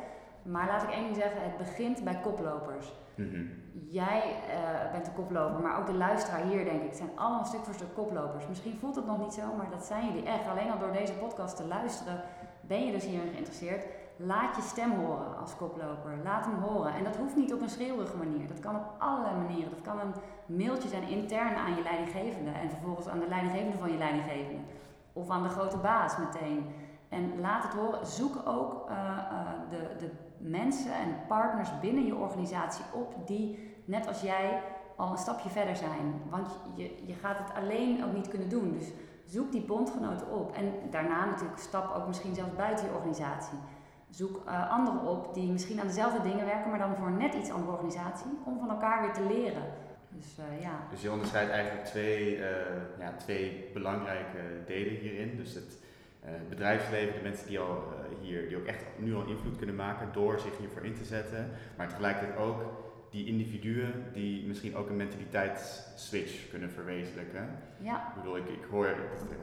Maar 0.51 0.67
laat 0.67 0.83
ik 0.83 0.89
één 0.89 1.03
ding 1.03 1.15
zeggen, 1.15 1.41
het 1.41 1.57
begint 1.57 2.03
bij 2.03 2.19
koplopers. 2.19 2.93
Mhm. 3.15 3.45
Jij 3.89 4.35
uh, 4.49 4.91
bent 4.91 5.05
de 5.05 5.11
koploper, 5.11 5.61
maar 5.61 5.79
ook 5.79 5.85
de 5.85 5.93
luisteraar 5.93 6.41
hier, 6.41 6.65
denk 6.65 6.83
ik, 6.83 6.93
zijn 6.93 7.09
allemaal 7.15 7.45
stuk 7.45 7.63
voor 7.63 7.73
stuk 7.73 7.93
koplopers. 7.93 8.47
Misschien 8.47 8.77
voelt 8.79 8.95
het 8.95 9.05
nog 9.05 9.19
niet 9.19 9.33
zo, 9.33 9.53
maar 9.57 9.69
dat 9.69 9.85
zijn 9.85 10.05
jullie 10.05 10.25
echt. 10.25 10.47
Alleen 10.47 10.71
al 10.71 10.79
door 10.79 10.91
deze 10.91 11.13
podcast 11.13 11.55
te 11.55 11.67
luisteren, 11.67 12.21
ben 12.61 12.85
je 12.85 12.91
dus 12.91 13.05
hierin 13.05 13.29
geïnteresseerd. 13.29 13.85
Laat 14.17 14.55
je 14.55 14.61
stem 14.61 14.91
horen 14.91 15.37
als 15.37 15.55
koploper. 15.55 16.11
Laat 16.23 16.45
hem 16.45 16.59
horen. 16.59 16.93
En 16.93 17.03
dat 17.03 17.15
hoeft 17.15 17.35
niet 17.35 17.53
op 17.53 17.61
een 17.61 17.69
schreeuwige 17.69 18.17
manier. 18.17 18.47
Dat 18.47 18.59
kan 18.59 18.75
op 18.75 18.93
allerlei 18.97 19.35
manieren. 19.35 19.69
Dat 19.69 19.81
kan 19.81 19.99
een 19.99 20.13
mailtje 20.57 20.89
zijn 20.89 21.07
intern 21.07 21.55
aan 21.55 21.75
je 21.75 21.81
leidinggevende 21.81 22.51
en 22.51 22.69
vervolgens 22.69 23.07
aan 23.07 23.19
de 23.19 23.27
leidinggevende 23.27 23.77
van 23.77 23.91
je 23.91 23.97
leidinggevende. 23.97 24.61
Of 25.13 25.29
aan 25.29 25.43
de 25.43 25.49
grote 25.49 25.77
baas 25.77 26.17
meteen. 26.17 26.65
En 27.09 27.39
laat 27.39 27.63
het 27.63 27.73
horen. 27.73 28.05
Zoek 28.05 28.35
ook 28.45 28.89
uh, 28.89 28.95
uh, 28.95 29.49
de, 29.69 29.95
de 29.99 30.11
mensen 30.37 30.93
en 30.93 31.15
partners 31.27 31.79
binnen 31.79 32.05
je 32.05 32.15
organisatie 32.15 32.85
op 32.93 33.27
die, 33.27 33.73
net 33.85 34.07
als 34.07 34.21
jij, 34.21 34.61
al 34.95 35.11
een 35.11 35.17
stapje 35.17 35.49
verder 35.49 35.75
zijn. 35.75 36.21
Want 36.29 36.59
je, 36.75 37.03
je 37.05 37.13
gaat 37.13 37.37
het 37.37 37.63
alleen 37.63 38.03
ook 38.03 38.13
niet 38.13 38.27
kunnen 38.27 38.49
doen. 38.49 38.71
Dus 38.77 38.91
zoek 39.25 39.51
die 39.51 39.65
bondgenoten 39.65 40.31
op. 40.31 40.55
En 40.55 40.73
daarna 40.91 41.25
natuurlijk 41.25 41.59
stap 41.59 41.95
ook 41.95 42.07
misschien 42.07 42.35
zelfs 42.35 42.55
buiten 42.55 42.85
je 42.85 42.93
organisatie. 42.93 43.57
Zoek 44.09 44.41
uh, 44.45 44.71
anderen 44.71 45.01
op 45.01 45.33
die 45.33 45.51
misschien 45.51 45.79
aan 45.79 45.87
dezelfde 45.87 46.21
dingen 46.21 46.45
werken, 46.45 46.69
maar 46.69 46.79
dan 46.79 46.95
voor 46.95 47.11
net 47.11 47.33
iets 47.33 47.51
andere 47.51 47.71
organisatie, 47.71 48.25
om 48.43 48.59
van 48.59 48.69
elkaar 48.69 49.01
weer 49.01 49.13
te 49.13 49.33
leren. 49.33 49.63
Dus, 50.09 50.37
uh, 50.39 50.61
ja. 50.61 50.79
dus 50.89 51.01
je 51.01 51.11
onderscheidt 51.11 51.51
eigenlijk 51.51 51.85
twee, 51.85 52.37
uh, 52.37 52.45
ja, 52.99 53.13
twee 53.17 53.69
belangrijke 53.73 54.39
delen 54.65 54.95
hierin. 54.95 55.37
Dus 55.37 55.53
het, 55.53 55.77
uh, 56.27 56.33
bedrijfsleven, 56.49 57.13
de 57.13 57.21
mensen 57.21 57.47
die, 57.47 57.59
al, 57.59 57.83
hier, 58.21 58.47
die 58.47 58.57
ook 58.57 58.65
echt 58.65 58.83
nu 58.97 59.15
al 59.15 59.25
invloed 59.25 59.57
kunnen 59.57 59.75
maken 59.75 60.09
door 60.13 60.39
zich 60.39 60.57
hiervoor 60.57 60.85
in 60.85 60.93
te 60.93 61.05
zetten. 61.05 61.49
Maar 61.77 61.87
tegelijkertijd 61.87 62.37
ook 62.37 62.85
die 63.09 63.25
individuen 63.27 64.03
die 64.13 64.47
misschien 64.47 64.75
ook 64.75 64.89
een 64.89 64.95
mentaliteitsswitch 64.95 66.49
kunnen 66.49 66.71
verwezenlijken. 66.71 67.49
Ja. 67.77 68.07
Ik 68.07 68.21
bedoel, 68.21 68.37
ik, 68.37 68.47
ik 68.47 68.65
hoor, 68.69 68.87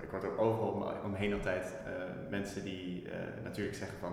ik 0.03 0.11
hoor 0.11 0.25
ook 0.25 0.39
overal 0.39 1.01
omheen 1.05 1.33
altijd 1.33 1.75
uh, 1.87 2.31
mensen 2.31 2.65
die 2.65 3.03
uh, 3.03 3.13
natuurlijk 3.43 3.77
zeggen 3.77 3.99
van 3.99 4.13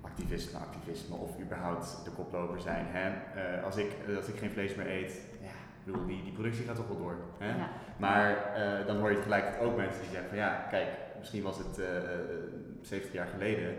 activisme, 0.00 0.58
activisme 0.58 1.16
of 1.16 1.40
überhaupt 1.40 2.00
de 2.04 2.10
koploper 2.10 2.60
zijn. 2.60 2.86
Hè? 2.88 3.10
Uh, 3.58 3.64
als, 3.64 3.76
ik, 3.76 3.90
als 4.16 4.28
ik 4.28 4.38
geen 4.38 4.50
vlees 4.50 4.74
meer 4.74 4.90
eet, 4.90 5.20
ja, 5.40 5.48
ik 5.48 5.84
bedoel, 5.84 6.06
die, 6.06 6.22
die 6.22 6.32
productie 6.32 6.64
gaat 6.64 6.76
toch 6.76 6.88
wel 6.88 6.98
door. 6.98 7.16
Hè? 7.38 7.48
Ja. 7.48 7.68
Maar 7.96 8.36
dan 8.86 8.96
hoor 8.96 9.10
je 9.10 9.16
tegelijkertijd 9.16 9.64
ook 9.64 9.76
mensen 9.76 10.00
die 10.00 10.10
zeggen 10.10 10.28
van 10.28 10.38
ja, 10.38 10.66
kijk, 10.70 10.88
misschien 11.18 11.42
was 11.42 11.58
het 11.58 11.80
70 12.82 13.12
jaar 13.12 13.26
geleden 13.26 13.74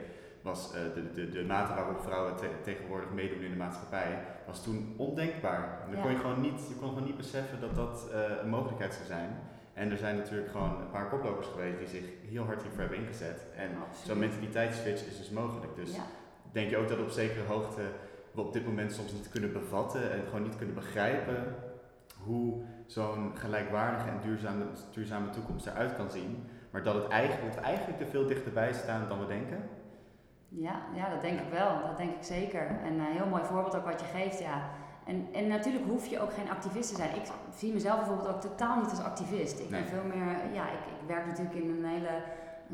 was 0.46 0.72
uh, 0.76 0.82
de, 0.94 1.12
de, 1.12 1.30
de 1.30 1.44
mate 1.44 1.74
waarop 1.74 2.02
vrouwen 2.02 2.36
te, 2.36 2.50
tegenwoordig 2.64 3.10
meedoen 3.10 3.42
in 3.42 3.52
de 3.52 3.58
maatschappij, 3.58 4.26
was 4.46 4.64
toen 4.64 4.94
ondenkbaar. 4.98 5.80
Dan 5.86 5.96
ja. 5.96 6.02
kon 6.02 6.12
je, 6.12 6.18
gewoon 6.18 6.42
niet, 6.42 6.68
je 6.68 6.76
kon 6.76 6.90
gewoon 6.90 7.04
niet 7.04 7.18
beseffen 7.18 7.60
dat 7.60 7.76
dat 7.76 8.08
uh, 8.12 8.22
een 8.42 8.50
mogelijkheid 8.50 8.94
zou 8.94 9.06
zijn. 9.06 9.30
En 9.74 9.92
er 9.92 9.98
zijn 9.98 10.16
natuurlijk 10.16 10.52
gewoon 10.52 10.82
een 10.82 10.90
paar 10.90 11.10
koplopers 11.10 11.48
geweest 11.48 11.78
die 11.78 11.88
zich 11.88 12.06
heel 12.30 12.44
hard 12.44 12.62
hiervoor 12.62 12.80
hebben 12.80 12.98
ingezet. 12.98 13.46
En 13.56 13.70
zo'n 14.06 14.20
mentaliteitsswitch 14.20 15.06
is 15.08 15.18
dus 15.18 15.30
mogelijk. 15.30 15.76
Dus 15.76 15.96
ja. 15.96 16.04
denk 16.52 16.70
je 16.70 16.78
ook 16.78 16.90
dat 16.90 17.00
op 17.00 17.10
zekere 17.10 17.46
hoogte 17.46 17.82
we 18.32 18.42
op 18.42 18.54
dit 18.54 18.66
moment 18.66 18.92
soms 18.92 19.12
niet 19.12 19.30
kunnen 19.30 19.54
bevatten 19.54 20.12
en 20.12 20.22
gewoon 20.26 20.44
niet 20.44 20.58
kunnen 20.58 20.76
begrijpen 20.76 21.56
hoe 22.24 22.64
zo'n 22.86 23.32
gelijkwaardige 23.38 24.10
en 24.10 24.20
duurzame, 24.22 24.66
duurzame 24.92 25.30
toekomst 25.30 25.66
eruit 25.66 25.96
kan 25.96 26.12
zien. 26.12 26.44
Maar 26.76 26.84
dat, 26.84 26.94
het 26.94 27.08
eigenlijk, 27.08 27.46
dat 27.46 27.56
we 27.56 27.62
eigenlijk 27.62 27.98
te 27.98 28.06
veel 28.06 28.28
dichterbij 28.28 28.74
staan 28.74 29.08
dan 29.08 29.20
we 29.20 29.26
denken. 29.26 29.70
Ja, 30.48 30.82
ja, 30.94 31.10
dat 31.10 31.22
denk 31.22 31.40
ik 31.40 31.50
wel. 31.52 31.82
Dat 31.88 31.98
denk 31.98 32.12
ik 32.12 32.24
zeker. 32.24 32.68
En 32.68 32.94
een 32.94 33.16
heel 33.18 33.26
mooi 33.26 33.44
voorbeeld 33.44 33.76
ook 33.76 33.86
wat 33.86 34.00
je 34.00 34.06
geeft, 34.06 34.40
ja. 34.40 34.70
En, 35.06 35.28
en 35.34 35.48
natuurlijk 35.48 35.86
hoef 35.86 36.06
je 36.06 36.20
ook 36.20 36.34
geen 36.34 36.50
activist 36.50 36.90
te 36.90 36.96
zijn. 36.96 37.16
Ik 37.16 37.32
zie 37.56 37.74
mezelf 37.74 37.98
bijvoorbeeld 37.98 38.28
ook 38.28 38.42
totaal 38.42 38.82
niet 38.82 38.90
als 38.90 39.04
activist. 39.04 39.60
Ik 39.60 39.70
ben 39.70 39.86
veel 39.86 40.04
meer, 40.04 40.54
ja, 40.54 40.64
ik, 40.64 40.84
ik 41.02 41.08
werk 41.08 41.26
natuurlijk 41.26 41.56
in 41.56 41.70
een 41.70 41.86
hele 41.86 42.22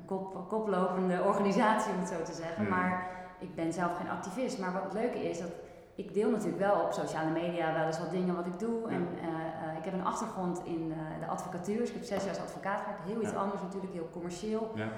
kop, 0.06 0.48
koplopende 0.48 1.24
organisatie, 1.32 1.94
om 1.94 2.00
het 2.00 2.10
zo 2.10 2.22
te 2.24 2.34
zeggen. 2.34 2.66
Hmm. 2.66 2.70
Maar 2.70 3.10
ik 3.40 3.56
ben 3.56 3.74
zelf 3.74 3.98
geen 3.98 4.10
activist. 4.10 4.60
Maar 4.60 4.74
wat 4.74 4.84
het 4.84 4.94
leuke 4.94 5.30
is, 5.30 5.40
dat 5.40 5.52
ik 5.96 6.14
deel 6.14 6.30
natuurlijk 6.30 6.60
wel 6.60 6.80
op 6.82 6.92
sociale 6.92 7.32
media 7.32 7.74
wel 7.74 7.86
eens 7.86 8.00
wat 8.00 8.12
dingen 8.12 8.36
wat 8.36 8.46
ik 8.46 8.60
doe. 8.60 8.90
En 8.90 9.08
uh, 9.16 9.41
ik 9.82 9.92
heb 9.92 10.00
een 10.00 10.06
achtergrond 10.14 10.62
in 10.64 10.84
uh, 10.88 10.96
de 11.20 11.26
advocatuur. 11.26 11.78
Dus 11.78 11.90
ik 11.90 11.94
heb 11.94 12.04
zes 12.04 12.24
jaar 12.24 12.30
als 12.30 12.44
advocaat 12.44 12.82
gewerkt. 12.82 13.04
Heel 13.04 13.22
iets 13.22 13.32
ja. 13.32 13.38
anders 13.38 13.62
natuurlijk, 13.62 13.94
heel 13.94 14.10
commercieel. 14.12 14.72
Ja. 14.76 14.90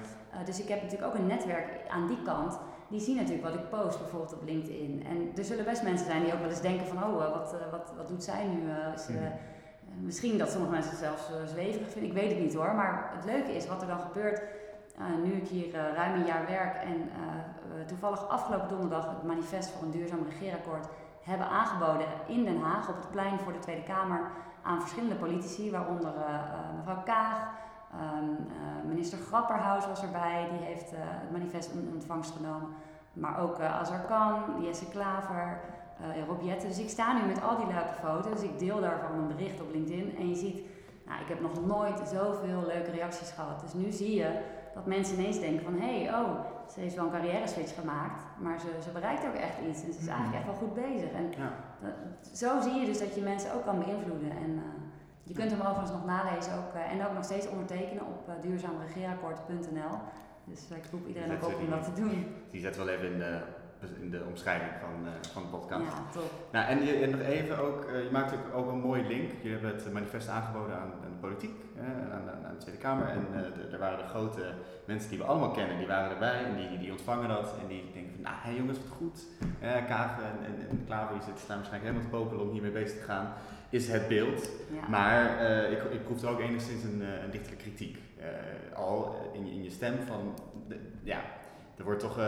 dus 0.44 0.60
ik 0.60 0.68
heb 0.68 0.82
natuurlijk 0.82 1.10
ook 1.10 1.18
een 1.18 1.26
netwerk 1.26 1.68
aan 1.88 2.06
die 2.06 2.22
kant. 2.22 2.58
Die 2.88 3.00
zien 3.00 3.16
natuurlijk 3.16 3.44
wat 3.44 3.54
ik 3.54 3.68
post, 3.68 3.98
bijvoorbeeld 3.98 4.34
op 4.34 4.42
LinkedIn. 4.44 5.04
En 5.06 5.32
er 5.36 5.44
zullen 5.44 5.64
best 5.64 5.82
mensen 5.82 6.06
zijn 6.06 6.22
die 6.22 6.32
ook 6.32 6.40
wel 6.40 6.48
eens 6.48 6.60
denken 6.60 6.86
van... 6.86 7.04
Oh, 7.04 7.16
wat, 7.16 7.54
wat, 7.70 7.92
wat 7.96 8.08
doet 8.08 8.24
zij 8.24 8.46
nu? 8.46 8.70
Is, 8.94 9.08
mm. 9.08 9.16
misschien 10.00 10.38
dat 10.38 10.50
sommige 10.50 10.72
mensen 10.72 10.90
het 10.90 11.00
zelfs 11.00 11.50
zweverig 11.50 11.90
vinden. 11.90 12.10
Ik 12.10 12.16
weet 12.16 12.30
het 12.30 12.40
niet 12.40 12.54
hoor. 12.54 12.74
Maar 12.74 13.10
het 13.14 13.24
leuke 13.24 13.56
is 13.56 13.66
wat 13.66 13.82
er 13.82 13.88
dan 13.88 14.00
gebeurt... 14.00 14.42
nu 15.24 15.32
ik 15.32 15.48
hier 15.48 15.70
ruim 15.94 16.14
een 16.14 16.26
jaar 16.26 16.46
werk 16.46 16.76
en 16.76 17.10
toevallig 17.86 18.28
afgelopen 18.28 18.68
donderdag 18.68 19.10
het 19.10 19.22
manifest 19.22 19.70
voor 19.70 19.82
een 19.82 19.90
duurzaam 19.90 20.24
regeerakkoord 20.28 20.86
hebben 21.24 21.48
aangeboden 21.48 22.06
in 22.26 22.44
Den 22.44 22.60
Haag 22.60 22.88
op 22.88 22.96
het 22.96 23.10
plein 23.10 23.38
voor 23.38 23.52
de 23.52 23.58
Tweede 23.58 23.82
Kamer 23.82 24.30
aan 24.64 24.80
verschillende 24.80 25.14
politici, 25.14 25.70
waaronder 25.70 26.14
uh, 26.14 26.76
mevrouw 26.76 27.02
Kaag, 27.04 27.48
um, 27.94 28.30
uh, 28.30 28.88
minister 28.88 29.18
Grapperhaus 29.18 29.86
was 29.86 30.02
erbij, 30.02 30.48
die 30.50 30.66
heeft 30.66 30.90
het 30.90 31.30
manifest 31.32 31.72
in 31.72 31.90
ontvangst 31.94 32.36
genomen. 32.36 32.68
Maar 33.12 33.40
ook 33.40 33.60
Azar 33.60 34.00
Khan, 34.00 34.62
Jesse 34.62 34.88
Klaver, 34.88 35.60
Rob 36.28 36.42
Jetten. 36.42 36.68
Dus 36.68 36.78
ik 36.78 36.88
sta 36.88 37.12
nu 37.12 37.26
met 37.26 37.42
al 37.42 37.56
die 37.56 37.66
leuke 37.66 37.94
foto's. 38.02 38.42
Ik 38.42 38.58
deel 38.58 38.80
daarvan 38.80 39.18
een 39.18 39.26
bericht 39.26 39.60
op 39.60 39.72
LinkedIn. 39.72 40.16
En 40.16 40.28
je 40.28 40.34
ziet, 40.34 40.60
nou, 41.06 41.20
ik 41.20 41.28
heb 41.28 41.40
nog 41.40 41.66
nooit 41.66 41.98
zoveel 42.08 42.66
leuke 42.66 42.90
reacties 42.90 43.30
gehad. 43.30 43.60
Dus 43.60 43.72
nu 43.72 43.90
zie 43.90 44.14
je 44.14 44.40
dat 44.74 44.86
mensen 44.86 45.18
ineens 45.18 45.40
denken 45.40 45.64
van, 45.64 45.74
hé, 45.74 46.02
hey, 46.02 46.14
oh, 46.20 46.30
ze 46.72 46.80
heeft 46.80 46.94
wel 46.94 47.04
een 47.04 47.10
carrière 47.10 47.46
switch 47.46 47.74
gemaakt, 47.74 48.22
maar 48.38 48.60
ze, 48.60 48.66
ze 48.82 48.90
bereikt 48.90 49.26
ook 49.26 49.34
echt 49.34 49.58
iets 49.68 49.84
en 49.84 49.92
ze 49.92 49.98
is 49.98 50.06
eigenlijk 50.06 50.36
echt 50.36 50.46
wel 50.46 50.54
goed 50.54 50.74
bezig. 50.74 51.10
En 51.10 51.30
ja. 51.30 51.52
Dat, 51.84 52.38
zo 52.38 52.60
zie 52.60 52.74
je 52.80 52.86
dus 52.86 52.98
dat 52.98 53.14
je 53.14 53.20
mensen 53.20 53.54
ook 53.54 53.64
kan 53.64 53.78
beïnvloeden. 53.78 54.30
En 54.30 54.50
uh, 54.50 54.62
je 55.22 55.34
kunt 55.34 55.50
hem 55.50 55.60
overigens 55.60 55.90
nog 55.90 56.04
nalezen 56.04 56.52
ook, 56.58 56.74
eh, 56.74 56.92
en 56.92 57.06
ook 57.06 57.14
nog 57.14 57.24
steeds 57.24 57.48
ondertekenen 57.48 58.06
op 58.06 58.28
uh, 58.28 58.34
duurzaamregeerakkoord.nl. 58.42 59.96
Dus 60.44 60.60
ik 60.70 60.86
roep 60.90 61.06
iedereen 61.06 61.32
ook 61.32 61.46
op 61.46 61.58
om 61.58 61.70
dat 61.70 61.84
te 61.84 62.00
doen. 62.00 62.26
Die 62.50 62.60
zetten 62.60 62.84
wel 62.84 62.94
even 62.94 63.12
in 63.12 63.18
de 63.18 63.40
in 64.00 64.10
de 64.10 64.22
omschrijving 64.28 64.70
van, 64.80 65.06
uh, 65.06 65.10
van 65.32 65.42
de 65.42 65.48
podcast. 65.48 65.84
Ja, 65.84 66.10
top. 66.12 66.30
Nou, 66.52 66.66
en, 66.66 66.84
je, 66.84 66.92
en 66.92 67.10
nog 67.10 67.20
even 67.20 67.58
ook, 67.58 67.90
uh, 67.90 68.02
je 68.02 68.10
maakt 68.12 68.32
ook, 68.32 68.54
ook 68.54 68.72
een 68.72 68.80
mooie 68.80 69.06
link. 69.06 69.30
Je 69.42 69.48
hebt 69.48 69.84
het 69.84 69.92
manifest 69.92 70.28
aangeboden 70.28 70.76
aan, 70.76 70.92
aan 71.04 71.12
de 71.12 71.20
politiek, 71.20 71.54
aan, 72.12 72.44
aan, 72.46 72.54
de 72.54 72.58
Tweede 72.58 72.80
Kamer. 72.80 73.08
En 73.08 73.26
er 73.72 73.78
waren 73.78 73.98
de 73.98 74.04
grote 74.04 74.52
mensen 74.84 75.10
die 75.10 75.18
we 75.18 75.24
allemaal 75.24 75.50
kennen, 75.50 75.78
die 75.78 75.86
waren 75.86 76.10
erbij 76.10 76.44
en 76.44 76.56
die, 76.56 76.78
die 76.78 76.90
ontvangen 76.90 77.28
dat. 77.28 77.54
En 77.62 77.68
die 77.68 77.90
denken 77.92 78.12
van, 78.12 78.22
nou 78.22 78.36
hé 78.40 78.50
jongens, 78.50 78.78
wat 78.78 78.96
goed. 78.96 79.26
Kaven 79.86 80.24
en, 80.24 80.38
en, 80.44 80.68
en 80.68 80.84
Klaver 80.86 81.14
die 81.14 81.24
zitten 81.24 81.44
staan 81.44 81.56
waarschijnlijk 81.56 81.92
helemaal 81.92 82.10
te 82.10 82.16
popelen 82.18 82.46
om 82.46 82.52
hiermee 82.52 82.70
bezig 82.70 82.98
te 82.98 83.04
gaan. 83.04 83.32
Is 83.70 83.88
het 83.88 84.08
beeld. 84.08 84.50
Ja. 84.72 84.88
Maar 84.88 85.42
ik, 85.70 85.82
ik 85.82 86.04
proef 86.04 86.22
er 86.22 86.28
ook 86.28 86.40
enigszins 86.40 86.82
een, 86.82 87.00
een 87.24 87.30
dichtere 87.30 87.56
kritiek. 87.56 87.98
al 88.74 89.16
in 89.32 89.46
je, 89.46 89.52
in 89.52 89.62
je 89.62 89.70
stem 89.70 89.94
van, 90.06 90.34
de, 90.68 90.76
ja, 91.02 91.20
er 91.76 91.84
wordt 91.84 92.00
toch 92.00 92.18
uh, 92.18 92.24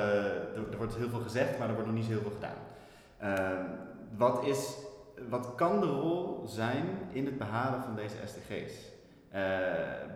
er, 0.57 0.77
wordt 0.77 0.95
heel 0.95 1.09
veel 1.09 1.21
gezegd, 1.21 1.59
maar 1.59 1.69
er 1.69 1.75
wordt 1.75 1.89
nog 1.89 1.97
niet 1.97 2.07
zo 2.07 2.11
heel 2.11 2.21
veel 2.21 2.39
gedaan. 2.41 2.59
Uh, 3.23 3.65
wat, 4.17 4.45
is, 4.45 4.77
wat 5.29 5.55
kan 5.55 5.81
de 5.81 5.87
rol 5.87 6.43
zijn 6.47 6.85
in 7.13 7.25
het 7.25 7.39
behalen 7.39 7.83
van 7.83 7.95
deze 7.95 8.17
SDG's? 8.25 8.75
Uh, 9.35 9.41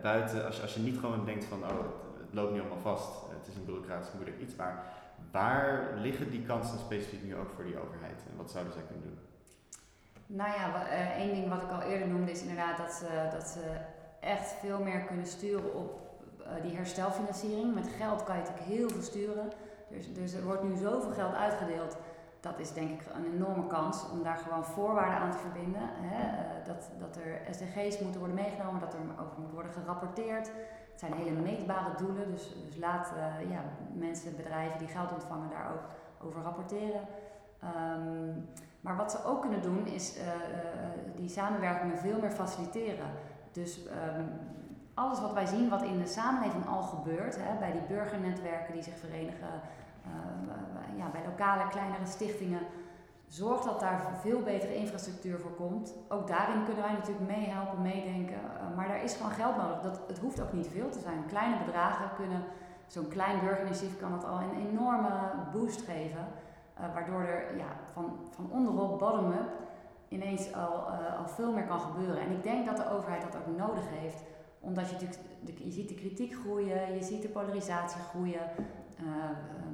buiten, 0.01 0.45
als 0.45 0.55
je, 0.55 0.61
als 0.61 0.73
je 0.73 0.79
niet 0.79 0.97
gewoon 0.97 1.25
denkt 1.25 1.45
van, 1.45 1.63
oh, 1.63 1.69
het, 2.17 2.33
loopt 2.33 2.53
nu 2.53 2.59
allemaal 2.59 2.95
vast, 2.95 3.09
het 3.39 3.47
is 3.47 3.55
een 3.55 3.65
bureaucratisch 3.65 4.13
moeilijk 4.13 4.39
iets, 4.39 4.55
maar 4.55 4.83
waar 5.31 5.93
liggen 5.97 6.31
die 6.31 6.45
kansen 6.45 6.79
specifiek 6.79 7.23
nu 7.23 7.35
ook 7.35 7.49
voor 7.55 7.63
die 7.63 7.79
overheid 7.79 8.23
en 8.29 8.37
wat 8.37 8.51
zouden 8.51 8.73
zij 8.73 8.81
kunnen 8.81 9.03
doen? 9.03 9.17
Nou 10.25 10.49
ja, 10.49 10.87
één 11.17 11.33
ding 11.33 11.49
wat 11.49 11.61
ik 11.61 11.71
al 11.71 11.81
eerder 11.81 12.07
noemde 12.07 12.31
is 12.31 12.41
inderdaad 12.41 12.77
dat 12.77 12.91
ze, 12.91 13.27
dat 13.31 13.47
ze 13.47 13.77
echt 14.19 14.53
veel 14.59 14.79
meer 14.79 15.01
kunnen 15.01 15.25
sturen 15.25 15.75
op 15.75 16.10
uh, 16.55 16.61
die 16.61 16.75
herstelfinanciering. 16.75 17.73
Met 17.73 17.87
geld 17.87 18.23
kan 18.23 18.35
je 18.35 18.41
natuurlijk 18.41 18.67
heel 18.67 18.89
veel 18.89 19.01
sturen. 19.01 19.51
Dus, 19.87 20.13
dus 20.13 20.33
er 20.33 20.43
wordt 20.43 20.63
nu 20.63 20.75
zoveel 20.75 21.11
geld 21.11 21.33
uitgedeeld. 21.33 21.97
Dat 22.39 22.59
is 22.59 22.73
denk 22.73 22.89
ik 22.89 23.07
een 23.13 23.33
enorme 23.33 23.67
kans 23.67 24.09
om 24.11 24.23
daar 24.23 24.37
gewoon 24.37 24.65
voorwaarden 24.65 25.19
aan 25.19 25.31
te 25.31 25.37
verbinden. 25.37 25.81
Hè? 25.83 26.23
Uh, 26.23 26.65
dat, 26.65 26.89
dat 26.99 27.15
er 27.15 27.53
SDG's 27.53 27.99
moeten 27.99 28.19
worden 28.19 28.37
meegenomen, 28.37 28.79
dat 28.79 28.93
er 28.93 28.99
over 28.99 29.39
moet 29.39 29.51
worden 29.51 29.71
gerapporteerd. 29.71 30.47
Het 30.91 30.99
zijn 30.99 31.13
hele 31.13 31.41
meetbare 31.41 31.95
doelen, 31.97 32.31
dus, 32.31 32.55
dus 32.65 32.77
laat 32.77 33.13
uh, 33.15 33.51
ja, 33.51 33.63
mensen, 33.93 34.35
bedrijven 34.35 34.77
die 34.77 34.87
geld 34.87 35.11
ontvangen 35.11 35.49
daar 35.49 35.71
ook 35.73 35.83
over 36.27 36.41
rapporteren. 36.41 37.01
Um, 37.63 38.49
maar 38.81 38.95
wat 38.95 39.11
ze 39.11 39.25
ook 39.25 39.41
kunnen 39.41 39.61
doen 39.61 39.87
is 39.87 40.17
die 41.15 41.29
samenwerkingen 41.29 41.97
veel 41.97 42.19
meer 42.19 42.31
faciliteren. 42.31 43.07
Dus 43.51 43.79
um, 43.85 44.29
alles 45.01 45.21
wat 45.21 45.33
wij 45.33 45.45
zien, 45.45 45.69
wat 45.69 45.81
in 45.81 45.97
de 45.97 46.07
samenleving 46.07 46.67
al 46.67 46.81
gebeurt, 46.81 47.37
hè, 47.39 47.57
bij 47.59 47.71
die 47.71 47.81
burgernetwerken 47.87 48.73
die 48.73 48.83
zich 48.83 48.97
verenigen, 48.97 49.53
uh, 50.05 50.97
ja, 50.97 51.09
bij 51.11 51.21
lokale 51.25 51.67
kleinere 51.67 52.05
stichtingen, 52.05 52.61
zorgt 53.27 53.63
dat 53.63 53.79
daar 53.79 54.01
veel 54.19 54.41
betere 54.41 54.75
infrastructuur 54.75 55.39
voor 55.39 55.55
komt. 55.55 55.93
Ook 56.07 56.27
daarin 56.27 56.63
kunnen 56.63 56.83
wij 56.83 56.93
natuurlijk 56.93 57.27
meehelpen, 57.27 57.81
meedenken, 57.81 58.39
uh, 58.43 58.75
maar 58.75 58.87
daar 58.87 59.03
is 59.03 59.15
gewoon 59.15 59.31
geld 59.31 59.57
nodig. 59.57 59.79
Dat, 59.81 59.99
het 60.07 60.19
hoeft 60.19 60.41
ook 60.41 60.53
niet 60.53 60.67
veel 60.67 60.89
te 60.89 60.99
zijn. 60.99 61.25
Kleine 61.27 61.57
bedragen 61.65 62.09
kunnen, 62.15 62.43
zo'n 62.87 63.07
klein 63.07 63.39
burgerinitiatief 63.39 63.99
kan 63.99 64.11
dat 64.11 64.25
al 64.25 64.39
een 64.39 64.67
enorme 64.67 65.09
boost 65.53 65.81
geven, 65.81 66.25
uh, 66.79 66.93
waardoor 66.93 67.21
er 67.21 67.57
ja, 67.57 67.69
van, 67.93 68.17
van 68.29 68.49
onderop, 68.51 68.99
bottom-up, 68.99 69.49
ineens 70.07 70.53
al, 70.53 70.73
al 71.19 71.27
veel 71.27 71.51
meer 71.51 71.65
kan 71.65 71.79
gebeuren. 71.79 72.21
En 72.21 72.31
ik 72.31 72.43
denk 72.43 72.65
dat 72.65 72.77
de 72.77 72.91
overheid 72.91 73.21
dat 73.21 73.35
ook 73.35 73.57
nodig 73.57 73.83
heeft 73.89 74.23
omdat 74.61 74.89
je 74.89 75.07
je 75.63 75.71
ziet 75.71 75.89
de 75.89 75.95
kritiek 75.95 76.33
groeien, 76.33 76.93
je 76.95 77.03
ziet 77.03 77.21
de 77.21 77.27
polarisatie 77.27 78.01
groeien. 78.01 78.45
Uh, 79.03 79.07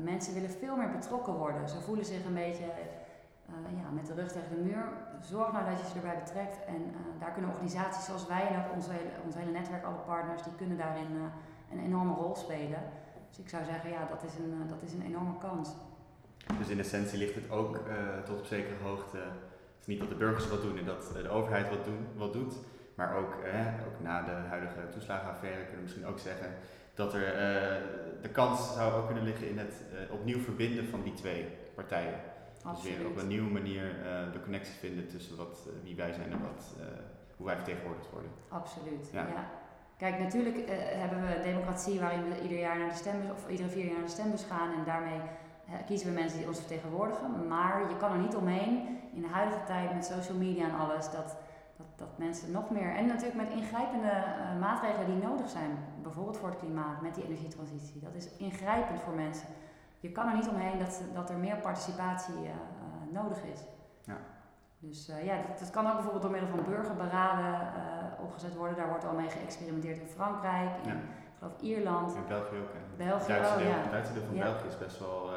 mensen 0.04 0.34
willen 0.34 0.50
veel 0.50 0.76
meer 0.76 0.92
betrokken 0.92 1.34
worden. 1.34 1.70
Ze 1.70 1.82
voelen 1.82 2.06
zich 2.06 2.26
een 2.26 2.34
beetje 2.34 2.64
uh, 2.64 3.80
ja, 3.82 3.90
met 3.94 4.06
de 4.06 4.14
rug 4.14 4.32
tegen 4.32 4.56
de 4.56 4.62
muur. 4.62 4.84
Zorg 5.22 5.52
nou 5.52 5.66
dat 5.66 5.80
je 5.80 5.88
ze 5.88 5.96
erbij 5.96 6.20
betrekt. 6.24 6.66
En 6.66 6.82
daar 7.20 7.32
kunnen 7.32 7.52
organisaties 7.52 8.06
zoals 8.06 8.28
wij 8.28 8.48
en 8.48 8.60
ook 8.60 8.74
ons 8.74 8.88
hele, 8.88 9.10
ons 9.26 9.36
hele 9.36 9.52
netwerk, 9.52 9.84
alle 9.84 10.06
partners, 10.06 10.44
die 10.44 10.56
kunnen 10.56 10.78
daarin 10.78 11.12
een 11.72 11.80
enorme 11.80 12.14
rol 12.14 12.36
spelen. 12.36 12.80
Dus 13.30 13.40
ik 13.40 13.50
zou 13.50 13.66
zeggen, 13.66 13.90
ja, 13.90 14.08
dat 14.10 14.24
is 14.24 14.36
een, 14.36 14.68
dat 14.68 14.82
is 14.82 14.94
een 14.94 15.06
enorme 15.06 15.38
kans. 15.38 15.70
Dus 16.58 16.70
in 16.70 16.80
essentie 16.80 17.18
ligt 17.18 17.36
het 17.36 17.52
ook 17.52 17.80
tot 18.26 18.40
op 18.40 18.46
zekere 18.46 18.84
hoogte. 18.84 19.18
Het 19.18 19.80
is 19.82 19.88
niet 19.88 20.00
dat 20.00 20.10
de 20.10 20.16
burgers 20.16 20.50
wat 20.50 20.62
doen 20.62 20.78
en 20.78 20.86
dat 20.86 21.12
de 21.14 21.30
overheid 21.30 21.70
wat, 21.70 21.86
doen, 21.86 22.08
wat 22.18 22.34
doet. 22.34 22.54
Maar 22.98 23.16
ook, 23.16 23.34
ook 23.88 24.00
na 24.04 24.22
de 24.22 24.32
huidige 24.32 24.90
toeslagenaffaire 24.92 25.60
kunnen 25.60 25.76
we 25.76 25.82
misschien 25.82 26.06
ook 26.06 26.20
zeggen 26.20 26.50
dat 26.94 27.14
er 27.14 27.28
uh, 27.28 28.22
de 28.22 28.30
kans 28.30 28.74
zou 28.74 28.94
ook 28.94 29.06
kunnen 29.06 29.24
liggen 29.24 29.50
in 29.50 29.58
het 29.58 29.74
uh, 29.94 30.14
opnieuw 30.14 30.40
verbinden 30.40 30.88
van 30.88 31.04
die 31.04 31.14
twee 31.14 31.46
partijen. 31.76 32.20
Absoluut. 32.64 32.94
Dus 32.94 33.04
weer 33.04 33.12
op 33.12 33.18
een 33.18 33.28
nieuwe 33.28 33.52
manier 33.52 33.84
uh, 33.84 34.32
de 34.34 34.42
connectie 34.44 34.74
vinden 34.74 35.08
tussen 35.08 35.38
wat, 35.38 35.70
wie 35.84 35.96
wij 35.96 36.14
zijn 36.14 36.32
en 36.32 36.42
wat, 36.42 36.76
hoe 37.38 37.46
wij 37.46 37.56
vertegenwoordigd 37.56 38.10
worden. 38.12 38.32
Absoluut, 38.50 39.10
ja. 39.12 39.20
ja. 39.20 39.50
Kijk, 39.98 40.20
natuurlijk 40.20 40.58
hebben 41.02 41.22
we 41.22 41.42
democratie 41.44 42.00
waarin 42.00 42.30
we 42.30 42.42
ieder 42.42 42.60
jaar 42.60 42.78
naar 42.78 42.90
de 42.90 42.96
stembus 42.96 43.32
of 43.32 43.50
iedere 43.50 43.70
vier 43.70 43.86
jaar 43.86 43.94
naar 43.94 44.06
de 44.06 44.12
stembus 44.12 44.44
gaan 44.44 44.74
en 44.74 44.84
daarmee 44.86 45.22
kiezen 45.86 46.08
we 46.08 46.14
mensen 46.14 46.38
die 46.38 46.48
ons 46.48 46.60
vertegenwoordigen. 46.60 47.48
Maar 47.48 47.90
je 47.90 47.98
kan 47.98 48.12
er 48.12 48.18
niet 48.18 48.36
omheen 48.36 49.00
in 49.14 49.22
de 49.22 49.28
huidige 49.28 49.64
tijd 49.66 49.94
met 49.94 50.06
social 50.06 50.38
media 50.38 50.64
en 50.64 50.76
alles 50.76 51.12
dat 51.12 51.38
dat, 51.78 51.88
dat 51.96 52.18
mensen 52.18 52.52
nog 52.52 52.70
meer, 52.70 52.96
en 52.96 53.06
natuurlijk 53.06 53.36
met 53.38 53.50
ingrijpende 53.50 54.08
uh, 54.08 54.60
maatregelen 54.60 55.06
die 55.06 55.28
nodig 55.28 55.50
zijn, 55.50 55.72
bijvoorbeeld 56.02 56.38
voor 56.38 56.50
het 56.50 56.58
klimaat, 56.58 57.02
met 57.02 57.16
die 57.16 57.24
energietransitie. 57.24 58.02
Dat 58.02 58.16
is 58.16 58.38
ingrijpend 58.38 59.02
voor 59.02 59.14
mensen. 59.14 59.48
Je 60.00 60.12
kan 60.12 60.28
er 60.28 60.36
niet 60.36 60.48
omheen 60.48 60.80
dat, 60.80 61.02
dat 61.14 61.30
er 61.30 61.38
meer 61.38 61.56
participatie 61.56 62.34
uh, 62.34 62.50
uh, 62.50 63.14
nodig 63.14 63.44
is. 63.44 63.60
Ja. 64.04 64.18
Dus 64.80 65.12
ja, 65.24 65.38
dat, 65.48 65.60
dat, 65.60 65.70
kan 65.70 65.88
ook 65.88 65.94
bijvoorbeeld 65.94 66.22
door 66.22 66.32
middel 66.32 66.50
van 66.50 66.64
burgerberaden 66.66 67.70
opgezet 68.22 68.56
worden. 68.56 68.78
Daar 68.78 68.90
wordt 68.90 69.06
al 69.06 69.14
mee 69.14 69.30
geëxperimenteerd 69.30 70.00
in 70.00 70.08
Frankrijk, 70.08 70.70
in, 70.84 70.90
ja. 70.90 70.94
ik 70.94 71.38
geloof 71.38 71.62
Ierland. 71.62 72.16
In 72.16 72.28
België 72.28 72.56
ook. 72.56 72.74
Hè. 72.74 73.06
België, 73.06 73.28
Duitse 73.28 73.58
deel, 73.58 73.68
ja. 73.68 73.78
het 73.78 73.92
Duitse 73.92 74.14
deel 74.14 74.24
van 74.26 74.36
ja. 74.36 74.44
België 74.44 74.68
is 74.68 74.78
best 74.78 75.00
wel 75.00 75.30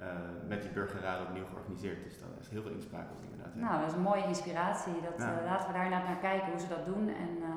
uh, 0.00 0.06
met 0.48 0.62
die 0.62 0.70
burgerraden 0.70 1.26
opnieuw 1.26 1.46
georganiseerd. 1.46 2.04
Dus 2.04 2.18
daar 2.20 2.28
is 2.40 2.48
heel 2.48 2.62
veel 2.62 2.70
inspraak 2.70 3.06
inderdaad. 3.22 3.54
Nou, 3.54 3.80
dat 3.80 3.90
is 3.90 3.96
een 3.96 4.10
mooie 4.10 4.24
inspiratie. 4.24 4.92
Dat, 4.92 5.18
ja. 5.26 5.38
uh, 5.38 5.44
laten 5.44 5.66
we 5.66 5.72
daar 5.72 5.88
naar 5.90 6.16
kijken 6.20 6.50
hoe 6.50 6.60
ze 6.60 6.68
dat 6.68 6.86
doen. 6.86 7.08
En 7.08 7.32
uh, 7.40 7.48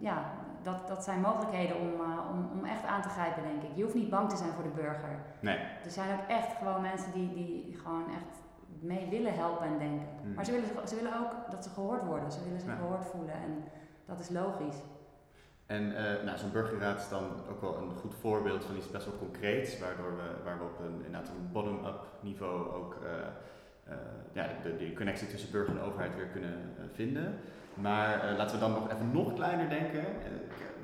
ja, 0.00 0.24
dat, 0.62 0.88
dat 0.88 1.04
zijn 1.04 1.20
mogelijkheden 1.20 1.76
om, 1.80 1.90
om, 2.32 2.58
om 2.58 2.64
echt 2.64 2.84
aan 2.84 3.02
te 3.02 3.08
grijpen, 3.08 3.42
denk 3.42 3.62
ik. 3.62 3.76
Je 3.76 3.82
hoeft 3.82 3.94
niet 3.94 4.10
bang 4.10 4.28
te 4.30 4.36
zijn 4.36 4.52
voor 4.52 4.62
de 4.62 4.80
burger. 4.82 5.18
Nee. 5.40 5.58
Er 5.58 5.90
zijn 5.90 6.18
ook 6.18 6.26
echt 6.28 6.56
gewoon 6.56 6.80
mensen 6.80 7.12
die, 7.12 7.34
die 7.34 7.78
gewoon 7.82 8.06
echt 8.08 8.42
mee 8.80 9.08
willen 9.08 9.34
helpen 9.34 9.66
en 9.66 9.78
denken. 9.78 10.08
Mm. 10.24 10.34
Maar 10.34 10.44
ze 10.44 10.52
willen, 10.52 10.88
ze 10.88 10.94
willen 10.94 11.18
ook 11.20 11.50
dat 11.50 11.64
ze 11.64 11.70
gehoord 11.70 12.04
worden. 12.04 12.32
Ze 12.32 12.44
willen 12.44 12.60
zich 12.60 12.68
Ja. 12.70 12.76
gehoord 12.76 13.04
voelen. 13.04 13.34
En 13.34 13.64
dat 14.06 14.20
is 14.20 14.28
logisch. 14.30 14.76
En 15.66 15.96
eh, 15.96 16.24
nou, 16.24 16.38
zo'n 16.38 16.52
burgerraad 16.52 17.00
is 17.00 17.08
dan 17.08 17.24
ook 17.50 17.60
wel 17.60 17.76
een 17.76 17.90
goed 18.00 18.14
voorbeeld 18.20 18.64
van 18.64 18.76
iets 18.76 18.90
best 18.90 19.04
wel 19.04 19.18
concreets, 19.18 19.78
waardoor 19.78 20.16
we, 20.16 20.44
waar 20.44 20.58
we 20.58 20.64
op 20.64 20.78
een, 20.80 21.52
bottom-up 21.52 22.06
niveau 22.20 22.72
ook 22.74 22.96
eh, 23.04 23.92
eh, 23.92 23.98
ja, 24.32 24.48
de, 24.62 24.92
connectie 24.94 25.28
tussen 25.28 25.50
burger 25.50 25.76
en 25.76 25.82
overheid 25.82 26.16
weer 26.16 26.26
kunnen 26.26 26.72
vinden. 26.94 27.38
Maar 27.74 28.34
laten 28.36 28.54
we 28.54 28.60
dan 28.60 28.72
nog 28.72 28.92
even 28.92 29.10
nog 29.12 29.34
kleiner 29.34 29.68
denken. 29.68 30.04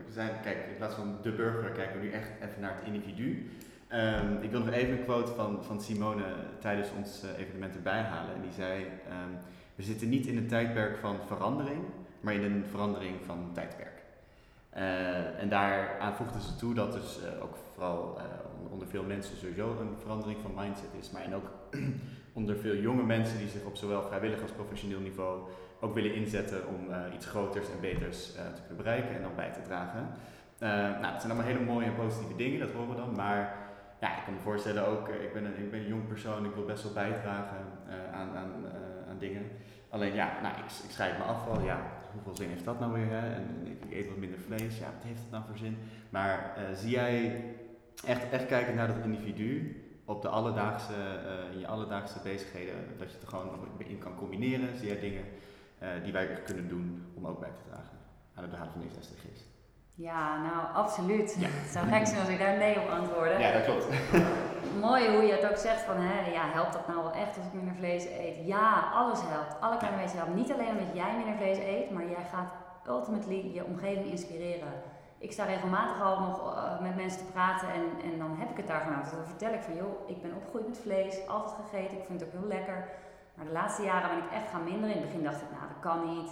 We 0.06 0.12
zijn, 0.12 0.30
kijk, 0.42 0.56
in 0.70 0.76
plaats 0.76 0.94
van 0.94 1.18
de 1.22 1.32
burger 1.32 1.70
kijken 1.70 2.00
we 2.00 2.06
nu 2.06 2.12
echt 2.12 2.30
even 2.42 2.60
naar 2.60 2.74
het 2.74 2.86
individu. 2.86 3.50
Ehm, 3.88 4.36
ik 4.40 4.50
wil 4.50 4.60
nog 4.60 4.70
even 4.70 4.98
een 4.98 5.04
quote 5.04 5.32
van, 5.32 5.64
van 5.64 5.80
Simone 5.80 6.24
tijdens 6.58 6.88
ons 6.96 7.22
evenement 7.38 7.74
erbij 7.74 8.02
halen. 8.02 8.34
En 8.34 8.40
die 8.40 8.52
zei, 8.52 8.84
ehm, 8.84 9.30
we 9.74 9.82
zitten 9.82 10.08
niet 10.08 10.26
in 10.26 10.36
een 10.36 10.46
tijdperk 10.46 10.96
van 10.96 11.16
verandering, 11.26 11.82
maar 12.20 12.34
in 12.34 12.44
een 12.44 12.64
verandering 12.70 13.16
van 13.24 13.50
tijdperk. 13.52 13.99
Eh, 14.80 15.40
en 15.40 15.48
daaraan 15.48 16.14
voegden 16.14 16.40
ze 16.40 16.56
toe 16.56 16.74
dat 16.74 16.92
dus 16.92 17.18
eh, 17.22 17.42
ook 17.42 17.56
vooral 17.74 18.18
eh, 18.18 18.24
onder 18.72 18.88
veel 18.88 19.02
mensen 19.02 19.36
sowieso 19.36 19.76
een 19.80 19.96
verandering 20.00 20.38
van 20.42 20.54
mindset 20.54 20.94
is, 21.00 21.10
maar 21.10 21.22
en 21.22 21.34
ook 21.34 21.50
onder 22.38 22.56
veel 22.56 22.76
jonge 22.76 23.02
mensen 23.02 23.38
die 23.38 23.48
zich 23.48 23.64
op 23.64 23.76
zowel 23.76 24.02
vrijwillig 24.02 24.42
als 24.42 24.50
professioneel 24.50 25.00
niveau 25.00 25.40
ook 25.80 25.94
willen 25.94 26.14
inzetten 26.14 26.66
om 26.68 26.88
iets 27.14 27.26
groters 27.26 27.70
en 27.70 27.80
beters 27.80 28.32
te 28.32 28.60
kunnen 28.66 28.76
bereiken 28.76 29.14
en 29.16 29.22
dan 29.22 29.34
bij 29.36 29.52
te 29.52 29.62
dragen. 29.62 30.08
Nou, 30.58 31.12
dat 31.12 31.20
zijn 31.20 31.32
allemaal 31.32 31.52
hele 31.52 31.64
mooie 31.64 31.86
en 31.86 31.94
positieve 31.94 32.36
dingen, 32.36 32.60
dat 32.60 32.70
horen 32.70 32.88
we 32.88 32.96
dan, 32.96 33.14
maar 33.16 33.56
ja, 34.00 34.16
ik 34.16 34.24
kan 34.24 34.34
me 34.34 34.40
voorstellen 34.40 34.86
ook, 34.86 35.08
ik 35.08 35.32
ben 35.32 35.44
een, 35.44 35.58
ik 35.58 35.70
ben 35.70 35.80
een 35.80 35.86
jong 35.86 36.06
persoon, 36.08 36.44
ik 36.44 36.54
wil 36.54 36.64
best 36.64 36.82
wel 36.82 36.92
bijdragen 36.92 37.56
aan, 38.12 38.36
aan, 38.36 38.54
aan 39.08 39.18
dingen. 39.18 39.42
Alleen 39.88 40.14
ja, 40.14 40.30
nou, 40.42 40.54
ik, 40.54 40.64
ik 40.64 40.90
schrijf 40.90 41.18
me 41.18 41.24
af 41.24 41.64
ja, 41.64 41.80
hoeveel 42.12 42.36
zin 42.36 42.48
heeft 42.48 42.64
dat 42.64 42.80
nou 42.80 42.92
weer? 42.92 43.10
Hè? 43.10 43.34
En, 43.34 43.66
ik, 43.66 43.92
eet 43.92 44.08
wat 44.08 44.16
minder 44.16 44.38
vlees, 44.38 44.78
ja, 44.78 44.84
wat 44.84 45.04
heeft 45.04 45.20
het 45.20 45.30
nou 45.30 45.44
voor 45.46 45.56
zin? 45.56 45.78
Maar 46.10 46.56
eh, 46.56 46.62
zie 46.74 46.90
jij 46.90 47.44
echt, 48.06 48.30
echt 48.30 48.46
kijken 48.46 48.74
naar 48.74 48.86
dat 48.86 49.04
individu 49.04 49.82
op 50.04 50.22
de 50.22 50.28
alledaagse, 50.28 50.94
eh, 50.94 51.52
in 51.52 51.58
je 51.58 51.66
alledaagse 51.66 52.18
bezigheden, 52.22 52.74
dat 52.98 53.08
je 53.08 53.14
het 53.14 53.22
er 53.22 53.28
gewoon 53.28 53.58
in 53.78 53.98
kan 53.98 54.14
combineren? 54.14 54.76
Zie 54.78 54.88
jij 54.88 55.00
dingen 55.00 55.24
die 56.02 56.12
wij 56.12 56.30
echt 56.30 56.42
kunnen 56.42 56.68
doen 56.68 57.12
om 57.14 57.26
ook 57.26 57.40
bij 57.40 57.48
te 57.48 57.70
dragen 57.70 57.98
aan 58.34 58.42
het 58.42 58.50
behalen 58.50 58.72
van 58.72 58.82
deze 58.82 59.02
SDG's? 59.02 59.40
Ja, 59.94 60.42
nou 60.42 60.74
absoluut. 60.74 61.36
Het 61.38 61.70
zou 61.70 61.88
gek 61.88 62.06
zijn 62.06 62.20
als 62.20 62.28
ik 62.28 62.38
daar 62.38 62.58
nee 62.58 62.80
op 62.80 62.88
antwoordde. 62.88 63.38
Ja, 63.38 63.52
dat 63.52 63.64
klopt. 63.64 63.86
Mooi 64.80 65.14
hoe 65.14 65.22
je 65.22 65.32
het 65.32 65.50
ook 65.50 65.56
zegt 65.56 65.80
van, 65.80 65.96
hè, 65.96 66.30
ja, 66.30 66.42
helpt 66.42 66.72
dat 66.72 66.86
nou 66.86 67.02
wel 67.02 67.12
echt 67.12 67.36
als 67.36 67.46
ik 67.46 67.52
minder 67.52 67.74
vlees 67.74 68.04
eet? 68.06 68.46
Ja, 68.46 68.90
alles 68.94 69.20
helpt. 69.22 69.60
Alle 69.60 69.76
kleine 69.76 69.98
mensen 69.98 70.18
helpen. 70.18 70.36
Niet 70.36 70.52
alleen 70.52 70.68
omdat 70.68 70.94
jij 70.94 71.16
minder 71.16 71.34
vlees 71.36 71.58
eet, 71.58 71.90
maar 71.90 72.08
jij 72.08 72.24
gaat 72.32 72.52
ultimately 72.86 73.54
je 73.54 73.64
omgeving 73.64 74.06
inspireren. 74.06 74.72
Ik 75.18 75.32
sta 75.32 75.44
regelmatig 75.44 76.02
al 76.02 76.20
nog 76.20 76.54
uh, 76.54 76.80
met 76.80 76.96
mensen 76.96 77.26
te 77.26 77.32
praten 77.32 77.68
en, 77.68 78.10
en 78.12 78.18
dan 78.18 78.36
heb 78.38 78.50
ik 78.50 78.56
het 78.56 78.66
daar 78.66 78.82
vanuit. 78.82 79.10
Dan 79.10 79.24
vertel 79.24 79.52
ik 79.52 79.62
van, 79.62 79.74
joh, 79.74 80.08
ik 80.08 80.22
ben 80.22 80.34
opgegroeid 80.34 80.68
met 80.68 80.78
vlees, 80.78 81.28
altijd 81.28 81.54
gegeten, 81.60 81.98
ik 81.98 82.04
vind 82.06 82.20
het 82.20 82.28
ook 82.28 82.40
heel 82.40 82.48
lekker. 82.48 82.88
Maar 83.34 83.46
de 83.46 83.52
laatste 83.52 83.82
jaren 83.82 84.08
ben 84.08 84.24
ik 84.24 84.32
echt 84.32 84.50
gaan 84.50 84.64
minderen. 84.64 84.94
In 84.94 85.00
het 85.00 85.06
begin 85.06 85.24
dacht 85.24 85.42
ik, 85.42 85.50
nou, 85.50 85.62
dat 85.68 85.80
kan 85.80 86.14
niet 86.14 86.30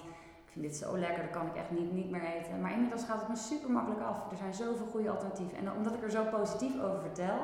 ik 0.49 0.55
vind 0.55 0.65
dit 0.65 0.77
zo 0.77 0.99
lekker, 0.99 1.23
dat 1.23 1.33
kan 1.33 1.47
ik 1.47 1.57
echt 1.57 1.71
niet, 1.71 1.93
niet 1.93 2.11
meer 2.11 2.25
eten. 2.25 2.61
Maar 2.61 2.73
inmiddels 2.73 3.05
gaat 3.05 3.21
het 3.21 3.29
me 3.29 3.37
super 3.37 3.71
makkelijk 3.71 4.03
af. 4.03 4.31
Er 4.31 4.37
zijn 4.37 4.55
zoveel 4.55 4.87
goede 4.87 5.11
alternatieven. 5.11 5.59
En 5.59 5.73
omdat 5.73 5.95
ik 5.95 6.03
er 6.03 6.11
zo 6.11 6.25
positief 6.25 6.81
over 6.83 7.01
vertel, 7.01 7.39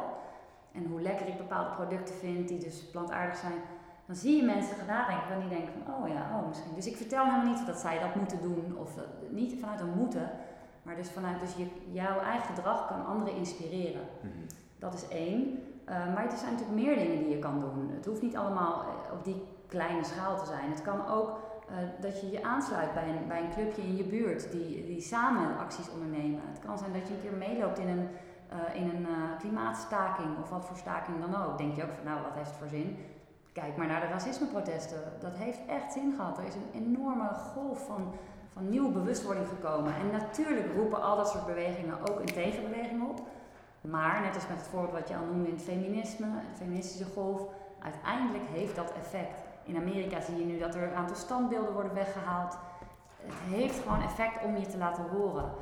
en 0.74 0.86
hoe 0.86 1.00
lekker 1.00 1.26
ik 1.26 1.36
bepaalde 1.36 1.74
producten 1.74 2.14
vind 2.14 2.48
die 2.48 2.58
dus 2.58 2.84
plantaardig 2.90 3.36
zijn, 3.36 3.60
dan 4.06 4.16
zie 4.16 4.36
je 4.36 4.42
mensen 4.42 4.76
gaan 4.76 4.86
nadenken 4.86 5.32
en 5.32 5.40
die 5.40 5.48
denken 5.48 5.72
van, 5.72 5.94
oh 5.94 6.08
ja, 6.08 6.30
oh 6.34 6.48
misschien. 6.48 6.74
Dus 6.74 6.86
ik 6.86 6.96
vertel 6.96 7.24
helemaal 7.24 7.46
niet 7.46 7.66
dat 7.66 7.78
zij 7.78 7.98
dat 7.98 8.14
moeten 8.14 8.42
doen, 8.42 8.76
of 8.78 8.90
niet 9.30 9.60
vanuit 9.60 9.80
een 9.80 9.96
moeten, 9.96 10.30
maar 10.82 10.96
dus 10.96 11.10
vanuit, 11.10 11.40
dus 11.40 11.54
je, 11.56 11.66
jouw 11.92 12.20
eigen 12.20 12.54
gedrag 12.54 12.86
kan 12.86 13.06
anderen 13.06 13.34
inspireren. 13.34 14.02
Mhm. 14.20 14.44
Dat 14.78 14.94
is 14.94 15.08
één. 15.08 15.58
Uh, 15.88 16.14
maar 16.14 16.24
er 16.24 16.36
zijn 16.36 16.52
natuurlijk 16.52 16.80
meer 16.80 16.96
dingen 16.96 17.18
die 17.18 17.28
je 17.28 17.38
kan 17.38 17.60
doen. 17.60 17.90
Het 17.94 18.06
hoeft 18.06 18.22
niet 18.22 18.36
allemaal 18.36 18.80
eh, 18.80 19.12
op 19.12 19.24
die 19.24 19.42
kleine 19.66 20.04
schaal 20.04 20.38
te 20.38 20.46
zijn. 20.46 20.70
Het 20.70 20.82
kan 20.82 21.06
ook 21.06 21.38
uh, 21.70 21.76
dat 22.00 22.20
je 22.20 22.30
je 22.30 22.42
aansluit 22.42 22.94
bij 22.94 23.08
een, 23.08 23.28
bij 23.28 23.40
een 23.40 23.52
clubje 23.54 23.82
in 23.82 23.96
je 23.96 24.04
buurt 24.04 24.52
die, 24.52 24.86
die 24.86 25.00
samen 25.00 25.58
acties 25.58 25.90
ondernemen. 25.90 26.40
Het 26.44 26.58
kan 26.66 26.78
zijn 26.78 26.92
dat 26.92 27.08
je 27.08 27.14
een 27.14 27.20
keer 27.20 27.48
meeloopt 27.48 27.78
in 27.78 27.88
een, 27.88 28.08
uh, 28.52 28.80
in 28.80 28.88
een 28.88 29.02
uh, 29.02 29.38
klimaatstaking 29.38 30.38
of 30.42 30.50
wat 30.50 30.64
voor 30.64 30.76
staking 30.76 31.20
dan 31.20 31.44
ook. 31.44 31.58
Denk 31.58 31.76
je 31.76 31.82
ook 31.82 31.92
van 31.92 32.04
nou, 32.04 32.22
wat 32.22 32.34
heeft 32.34 32.48
het 32.48 32.58
voor 32.58 32.68
zin? 32.68 32.98
Kijk 33.52 33.76
maar 33.76 33.86
naar 33.86 34.00
de 34.00 34.06
racismeprotesten. 34.06 34.98
Dat 35.20 35.34
heeft 35.34 35.60
echt 35.66 35.92
zin 35.92 36.12
gehad. 36.16 36.38
Er 36.38 36.44
is 36.44 36.54
een 36.54 36.82
enorme 36.82 37.28
golf 37.28 37.86
van, 37.86 38.14
van 38.52 38.68
nieuwe 38.68 38.90
bewustwording 38.90 39.48
gekomen. 39.48 39.94
En 39.94 40.10
natuurlijk 40.10 40.74
roepen 40.74 41.02
al 41.02 41.16
dat 41.16 41.28
soort 41.28 41.46
bewegingen 41.46 42.00
ook 42.00 42.20
een 42.20 42.34
tegenbeweging 42.34 43.08
op. 43.08 43.20
Maar 43.80 44.20
net 44.20 44.34
als 44.34 44.48
met 44.48 44.56
het 44.56 44.66
voorbeeld 44.66 44.92
wat 44.92 45.08
je 45.08 45.16
al 45.16 45.24
noemde 45.24 45.48
in 45.48 45.54
het 45.54 45.62
feminisme, 45.62 46.26
de 46.26 46.56
feministische 46.56 47.12
golf, 47.12 47.42
uiteindelijk 47.82 48.44
heeft 48.48 48.76
dat 48.76 48.92
effect. 48.92 49.40
In 49.64 49.76
Amerika 49.76 50.20
zie 50.20 50.38
je 50.38 50.44
nu 50.44 50.58
dat 50.58 50.74
er 50.74 50.82
een 50.82 50.94
aantal 50.94 51.16
standbeelden 51.16 51.72
worden 51.72 51.94
weggehaald. 51.94 52.58
Het 53.22 53.54
heeft 53.54 53.80
gewoon 53.80 54.02
effect 54.02 54.44
om 54.44 54.56
je 54.56 54.66
te 54.66 54.78
laten 54.78 55.04
horen. 55.08 55.52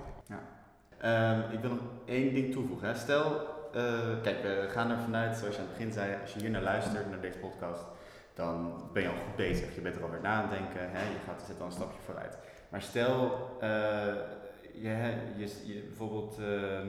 Um, 1.04 1.40
ik 1.50 1.60
wil 1.60 1.70
nog 1.70 1.80
één 2.04 2.34
ding 2.34 2.52
toevoegen. 2.52 2.96
Stel, 2.96 3.46
uh, 3.76 4.22
kijk, 4.22 4.42
we 4.42 4.66
gaan 4.70 4.90
er 4.90 4.98
vanuit, 4.98 5.36
zoals 5.36 5.54
je 5.54 5.60
aan 5.60 5.66
het 5.66 5.76
begin 5.76 5.92
zei, 5.92 6.16
als 6.20 6.32
je 6.32 6.40
hier 6.40 6.50
naar 6.50 6.62
luistert, 6.62 7.10
naar 7.10 7.20
deze 7.20 7.38
podcast, 7.38 7.82
dan 8.34 8.82
ben 8.92 9.02
je 9.02 9.08
al 9.08 9.14
goed 9.14 9.36
bezig. 9.36 9.74
Je 9.74 9.80
bent 9.80 9.96
er 9.96 10.02
alweer 10.02 10.20
na 10.20 10.42
aan 10.42 10.48
het 10.48 10.58
denken, 10.58 10.90
hè. 10.90 11.02
je 11.02 11.18
gaat, 11.26 11.42
zet 11.46 11.60
al 11.60 11.66
een 11.66 11.72
stapje 11.72 11.98
vooruit. 12.04 12.38
Maar 12.68 12.82
stel, 12.82 13.48
uh, 13.62 13.68
je, 14.72 15.14
je, 15.36 15.46
je, 15.64 15.82
bijvoorbeeld. 15.88 16.38
Uh, 16.40 16.80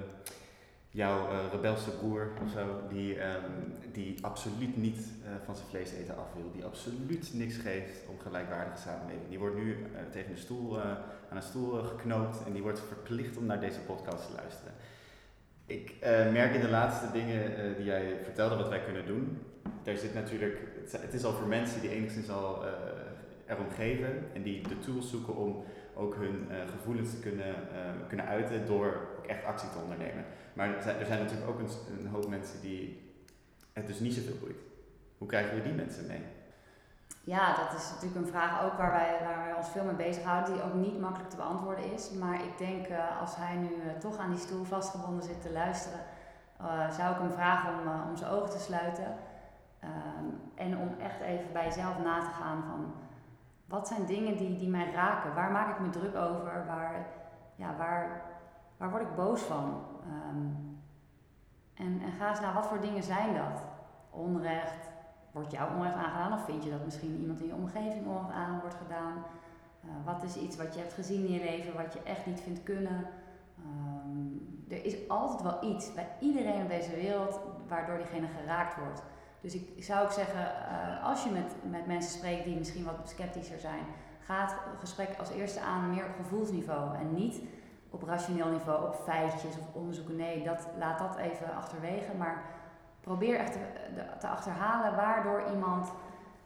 jouw 0.94 1.32
uh, 1.32 1.40
rebelse 1.52 1.92
broer 1.92 2.32
of 2.44 2.52
zo, 2.52 2.82
die, 2.90 3.26
um, 3.26 3.74
die 3.92 4.18
absoluut 4.22 4.78
niet 4.78 4.98
uh, 4.98 5.30
van 5.46 5.56
zijn 5.56 5.68
vlees 5.68 5.92
eten 5.92 6.18
af 6.18 6.34
wil, 6.34 6.52
die 6.52 6.66
absoluut 6.66 7.34
niks 7.34 7.58
geeft 7.58 8.08
om 8.08 8.20
gelijkwaardige 8.20 8.82
samenleving. 8.82 9.30
Die 9.30 9.40
wordt 9.40 9.56
nu 9.56 9.72
uh, 9.72 9.78
tegen 10.12 10.34
de 10.34 10.40
stoel, 10.40 10.82
aan 10.82 10.98
een 11.38 11.42
stoel 11.42 11.84
geknoopt 11.84 12.46
en 12.46 12.54
die 12.54 12.62
wordt 12.62 12.80
verplicht 12.80 13.38
om 13.38 13.46
naar 13.46 13.60
deze 13.60 13.80
podcast 13.80 14.28
te 14.28 14.36
luisteren. 14.36 14.74
Ik 15.66 15.96
merk 16.32 16.54
in 16.54 16.62
de 16.62 16.70
laatste 16.70 17.12
dingen 17.12 17.76
die 17.76 17.86
jij 17.86 18.20
vertelde 18.24 18.56
wat 18.56 18.70
wij 18.70 18.84
kunnen 18.84 19.06
doen, 19.06 19.38
daar 19.84 19.98
zit 19.98 20.14
natuurlijk, 20.14 20.60
het 20.92 21.14
is 21.14 21.24
al 21.24 21.34
voor 21.34 21.48
mensen 21.48 21.82
die 21.82 21.90
enigszins 21.90 22.30
al 22.30 22.64
erom 23.46 23.70
geven 23.70 24.24
en 24.34 24.44
die 24.44 24.68
de 24.68 24.80
tools 24.80 25.10
zoeken 25.10 25.36
om 25.36 25.64
ook 25.96 26.16
hun 26.16 26.48
gevoelens 26.72 27.10
te 27.10 27.20
kunnen, 27.20 27.56
kunnen 28.08 28.26
uiten 28.26 28.66
door 28.66 29.08
ook 29.18 29.26
echt 29.26 29.44
actie 29.44 29.70
te 29.70 29.78
ondernemen. 29.78 30.26
Maar 30.54 30.76
er 30.76 30.82
zijn, 30.82 31.00
er 31.00 31.06
zijn 31.06 31.20
natuurlijk 31.20 31.50
ook 31.50 31.60
een, 31.60 32.08
hoop 32.08 32.30
mensen 32.30 32.62
die 32.62 33.12
het 33.74 33.88
dus 33.88 34.00
niet 34.00 34.14
zoveel 34.14 34.38
boeit. 34.40 34.62
Hoe 35.18 35.28
krijgen 35.28 35.56
we 35.56 35.62
die 35.62 35.74
mensen 35.74 36.08
mee? 36.08 36.22
Ja, 37.24 37.56
dat 37.56 37.80
is 37.80 37.90
natuurlijk 37.90 38.26
een 38.26 38.32
vraag 38.32 38.64
ook 38.64 38.78
waar 38.78 38.92
wij, 38.92 39.20
waar 39.24 39.46
wij 39.46 39.54
ons 39.54 39.70
veel 39.70 39.84
mee 39.84 39.96
bezighouden, 39.96 40.54
die 40.54 40.64
ook 40.64 40.74
niet 40.74 41.00
makkelijk 41.00 41.30
te 41.30 41.36
beantwoorden 41.36 41.94
is. 41.94 42.12
Maar 42.12 42.44
ik 42.44 42.58
denk 42.58 42.88
uh, 42.88 43.22
als 43.22 43.36
hij 43.36 43.56
nu 43.56 43.70
toch 44.00 44.18
aan 44.18 44.30
die 44.30 44.40
stoel 44.40 44.64
vastgebonden 44.64 45.24
zit 45.24 45.42
te 45.42 45.52
luisteren, 45.52 46.00
zou 46.92 47.14
ik 47.14 47.20
hem 47.20 47.32
vragen 47.32 47.70
om, 47.74 48.10
om 48.10 48.18
zijn 48.18 48.32
ogen 48.32 48.50
te 48.50 48.60
sluiten. 48.60 49.16
Ehm, 49.80 50.26
en 50.56 50.78
om 50.78 50.96
echt 51.00 51.20
even 51.20 51.54
bij 51.54 51.66
jezelf 51.66 52.04
na 52.04 52.20
te 52.20 52.32
gaan 52.42 52.64
van 52.64 52.94
wat 53.74 53.88
zijn 53.88 54.06
dingen 54.06 54.38
die, 54.38 54.58
die 54.58 54.70
mij 54.70 54.92
raken? 54.92 55.34
Waar 55.34 55.52
maak 55.52 55.70
ik 55.70 55.80
me 55.80 55.90
druk 55.90 56.16
over? 56.16 56.66
Waar, 56.68 57.08
ja, 57.56 57.76
waar, 57.78 58.22
waar 58.78 58.90
word 58.90 59.02
ik 59.02 59.16
boos 59.16 59.42
van? 59.42 59.86
Um, 60.08 60.82
en, 61.74 62.02
en 62.02 62.12
ga 62.12 62.30
eens 62.30 62.40
naar 62.40 62.54
wat 62.54 62.68
voor 62.68 62.82
dingen 62.82 63.04
zijn 63.04 63.34
dat? 63.34 63.64
Onrecht, 64.10 64.90
wordt 65.32 65.52
jou 65.52 65.76
onrecht 65.76 65.96
aangedaan 65.96 66.34
of 66.34 66.46
vind 66.46 66.64
je 66.64 66.70
dat 66.70 66.86
misschien 66.86 67.20
iemand 67.20 67.42
in 67.42 67.48
je 67.48 67.54
omgeving 67.54 68.08
onrecht 68.08 68.32
aan 68.32 68.60
wordt 68.60 68.76
gedaan? 68.76 69.24
Uh, 69.86 69.92
wat 70.06 70.24
is 70.24 70.38
iets 70.38 70.58
wat 70.58 70.74
je 70.74 70.80
hebt 70.80 70.94
gezien 70.94 71.26
in 71.26 71.34
je 71.34 71.44
leven 71.44 71.76
wat 71.76 71.94
je 71.94 72.04
echt 72.04 72.26
niet 72.26 72.42
vindt 72.42 72.64
kunnen? 72.64 73.08
Um, 73.66 74.66
er 74.70 74.86
is 74.86 75.10
altijd 75.10 75.42
wel 75.42 75.72
iets 75.72 75.94
bij 75.94 76.08
iedereen 76.20 76.62
op 76.62 76.70
deze 76.70 76.96
wereld 76.96 77.40
waardoor 77.68 77.98
diegene 77.98 78.28
geraakt 78.28 78.76
wordt. 78.78 79.04
Dus 79.44 79.56
ik 79.56 79.84
zou 79.84 80.04
ook 80.04 80.12
zeggen, 80.12 80.42
uh, 80.42 81.06
als 81.06 81.24
je 81.24 81.30
met, 81.30 81.56
met 81.70 81.86
mensen 81.88 82.12
spreekt 82.12 82.46
die 82.46 82.58
misschien 82.58 82.86
wat 82.86 82.96
sceptischer 83.04 83.60
zijn, 83.60 83.84
ga 84.20 84.42
het 84.42 84.56
gesprek 84.80 85.10
als 85.20 85.30
eerste 85.30 85.62
aan 85.62 85.90
meer 85.90 86.06
op 86.06 86.16
gevoelsniveau 86.16 86.96
en 86.96 87.14
niet 87.14 87.42
op 87.90 88.04
rationeel 88.04 88.50
niveau, 88.50 88.88
op 88.88 88.96
feitjes 88.96 89.58
of 89.60 89.74
onderzoeken. 89.74 90.16
Nee, 90.16 90.44
dat, 90.44 90.68
laat 90.78 91.00
dat 91.00 91.16
even 91.16 91.56
achterwege. 91.56 92.14
Maar 92.18 92.44
probeer 93.02 93.40
echt 93.40 93.52
te, 93.52 93.60
te 94.20 94.28
achterhalen 94.28 94.96
waardoor 94.96 95.44
iemand 95.54 95.92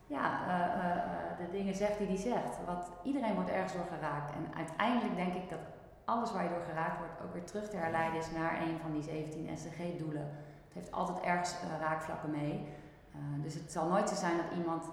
ja, 0.07 0.41
uh, 0.47 0.55
uh, 0.75 1.37
de 1.37 1.57
dingen 1.57 1.75
zegt 1.75 1.97
die 1.97 2.07
hij 2.07 2.17
zegt. 2.17 2.65
Want 2.65 2.85
iedereen 3.03 3.35
wordt 3.35 3.49
ergens 3.49 3.73
door 3.73 3.87
geraakt. 3.97 4.31
En 4.31 4.57
uiteindelijk 4.57 5.15
denk 5.15 5.33
ik 5.33 5.49
dat 5.49 5.59
alles 6.05 6.31
waar 6.31 6.43
je 6.43 6.49
door 6.49 6.67
geraakt 6.69 6.97
wordt 6.97 7.21
ook 7.25 7.33
weer 7.33 7.43
terug 7.43 7.69
te 7.69 7.77
herleiden 7.77 8.19
is 8.19 8.31
naar 8.31 8.61
een 8.61 8.77
van 8.81 8.91
die 8.91 9.03
17 9.03 9.57
SDG-doelen. 9.57 10.27
Het 10.65 10.73
heeft 10.73 10.91
altijd 10.91 11.19
ergens 11.19 11.55
raakvlakken 11.79 12.31
mee. 12.31 12.67
Dus 13.41 13.53
het 13.53 13.71
zal 13.71 13.87
nooit 13.87 14.09
zo 14.09 14.15
zijn 14.15 14.37
dat 14.37 14.57
iemand 14.57 14.85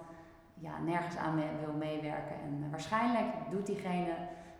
ja, 0.53 0.79
nergens 0.79 1.17
aan 1.17 1.35
wil 1.35 1.73
meewerken. 1.73 2.35
En 2.43 2.69
waarschijnlijk 2.69 3.25
doet 3.51 3.65
diegene 3.65 4.13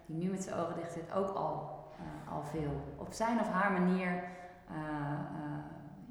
die 0.05 0.17
nu 0.17 0.29
met 0.29 0.43
zijn 0.43 0.55
ogen 0.55 0.75
dicht 0.75 0.91
zit 0.91 1.13
ook 1.13 1.29
al 1.29 1.83
uh, 1.99 2.33
al 2.33 2.43
veel. 2.43 2.95
Op 2.97 3.13
zijn 3.13 3.39
of 3.39 3.47
haar 3.47 3.71
manier 3.71 4.23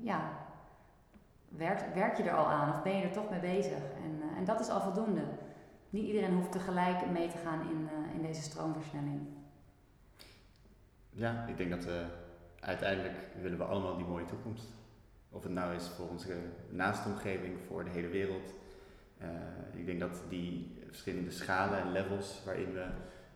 ja, 0.01 0.21
werk, 1.49 1.95
werk 1.95 2.17
je 2.17 2.23
er 2.23 2.37
al 2.37 2.47
aan 2.47 2.69
of 2.69 2.83
ben 2.83 2.97
je 2.97 3.05
er 3.05 3.13
toch 3.13 3.31
mee 3.31 3.41
bezig. 3.41 3.83
En, 4.05 4.23
en 4.37 4.45
dat 4.45 4.61
is 4.61 4.69
al 4.69 4.81
voldoende. 4.81 5.23
Niet 5.91 6.07
iedereen 6.07 6.35
hoeft 6.35 6.53
tegelijk 6.53 7.11
mee 7.11 7.29
te 7.29 7.37
gaan 7.37 7.61
in, 7.61 7.89
in 8.15 8.23
deze 8.23 8.43
stroomversnelling. 8.43 9.21
Ja, 11.11 11.47
ik 11.47 11.57
denk 11.57 11.71
dat 11.71 11.87
uiteindelijk 12.61 13.17
willen 13.41 13.59
we 13.59 13.65
allemaal 13.65 13.97
die 13.97 14.07
mooie 14.07 14.25
toekomst. 14.25 14.69
Of 15.35 15.43
het 15.43 15.53
nou 15.53 15.75
is 15.75 15.89
voor 15.89 16.09
onze 16.09 16.33
naastomgeving, 16.69 17.55
voor 17.67 17.85
de 17.85 17.91
hele 17.91 18.09
wereld. 18.09 18.53
ik 19.73 19.87
denk 19.87 20.01
dat 20.01 20.23
die 20.29 20.83
verschillende 20.87 21.31
schalen 21.31 21.81
en 21.81 21.93
levels 21.93 22.43
waarin 22.45 22.73
we 22.73 22.87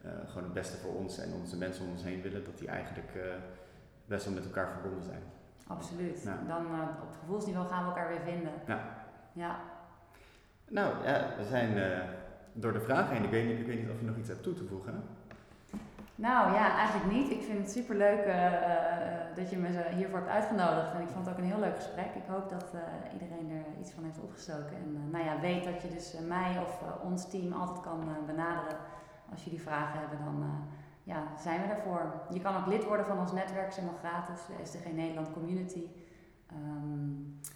uh, 0.05 0.11
gewoon 0.27 0.43
het 0.43 0.53
beste 0.53 0.77
voor 0.77 0.95
ons 0.95 1.19
en 1.19 1.33
onze 1.33 1.57
mensen 1.57 1.85
om 1.85 1.91
ons 1.91 2.03
heen 2.03 2.23
willen, 2.23 2.45
dat 2.45 2.59
die 2.59 2.69
eigenlijk 2.69 3.15
uh, 3.15 3.23
best 4.07 4.25
wel 4.25 4.35
met 4.35 4.45
elkaar 4.45 4.73
verbonden 4.73 5.05
zijn. 5.05 5.23
Absoluut. 5.67 6.25
Dan 6.47 6.67
op 7.03 7.17
gevoelsniveau 7.21 7.69
gaan 7.69 7.83
we 7.83 7.89
elkaar 7.89 8.09
weer 8.09 8.21
vinden. 8.21 8.53
Ja. 8.67 9.07
ja. 9.33 9.61
Nou 10.69 11.05
ja, 11.05 11.35
we 11.37 11.45
zijn 11.45 12.03
door 12.53 12.73
de 12.73 12.81
vragen 12.81 13.15
heen. 13.15 13.25
Ik 13.25 13.31
weet, 13.31 13.47
niet, 13.47 13.59
ik 13.59 13.67
weet 13.67 13.81
niet 13.81 13.91
of 13.91 14.01
je 14.01 14.07
nog 14.07 14.17
iets 14.17 14.29
hebt 14.29 14.43
toe 14.43 14.55
te 14.55 14.65
voegen. 14.65 15.03
Nou 16.27 16.53
ja, 16.53 16.77
eigenlijk 16.77 17.13
niet. 17.13 17.31
Ik 17.31 17.43
vind 17.43 17.59
het 17.59 17.71
super 17.71 17.97
leuk 17.97 18.25
dat 19.35 19.51
je 19.51 19.57
me 19.57 19.69
hiervoor 19.95 20.19
hebt 20.19 20.31
uitgenodigd. 20.31 20.93
En 20.93 21.01
ik 21.01 21.09
vond 21.09 21.25
het 21.27 21.35
ook 21.35 21.41
een 21.41 21.51
heel 21.53 21.61
leuk 21.61 21.75
gesprek. 21.75 22.15
Ik 22.15 22.29
hoop 22.29 22.49
dat 22.51 22.67
iedereen 23.13 23.51
er 23.51 23.81
iets 23.81 23.91
van 23.91 24.05
heeft 24.05 24.21
opgestoken. 24.23 24.77
En 24.77 25.11
nou 25.11 25.25
ja, 25.25 25.41
weet 25.41 25.65
dat 25.65 25.83
je 25.83 25.89
dus 25.89 26.15
mij 26.29 26.59
of 26.67 26.83
ons 27.03 27.29
team 27.31 27.53
altijd 27.53 27.81
kan 27.81 28.09
benaderen 28.27 28.77
als 29.31 29.45
jullie 29.45 29.63
vragen 29.63 30.01
hebben, 30.01 30.19
dan 30.25 30.43
uh, 30.43 30.49
ja, 31.03 31.23
zijn 31.39 31.61
we 31.61 31.67
daarvoor. 31.67 32.13
Je 32.31 32.41
kan 32.41 32.57
ook 32.57 32.67
lid 32.67 32.85
worden 32.85 33.07
van 33.07 33.19
ons 33.19 33.33
netwerk, 33.33 33.69
is 33.69 33.77
helemaal 33.77 33.99
gratis, 33.99 34.41
de 34.47 34.67
SDG 34.67 34.93
Nederland 34.93 35.33
Community. 35.33 35.87
Ehm, 36.47 37.11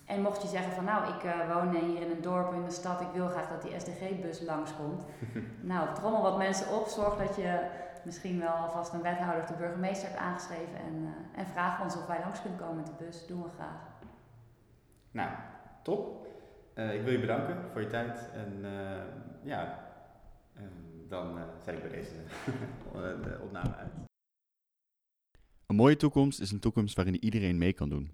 en 0.07 0.23
mocht 0.23 0.43
je 0.43 0.49
zeggen 0.49 0.73
van 0.73 0.85
nou, 0.85 1.15
ik 1.15 1.25
uh, 1.25 1.55
woon 1.55 1.75
hier 1.75 2.03
in 2.03 2.11
een 2.11 2.23
dorp 2.23 2.53
in 2.53 2.65
de 2.65 2.71
stad, 2.71 3.01
ik 3.01 3.13
wil 3.13 3.29
graag 3.29 3.49
dat 3.49 3.63
die 3.63 3.81
SDG-bus 3.81 4.43
langskomt. 4.43 5.05
nou, 5.73 5.95
trommel 5.95 6.23
wat 6.23 6.39
mensen 6.39 6.75
op, 6.75 6.87
zorg 6.87 7.17
dat 7.17 7.37
je 7.37 7.61
misschien 8.05 8.39
wel 8.39 8.51
alvast 8.53 8.93
een 8.93 9.03
wethouder 9.03 9.43
of 9.43 9.49
de 9.49 9.57
burgemeester 9.57 10.09
hebt 10.09 10.21
aangeschreven 10.21 10.77
en, 10.77 10.95
uh, 10.95 11.41
en 11.41 11.47
vraag 11.47 11.83
ons 11.83 11.97
of 11.97 12.07
wij 12.07 12.21
langs 12.21 12.41
kunnen 12.41 12.59
komen 12.59 12.77
met 12.77 12.87
de 12.87 13.05
bus. 13.05 13.27
Doen 13.27 13.43
we 13.43 13.49
graag. 13.49 13.81
Nou, 15.11 15.31
top. 15.83 16.27
Uh, 16.75 16.95
ik 16.95 17.03
wil 17.03 17.13
je 17.13 17.21
bedanken 17.21 17.71
voor 17.73 17.81
je 17.81 17.87
tijd 17.87 18.31
en 18.35 18.65
ja, 19.43 19.79
dan 21.09 21.39
zet 21.65 21.75
ik 21.75 21.81
bij 21.81 21.91
deze 21.91 22.15
de 23.29 23.39
opname 23.43 23.75
uit. 23.75 23.93
Een 25.67 25.77
mooie 25.77 25.97
toekomst 25.97 26.41
is 26.41 26.51
een 26.51 26.61
toekomst 26.61 26.97
waarin 26.97 27.25
iedereen 27.25 27.59
mee 27.59 27.73
kan 27.73 27.89
doen. 27.89 28.11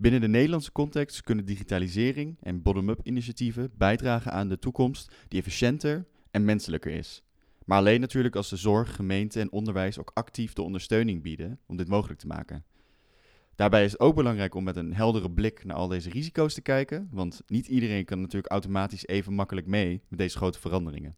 Binnen 0.00 0.20
de 0.20 0.28
Nederlandse 0.28 0.72
context 0.72 1.22
kunnen 1.22 1.44
digitalisering 1.44 2.36
en 2.40 2.62
bottom-up 2.62 3.00
initiatieven 3.02 3.70
bijdragen 3.76 4.32
aan 4.32 4.48
de 4.48 4.58
toekomst 4.58 5.14
die 5.28 5.40
efficiënter 5.40 6.06
en 6.30 6.44
menselijker 6.44 6.92
is. 6.92 7.22
Maar 7.68 7.78
alleen 7.78 8.00
natuurlijk 8.00 8.36
als 8.36 8.48
de 8.48 8.56
zorg, 8.56 8.94
gemeente 8.94 9.40
en 9.40 9.52
onderwijs 9.52 9.98
ook 9.98 10.10
actief 10.14 10.52
de 10.52 10.62
ondersteuning 10.62 11.22
bieden 11.22 11.58
om 11.66 11.76
dit 11.76 11.88
mogelijk 11.88 12.20
te 12.20 12.26
maken. 12.26 12.64
Daarbij 13.54 13.84
is 13.84 13.92
het 13.92 14.00
ook 14.00 14.14
belangrijk 14.14 14.54
om 14.54 14.64
met 14.64 14.76
een 14.76 14.94
heldere 14.94 15.30
blik 15.30 15.64
naar 15.64 15.76
al 15.76 15.88
deze 15.88 16.10
risico's 16.10 16.54
te 16.54 16.60
kijken, 16.60 17.08
want 17.10 17.42
niet 17.46 17.66
iedereen 17.66 18.04
kan 18.04 18.20
natuurlijk 18.20 18.52
automatisch 18.52 19.06
even 19.06 19.32
makkelijk 19.32 19.66
mee 19.66 20.02
met 20.08 20.18
deze 20.18 20.36
grote 20.36 20.58
veranderingen. 20.58 21.16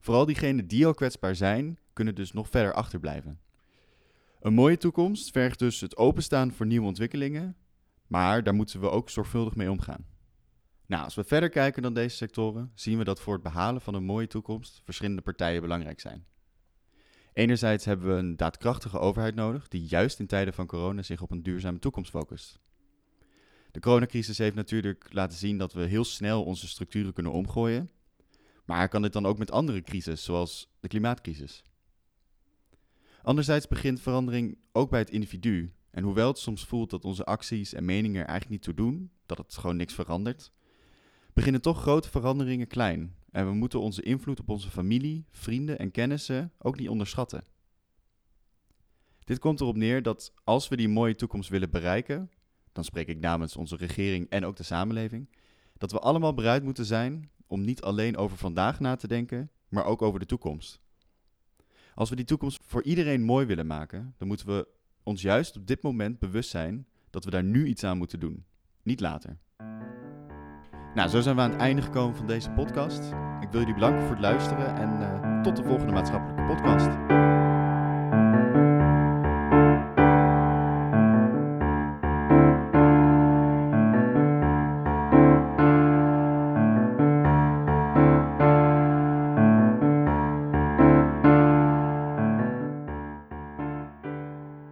Vooral 0.00 0.26
diegenen 0.26 0.66
die 0.68 0.86
al 0.86 0.94
kwetsbaar 0.94 1.36
zijn, 1.36 1.78
kunnen 1.92 2.14
dus 2.14 2.32
nog 2.32 2.48
verder 2.48 2.72
achterblijven. 2.72 3.40
Een 4.40 4.54
mooie 4.54 4.76
toekomst 4.76 5.30
vergt 5.30 5.58
dus 5.58 5.80
het 5.80 5.96
openstaan 5.96 6.52
voor 6.52 6.66
nieuwe 6.66 6.86
ontwikkelingen, 6.86 7.56
maar 8.06 8.42
daar 8.42 8.54
moeten 8.54 8.80
we 8.80 8.90
ook 8.90 9.10
zorgvuldig 9.10 9.56
mee 9.56 9.70
omgaan. 9.70 10.15
Nou, 10.86 11.04
als 11.04 11.14
we 11.14 11.24
verder 11.24 11.48
kijken 11.48 11.82
dan 11.82 11.94
deze 11.94 12.16
sectoren, 12.16 12.72
zien 12.74 12.98
we 12.98 13.04
dat 13.04 13.20
voor 13.20 13.34
het 13.34 13.42
behalen 13.42 13.80
van 13.80 13.94
een 13.94 14.04
mooie 14.04 14.26
toekomst 14.26 14.80
verschillende 14.84 15.22
partijen 15.22 15.60
belangrijk 15.60 16.00
zijn. 16.00 16.26
Enerzijds 17.32 17.84
hebben 17.84 18.06
we 18.06 18.12
een 18.12 18.36
daadkrachtige 18.36 18.98
overheid 18.98 19.34
nodig 19.34 19.68
die 19.68 19.86
juist 19.86 20.18
in 20.18 20.26
tijden 20.26 20.54
van 20.54 20.66
corona 20.66 21.02
zich 21.02 21.22
op 21.22 21.30
een 21.30 21.42
duurzame 21.42 21.78
toekomst 21.78 22.10
focust. 22.10 22.58
De 23.70 23.80
coronacrisis 23.80 24.38
heeft 24.38 24.54
natuurlijk 24.54 25.06
laten 25.12 25.38
zien 25.38 25.58
dat 25.58 25.72
we 25.72 25.80
heel 25.80 26.04
snel 26.04 26.44
onze 26.44 26.68
structuren 26.68 27.12
kunnen 27.12 27.32
omgooien, 27.32 27.90
maar 28.64 28.88
kan 28.88 29.02
dit 29.02 29.12
dan 29.12 29.26
ook 29.26 29.38
met 29.38 29.50
andere 29.50 29.82
crises, 29.82 30.24
zoals 30.24 30.70
de 30.80 30.88
klimaatcrisis? 30.88 31.64
Anderzijds 33.22 33.68
begint 33.68 34.00
verandering 34.00 34.58
ook 34.72 34.90
bij 34.90 35.00
het 35.00 35.10
individu. 35.10 35.72
En 35.90 36.02
hoewel 36.02 36.28
het 36.28 36.38
soms 36.38 36.64
voelt 36.64 36.90
dat 36.90 37.04
onze 37.04 37.24
acties 37.24 37.72
en 37.72 37.84
meningen 37.84 38.20
er 38.20 38.28
eigenlijk 38.28 38.50
niet 38.50 38.62
toe 38.62 38.86
doen, 38.86 39.10
dat 39.26 39.38
het 39.38 39.56
gewoon 39.56 39.76
niks 39.76 39.94
verandert, 39.94 40.52
beginnen 41.36 41.60
toch 41.60 41.80
grote 41.80 42.10
veranderingen 42.10 42.66
klein. 42.66 43.14
En 43.30 43.46
we 43.46 43.52
moeten 43.52 43.80
onze 43.80 44.02
invloed 44.02 44.40
op 44.40 44.48
onze 44.48 44.70
familie, 44.70 45.24
vrienden 45.30 45.78
en 45.78 45.90
kennissen 45.90 46.52
ook 46.58 46.78
niet 46.78 46.88
onderschatten. 46.88 47.44
Dit 49.24 49.38
komt 49.38 49.60
erop 49.60 49.76
neer 49.76 50.02
dat 50.02 50.32
als 50.44 50.68
we 50.68 50.76
die 50.76 50.88
mooie 50.88 51.14
toekomst 51.14 51.48
willen 51.48 51.70
bereiken, 51.70 52.30
dan 52.72 52.84
spreek 52.84 53.08
ik 53.08 53.20
namens 53.20 53.56
onze 53.56 53.76
regering 53.76 54.28
en 54.28 54.44
ook 54.44 54.56
de 54.56 54.62
samenleving, 54.62 55.28
dat 55.78 55.92
we 55.92 55.98
allemaal 55.98 56.34
bereid 56.34 56.62
moeten 56.62 56.84
zijn 56.84 57.30
om 57.46 57.60
niet 57.60 57.82
alleen 57.82 58.16
over 58.16 58.36
vandaag 58.36 58.80
na 58.80 58.96
te 58.96 59.08
denken, 59.08 59.50
maar 59.68 59.84
ook 59.84 60.02
over 60.02 60.20
de 60.20 60.26
toekomst. 60.26 60.80
Als 61.94 62.10
we 62.10 62.16
die 62.16 62.24
toekomst 62.24 62.60
voor 62.62 62.82
iedereen 62.82 63.22
mooi 63.22 63.46
willen 63.46 63.66
maken, 63.66 64.14
dan 64.16 64.28
moeten 64.28 64.46
we 64.46 64.68
ons 65.02 65.22
juist 65.22 65.56
op 65.56 65.66
dit 65.66 65.82
moment 65.82 66.18
bewust 66.18 66.50
zijn 66.50 66.86
dat 67.10 67.24
we 67.24 67.30
daar 67.30 67.44
nu 67.44 67.66
iets 67.66 67.84
aan 67.84 67.98
moeten 67.98 68.20
doen, 68.20 68.44
niet 68.82 69.00
later. 69.00 69.38
Nou, 70.96 71.08
zo 71.08 71.20
zijn 71.20 71.36
we 71.36 71.42
aan 71.42 71.50
het 71.50 71.60
einde 71.60 71.82
gekomen 71.82 72.16
van 72.16 72.26
deze 72.26 72.50
podcast. 72.50 73.02
Ik 73.40 73.48
wil 73.50 73.60
jullie 73.60 73.74
bedanken 73.74 74.02
voor 74.02 74.10
het 74.10 74.20
luisteren 74.20 74.76
en 74.76 74.98
uh, 75.00 75.40
tot 75.40 75.56
de 75.56 75.62
volgende 75.62 75.92
maatschappelijke 75.92 76.54
podcast. 76.54 76.88